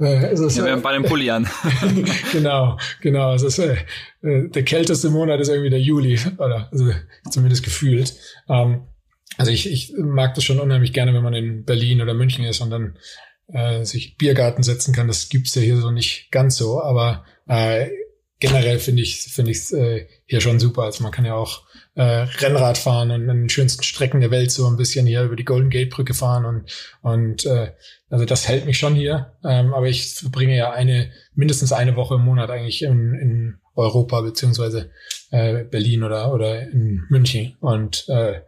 äh, 0.00 0.32
ist 0.32 0.40
es, 0.40 0.56
ja, 0.56 0.64
wir 0.64 0.72
haben 0.72 0.82
bei 0.82 0.92
den 0.92 1.02
Pulli 1.02 1.30
an. 1.30 1.48
genau, 2.32 2.78
genau. 3.00 3.34
Es 3.34 3.42
ist, 3.42 3.58
äh, 3.58 3.76
äh, 4.22 4.48
der 4.48 4.64
kälteste 4.64 5.10
Monat 5.10 5.40
ist 5.40 5.48
irgendwie 5.48 5.70
der 5.70 5.80
Juli, 5.80 6.18
oder 6.38 6.68
also 6.70 6.92
zumindest 7.30 7.64
gefühlt. 7.64 8.14
Ähm, 8.48 8.86
also 9.36 9.50
ich, 9.50 9.70
ich 9.70 9.92
mag 9.96 10.34
das 10.34 10.44
schon 10.44 10.60
unheimlich 10.60 10.92
gerne, 10.92 11.14
wenn 11.14 11.22
man 11.22 11.34
in 11.34 11.64
Berlin 11.64 12.00
oder 12.00 12.14
München 12.14 12.44
ist 12.44 12.60
und 12.60 12.70
dann 12.70 12.98
äh, 13.48 13.84
sich 13.84 14.16
Biergarten 14.16 14.62
setzen 14.62 14.94
kann. 14.94 15.08
Das 15.08 15.28
gibt's 15.28 15.54
ja 15.54 15.62
hier 15.62 15.76
so 15.76 15.90
nicht 15.90 16.30
ganz 16.30 16.56
so, 16.56 16.80
aber 16.80 17.24
äh, 17.46 17.88
generell 18.40 18.78
finde 18.78 19.02
ich 19.02 19.22
finde 19.22 19.50
ich 19.50 19.72
äh, 19.72 20.06
hier 20.26 20.40
schon 20.40 20.60
super. 20.60 20.82
Also 20.82 21.02
man 21.02 21.12
kann 21.12 21.24
ja 21.24 21.34
auch 21.34 21.67
äh, 21.98 22.28
Rennrad 22.38 22.78
fahren 22.78 23.10
und 23.10 23.28
an 23.28 23.40
den 23.40 23.48
schönsten 23.48 23.82
Strecken 23.82 24.20
der 24.20 24.30
Welt 24.30 24.52
so 24.52 24.68
ein 24.68 24.76
bisschen 24.76 25.04
hier 25.04 25.24
über 25.24 25.34
die 25.34 25.44
Golden 25.44 25.68
Gate 25.68 25.90
Brücke 25.90 26.14
fahren 26.14 26.44
und 26.44 26.70
und 27.02 27.44
äh, 27.44 27.72
also 28.08 28.24
das 28.24 28.46
hält 28.46 28.66
mich 28.66 28.78
schon 28.78 28.94
hier. 28.94 29.32
Ähm, 29.44 29.74
aber 29.74 29.88
ich 29.88 30.14
verbringe 30.14 30.56
ja 30.56 30.70
eine 30.70 31.10
mindestens 31.34 31.72
eine 31.72 31.96
Woche 31.96 32.14
im 32.14 32.24
Monat 32.24 32.50
eigentlich 32.50 32.82
in, 32.82 33.14
in 33.14 33.58
Europa 33.74 34.20
beziehungsweise 34.20 34.90
äh, 35.32 35.64
Berlin 35.64 36.04
oder 36.04 36.32
oder 36.32 36.62
in 36.62 37.04
München 37.08 37.56
und 37.60 38.08
äh, 38.08 38.42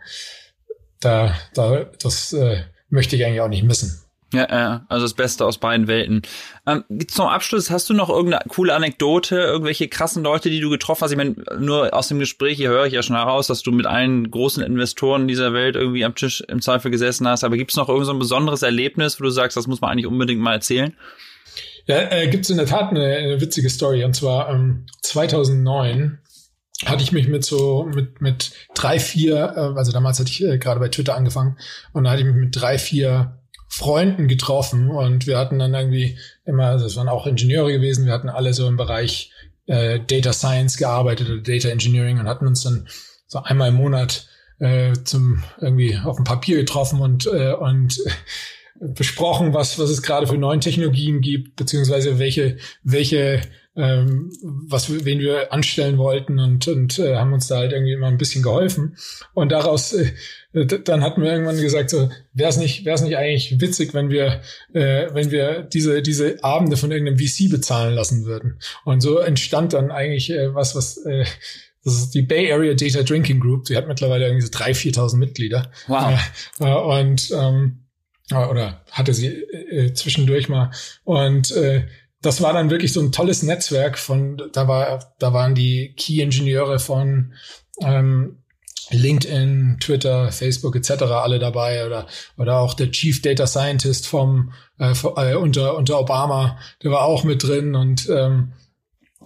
da 1.01 1.35
da 1.53 1.87
das 2.01 2.33
äh, 2.33 2.63
möchte 2.89 3.17
ich 3.17 3.27
eigentlich 3.27 3.41
auch 3.41 3.49
nicht 3.49 3.65
missen. 3.65 4.01
Ja, 4.33 4.47
ja, 4.49 4.87
also 4.89 5.05
das 5.05 5.15
Beste 5.15 5.45
aus 5.45 5.59
beiden 5.59 5.89
Welten. 5.89 6.23
Ähm, 6.65 6.85
zum 7.09 7.27
Abschluss, 7.27 7.69
hast 7.69 7.91
du 7.91 7.95
noch 7.95 8.09
irgendeine 8.09 8.45
coole 8.49 8.75
Anekdote, 8.75 9.37
irgendwelche 9.37 9.89
krassen 9.89 10.23
Leute, 10.23 10.51
die 10.51 10.61
du 10.61 10.71
getroffen 10.71 11.03
hast? 11.03 11.11
Ich 11.11 11.17
meine, 11.17 11.35
nur 11.59 11.93
aus 11.93 12.09
dem 12.09 12.21
Gespräch 12.21 12.57
hier 12.57 12.69
höre 12.69 12.87
ich 12.87 12.93
ja 12.93 13.03
schon 13.03 13.17
heraus, 13.17 13.49
dass 13.49 13.63
du 13.63 13.73
mit 13.73 13.87
allen 13.87 14.31
großen 14.31 14.63
Investoren 14.63 15.27
dieser 15.27 15.53
Welt 15.53 15.75
irgendwie 15.75 16.05
am 16.05 16.15
Tisch 16.15 16.43
im 16.47 16.63
Zweifel 16.63 16.93
gesessen 16.93 17.27
hast. 17.27 17.43
Aber 17.43 17.57
gibt 17.57 17.73
es 17.73 17.77
noch 17.77 17.89
irgendein 17.89 18.15
so 18.15 18.19
besonderes 18.21 18.63
Erlebnis, 18.63 19.19
wo 19.19 19.25
du 19.25 19.31
sagst, 19.31 19.57
das 19.57 19.67
muss 19.67 19.81
man 19.81 19.91
eigentlich 19.91 20.07
unbedingt 20.07 20.41
mal 20.41 20.55
erzählen? 20.55 20.95
Ja, 21.87 22.13
äh, 22.13 22.29
gibt 22.29 22.45
es 22.45 22.51
in 22.51 22.57
der 22.57 22.67
Tat 22.67 22.91
eine, 22.91 23.17
eine, 23.17 23.41
witzige 23.41 23.69
Story. 23.69 24.05
Und 24.05 24.15
zwar 24.15 24.49
ähm, 24.51 24.87
2009 25.03 26.21
hatte 26.87 27.03
ich 27.03 27.11
mich 27.11 27.27
mit 27.27 27.45
so 27.45 27.91
mit 27.93 28.21
mit 28.21 28.53
drei 28.75 29.01
vier, 29.01 29.55
äh, 29.57 29.77
also 29.77 29.91
damals 29.91 30.21
hatte 30.21 30.31
ich 30.31 30.45
äh, 30.45 30.59
gerade 30.59 30.79
bei 30.79 30.89
Twitter 30.89 31.17
angefangen 31.17 31.59
und 31.93 32.05
da 32.05 32.11
hatte 32.11 32.21
ich 32.21 32.27
mich 32.27 32.37
mit 32.37 32.57
drei 32.57 32.79
vier 32.79 33.40
Freunden 33.71 34.27
getroffen 34.27 34.91
und 34.91 35.29
wir 35.29 35.39
hatten 35.39 35.61
dann 35.61 35.75
irgendwie 35.75 36.19
immer, 36.45 36.67
also 36.67 36.85
das 36.85 36.97
waren 36.97 37.09
auch 37.09 37.27
Ingenieure 37.27 37.73
gewesen, 37.73 38.05
wir 38.05 38.13
hatten 38.13 38.29
alle 38.29 38.53
so 38.53 38.67
im 38.67 38.77
Bereich 38.77 39.31
äh, 39.67 40.01
Data 40.01 40.33
Science 40.33 40.77
gearbeitet 40.77 41.31
oder 41.31 41.41
Data 41.41 41.69
Engineering 41.69 42.19
und 42.19 42.27
hatten 42.27 42.49
uns 42.49 42.65
dann 42.65 42.89
so 43.29 43.39
einmal 43.43 43.69
im 43.69 43.77
Monat 43.77 44.29
äh, 44.59 44.93
zum 45.05 45.45
irgendwie 45.61 45.97
auf 45.97 46.17
dem 46.17 46.25
Papier 46.25 46.57
getroffen 46.57 47.01
und 47.01 47.27
äh, 47.27 47.53
und 47.53 47.97
besprochen, 48.81 49.55
was 49.55 49.79
was 49.79 49.89
es 49.89 50.03
gerade 50.03 50.27
für 50.27 50.37
neuen 50.37 50.61
Technologien 50.61 51.21
gibt, 51.21 51.55
beziehungsweise 51.55 52.19
welche 52.19 52.59
welche 52.83 53.41
ähm, 53.77 54.31
was 54.67 54.93
wen 55.05 55.21
wir 55.21 55.53
anstellen 55.53 55.97
wollten 55.99 56.39
und 56.39 56.67
und 56.67 56.99
äh, 56.99 57.17
haben 57.17 57.33
uns 57.33 57.47
da 57.47 57.59
halt 57.59 57.73
irgendwie 57.73 57.93
immer 57.93 58.09
ein 58.09 58.19
bisschen 58.19 58.43
geholfen 58.43 58.97
und 59.33 59.53
daraus 59.53 59.93
äh, 59.93 60.13
dann 60.53 61.03
hatten 61.03 61.23
wir 61.23 61.33
irgendwann 61.33 61.61
gesagt, 61.61 61.91
so 61.91 62.11
wäre 62.33 62.51
es 62.51 62.57
nicht, 62.57 62.85
wäre 62.85 62.97
es 62.97 63.03
nicht 63.03 63.17
eigentlich 63.17 63.61
witzig, 63.61 63.95
wenn 63.95 64.11
wir, 64.11 64.41
äh, 64.73 65.07
wenn 65.13 65.31
wir 65.31 65.63
diese 65.63 66.03
diese 66.03 66.43
Abende 66.43 66.77
von 66.77 66.91
irgendeinem 66.91 67.19
VC 67.19 67.49
bezahlen 67.49 67.95
lassen 67.95 68.25
würden. 68.25 68.59
Und 68.85 69.01
so 69.01 69.19
entstand 69.19 69.73
dann 69.75 69.93
eigentlich 69.93 70.31
äh, 70.31 70.53
was, 70.53 70.75
was 70.75 70.97
äh, 71.07 71.25
das 71.85 71.95
ist 71.95 72.11
die 72.15 72.23
Bay 72.23 72.53
Area 72.53 72.75
Data 72.75 73.03
Drinking 73.03 73.41
Group. 73.41 73.65
Die 73.65 73.77
hat 73.77 73.89
mittlerweile 73.89 74.27
irgendwie 74.27 74.47
so 74.47 74.53
3.000, 74.53 74.97
4.000 74.97 75.17
Mitglieder. 75.17 75.71
Wow. 75.87 76.19
Äh, 76.59 76.75
und 76.75 77.31
ähm, 77.31 77.85
oder 78.33 78.85
hatte 78.91 79.15
sie 79.15 79.29
äh, 79.29 79.93
zwischendurch 79.95 80.49
mal. 80.49 80.71
Und 81.05 81.53
äh, 81.53 81.87
das 82.23 82.43
war 82.43 82.53
dann 82.53 82.71
wirklich 82.71 82.93
so 82.93 83.01
ein 83.01 83.13
tolles 83.13 83.43
Netzwerk 83.43 83.99
von, 83.99 84.43
da 84.53 84.69
war, 84.69 85.13
da 85.19 85.33
waren 85.33 85.55
die 85.55 85.95
Key-Ingenieure 85.97 86.79
von 86.79 87.33
ähm, 87.83 88.41
LinkedIn, 88.91 89.79
Twitter, 89.81 90.33
Facebook 90.33 90.77
etc. 90.77 91.03
alle 91.03 91.39
dabei 91.39 91.87
oder 91.87 92.07
oder 92.37 92.59
auch 92.59 92.75
der 92.75 92.91
Chief 92.91 93.23
Data 93.23 93.47
Scientist 93.47 94.07
vom 94.07 94.53
äh, 94.79 94.93
äh, 94.93 95.35
unter 95.35 95.77
unter 95.77 96.01
Obama, 96.01 96.59
der 96.83 96.91
war 96.91 97.03
auch 97.03 97.25
mit 97.25 97.43
drin 97.43 97.75
und 97.75 98.09
ähm, 98.09 98.53
äh, 98.59 98.60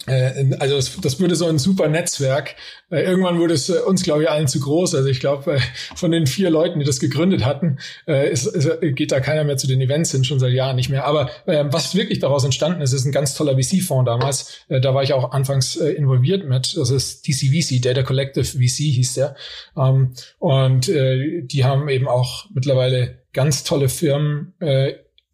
also 0.06 0.74
das, 0.74 1.00
das 1.00 1.20
wurde 1.20 1.36
so 1.36 1.46
ein 1.46 1.58
super 1.58 1.88
Netzwerk. 1.88 2.56
Äh, 2.90 3.02
irgendwann 3.02 3.38
wurde 3.38 3.54
es 3.54 3.68
äh, 3.68 3.78
uns, 3.78 4.02
glaube 4.02 4.24
ich, 4.24 4.30
allen 4.30 4.48
zu 4.48 4.58
groß. 4.58 4.94
Also 4.96 5.08
ich 5.08 5.20
glaube, 5.20 5.58
von 5.94 6.10
den 6.10 6.26
vier 6.26 6.50
Leuten, 6.50 6.80
die 6.80 6.84
das 6.84 6.98
gegründet 6.98 7.44
hatten, 7.44 7.78
ist, 8.06 8.46
ist, 8.46 8.68
geht 8.80 9.12
da 9.12 9.20
keiner 9.20 9.44
mehr 9.44 9.56
zu 9.56 9.66
den 9.66 9.80
Events 9.80 10.10
hin, 10.10 10.24
schon 10.24 10.40
seit 10.40 10.52
Jahren 10.52 10.76
nicht 10.76 10.88
mehr. 10.88 11.04
Aber 11.06 11.30
ähm, 11.46 11.72
was 11.72 11.94
wirklich 11.94 12.18
daraus 12.18 12.44
entstanden 12.44 12.82
ist, 12.82 12.92
ist 12.92 13.04
ein 13.04 13.12
ganz 13.12 13.34
toller 13.34 13.56
VC-Fonds 13.56 14.06
damals. 14.06 14.64
Da 14.68 14.94
war 14.94 15.02
ich 15.02 15.12
auch 15.12 15.30
anfangs 15.30 15.76
involviert 15.76 16.46
mit. 16.46 16.76
Das 16.76 16.90
ist 16.90 17.26
DCVC, 17.26 17.80
Data 17.80 18.02
Collective 18.02 18.44
VC 18.44 18.92
hieß 18.94 19.14
der. 19.14 19.36
Ähm, 19.76 20.14
und 20.38 20.88
die 20.88 21.64
haben 21.64 21.88
eben 21.88 22.08
auch 22.08 22.46
mittlerweile 22.52 23.22
ganz 23.32 23.64
tolle 23.64 23.88
Firmen 23.88 24.54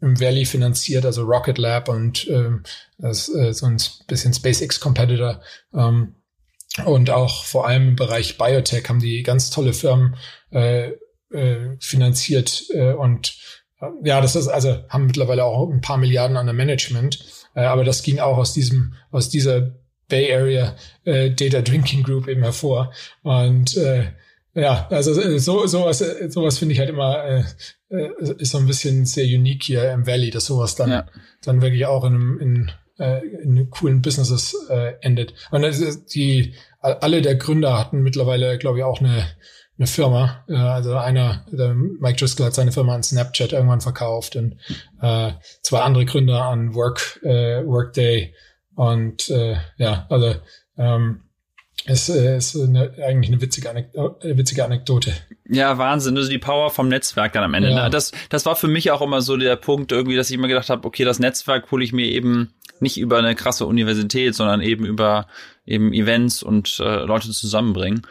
im 0.01 0.21
Valley 0.21 0.45
finanziert, 0.45 1.05
also 1.05 1.23
Rocket 1.23 1.59
Lab 1.59 1.89
und 1.89 2.27
ähm, 2.29 2.63
das, 2.99 3.29
äh, 3.29 3.53
so 3.53 3.67
ein 3.67 3.79
bisschen 4.07 4.33
SpaceX-Competitor. 4.33 5.41
Ähm, 5.75 6.15
und 6.85 7.11
auch 7.11 7.45
vor 7.45 7.67
allem 7.67 7.89
im 7.89 7.97
Bereich 7.97 8.39
Biotech 8.39 8.89
haben 8.89 9.01
die 9.01 9.23
ganz 9.23 9.51
tolle 9.51 9.73
Firmen 9.73 10.17
äh, 10.53 10.93
äh, 11.33 11.77
finanziert 11.81 12.65
äh, 12.71 12.93
und 12.93 13.37
äh, 13.81 13.87
ja, 14.05 14.21
das 14.21 14.37
ist 14.37 14.49
also 14.49 14.79
haben 14.89 15.07
mittlerweile 15.07 15.45
auch 15.45 15.69
ein 15.69 15.81
paar 15.81 15.97
Milliarden 15.97 16.37
an 16.37 16.47
der 16.47 16.55
Management, 16.55 17.25
äh, 17.55 17.63
aber 17.63 17.85
das 17.85 18.03
ging 18.03 18.21
auch 18.21 18.39
aus 18.39 18.53
diesem 18.53 18.95
aus 19.11 19.29
dieser 19.29 19.73
Bay 20.09 20.33
Area 20.33 20.77
äh, 21.05 21.31
Data 21.31 21.61
Drinking 21.61 22.03
Group 22.05 22.29
eben 22.29 22.43
hervor 22.43 22.93
und 23.23 23.77
äh, 23.77 24.13
ja, 24.55 24.87
also 24.91 25.21
äh, 25.21 25.39
so 25.39 25.67
sowas 25.67 26.01
äh, 26.01 26.31
sowas 26.31 26.59
finde 26.59 26.75
ich 26.75 26.79
halt 26.79 26.91
immer 26.91 27.25
äh, 27.25 27.45
äh, 27.91 28.09
ist 28.38 28.53
so 28.53 28.59
ein 28.59 28.66
bisschen 28.66 29.07
sehr 29.07 29.24
unique 29.24 29.64
hier 29.64 29.91
im 29.93 30.07
Valley, 30.07 30.30
dass 30.30 30.47
sowas 30.47 30.74
dann 30.74 30.91
ja. 30.91 31.07
dann 31.43 31.62
wirklich 31.62 31.86
auch 31.86 32.05
in 32.05 32.14
einem 32.14 32.38
in, 32.41 32.70
äh, 32.99 33.20
in 33.43 33.70
coolen 33.70 34.03
Businesses 34.03 34.57
äh, 34.68 34.95
endet. 35.01 35.34
Und 35.51 35.64
ist, 35.64 36.14
die 36.14 36.55
alle 36.80 37.20
der 37.20 37.36
Gründer 37.36 37.78
hatten 37.78 38.01
mittlerweile, 38.01 38.57
glaube 38.57 38.78
ich, 38.78 38.84
auch 38.84 39.01
eine 39.01 39.26
eine 39.80 39.86
Firma. 39.86 40.45
Äh, 40.47 40.55
also 40.55 40.95
einer, 40.97 41.47
der 41.51 41.74
Mike 41.74 42.18
Driscoll 42.18 42.47
hat 42.47 42.55
seine 42.55 42.72
Firma 42.72 42.95
an 42.95 43.03
Snapchat 43.03 43.53
irgendwann 43.53 43.80
verkauft 43.80 44.36
und 44.36 44.57
äh, 45.01 45.32
zwei 45.62 45.80
andere 45.80 46.05
Gründer 46.05 46.45
an 46.45 46.74
Work 46.74 47.20
äh, 47.22 47.66
Workday 47.66 48.34
und 48.76 49.30
äh, 49.30 49.57
ja, 49.78 50.07
also 50.11 50.34
ähm, 50.76 51.22
äh, 51.87 52.37
ist 52.37 52.57
eine, 52.57 52.93
eigentlich 53.05 53.31
eine 53.31 53.41
witzige, 53.41 53.70
Anek 53.70 53.95
äh, 53.95 54.37
witzige 54.37 54.64
Anekdote. 54.64 55.12
Ja, 55.49 55.78
Wahnsinn. 55.78 56.16
Also 56.16 56.28
die 56.28 56.39
Power 56.39 56.70
vom 56.70 56.89
Netzwerk 56.89 57.33
dann 57.33 57.45
am 57.45 57.55
Ende. 57.55 57.70
Ja. 57.70 57.89
Das, 57.89 58.12
das 58.28 58.47
war 58.47 58.55
für 58.55 58.68
mich 58.68 58.91
auch 58.91 59.01
immer 59.01 59.22
so 59.22 59.37
der 59.37 59.57
Punkt 59.57 59.91
irgendwie, 59.91 60.16
dass 60.16 60.31
ich 60.31 60.35
immer 60.35 60.49
gedacht 60.49 60.68
habe, 60.68 60.87
okay, 60.87 61.05
das 61.05 61.18
Netzwerk 61.18 61.70
hole 61.70 61.83
ich 61.85 61.93
mir 61.93 62.07
eben 62.07 62.53
nicht 62.81 62.99
über 62.99 63.18
eine 63.18 63.35
krasse 63.35 63.66
Universität, 63.66 64.35
sondern 64.35 64.61
eben 64.61 64.85
über 64.85 65.26
eben 65.66 65.93
Events 65.93 66.43
und 66.43 66.78
äh, 66.81 67.05
Leute 67.05 67.31
zusammenbringen. 67.31 68.03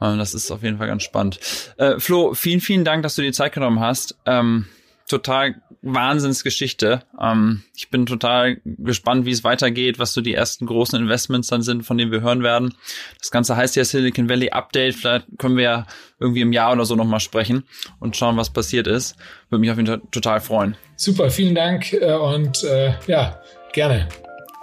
Äh, 0.00 0.16
das 0.16 0.34
ist 0.34 0.50
auf 0.50 0.62
jeden 0.62 0.78
Fall 0.78 0.86
ganz 0.86 1.02
spannend. 1.02 1.38
Äh, 1.76 1.98
Flo, 1.98 2.34
vielen, 2.34 2.60
vielen 2.60 2.84
Dank, 2.84 3.02
dass 3.02 3.14
du 3.14 3.22
dir 3.22 3.32
Zeit 3.32 3.52
genommen 3.52 3.80
hast. 3.80 4.16
Ähm, 4.26 4.66
total 5.08 5.56
Wahnsinnsgeschichte. 5.82 7.02
Ähm, 7.20 7.62
ich 7.76 7.90
bin 7.90 8.06
total 8.06 8.60
gespannt, 8.64 9.26
wie 9.26 9.30
es 9.30 9.44
weitergeht, 9.44 9.98
was 9.98 10.12
so 10.12 10.20
die 10.20 10.34
ersten 10.34 10.66
großen 10.66 10.98
Investments 10.98 11.48
dann 11.48 11.62
sind, 11.62 11.84
von 11.84 11.98
denen 11.98 12.10
wir 12.10 12.20
hören 12.20 12.42
werden. 12.42 12.74
Das 13.18 13.30
Ganze 13.30 13.56
heißt 13.56 13.76
ja 13.76 13.84
Silicon 13.84 14.28
Valley 14.28 14.50
Update. 14.50 14.94
Vielleicht 14.94 15.26
können 15.38 15.56
wir 15.56 15.64
ja 15.64 15.86
irgendwie 16.18 16.40
im 16.40 16.52
Jahr 16.52 16.72
oder 16.72 16.84
so 16.84 16.96
nochmal 16.96 17.20
sprechen 17.20 17.64
und 18.00 18.16
schauen, 18.16 18.36
was 18.36 18.50
passiert 18.50 18.86
ist. 18.86 19.16
Würde 19.50 19.60
mich 19.60 19.70
auf 19.70 19.76
jeden 19.76 19.88
Fall 19.88 20.02
total 20.10 20.40
freuen. 20.40 20.76
Super, 20.96 21.30
vielen 21.30 21.54
Dank 21.54 21.92
äh, 21.92 22.12
und 22.12 22.64
äh, 22.64 22.94
ja, 23.06 23.40
gerne. 23.72 24.08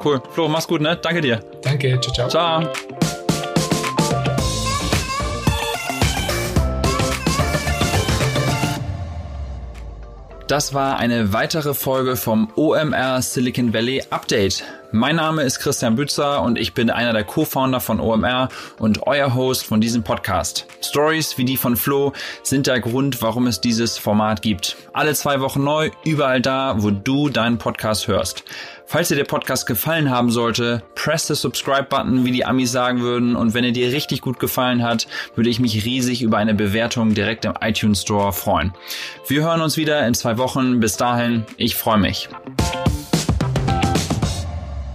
Cool. 0.03 0.21
Flo, 0.31 0.49
mach's 0.49 0.67
gut, 0.67 0.81
ne? 0.81 0.97
Danke 1.01 1.21
dir. 1.21 1.39
Danke, 1.63 1.99
ciao, 2.01 2.13
ciao. 2.13 2.29
Ciao. 2.29 2.73
Das 10.47 10.75
war 10.75 10.99
eine 10.99 11.33
weitere 11.33 11.73
Folge 11.73 12.15
vom 12.15 12.51
OMR 12.55 13.19
Silicon 13.23 13.73
Valley 13.73 14.03
Update. 14.11 14.63
Mein 14.95 15.17
Name 15.17 15.43
ist 15.43 15.59
Christian 15.59 15.97
Bützer 15.97 16.41
und 16.41 16.57
ich 16.57 16.73
bin 16.73 16.89
einer 16.89 17.11
der 17.11 17.25
Co-Founder 17.25 17.81
von 17.81 17.99
OMR 17.99 18.47
und 18.79 19.05
euer 19.05 19.35
Host 19.35 19.65
von 19.65 19.81
diesem 19.81 20.03
Podcast. 20.03 20.67
Stories 20.81 21.37
wie 21.37 21.43
die 21.43 21.57
von 21.57 21.75
Flo 21.75 22.13
sind 22.43 22.65
der 22.67 22.79
Grund, 22.79 23.21
warum 23.21 23.45
es 23.47 23.59
dieses 23.59 23.97
Format 23.97 24.41
gibt. 24.41 24.77
Alle 24.93 25.13
zwei 25.13 25.41
Wochen 25.41 25.65
neu, 25.65 25.91
überall 26.05 26.39
da, 26.39 26.75
wo 26.77 26.91
du 26.91 27.27
deinen 27.27 27.57
Podcast 27.57 28.07
hörst. 28.07 28.45
Falls 28.85 29.09
dir 29.09 29.17
der 29.17 29.25
Podcast 29.25 29.67
gefallen 29.67 30.09
haben 30.09 30.31
sollte, 30.31 30.81
press 30.95 31.27
the 31.27 31.35
Subscribe-Button, 31.35 32.23
wie 32.23 32.31
die 32.31 32.45
Amis 32.45 32.71
sagen 32.71 33.01
würden. 33.01 33.35
Und 33.35 33.53
wenn 33.53 33.65
er 33.65 33.73
dir 33.73 33.91
richtig 33.91 34.21
gut 34.21 34.39
gefallen 34.39 34.81
hat, 34.81 35.07
würde 35.35 35.49
ich 35.49 35.59
mich 35.59 35.83
riesig 35.83 36.21
über 36.21 36.37
eine 36.37 36.53
Bewertung 36.53 37.13
direkt 37.13 37.43
im 37.43 37.55
iTunes 37.59 38.03
Store 38.03 38.31
freuen. 38.31 38.73
Wir 39.27 39.43
hören 39.43 39.59
uns 39.59 39.75
wieder 39.75 40.07
in 40.07 40.13
zwei 40.13 40.37
Wochen. 40.37 40.79
Bis 40.79 40.95
dahin, 40.95 41.45
ich 41.57 41.75
freue 41.75 41.97
mich. 41.97 42.29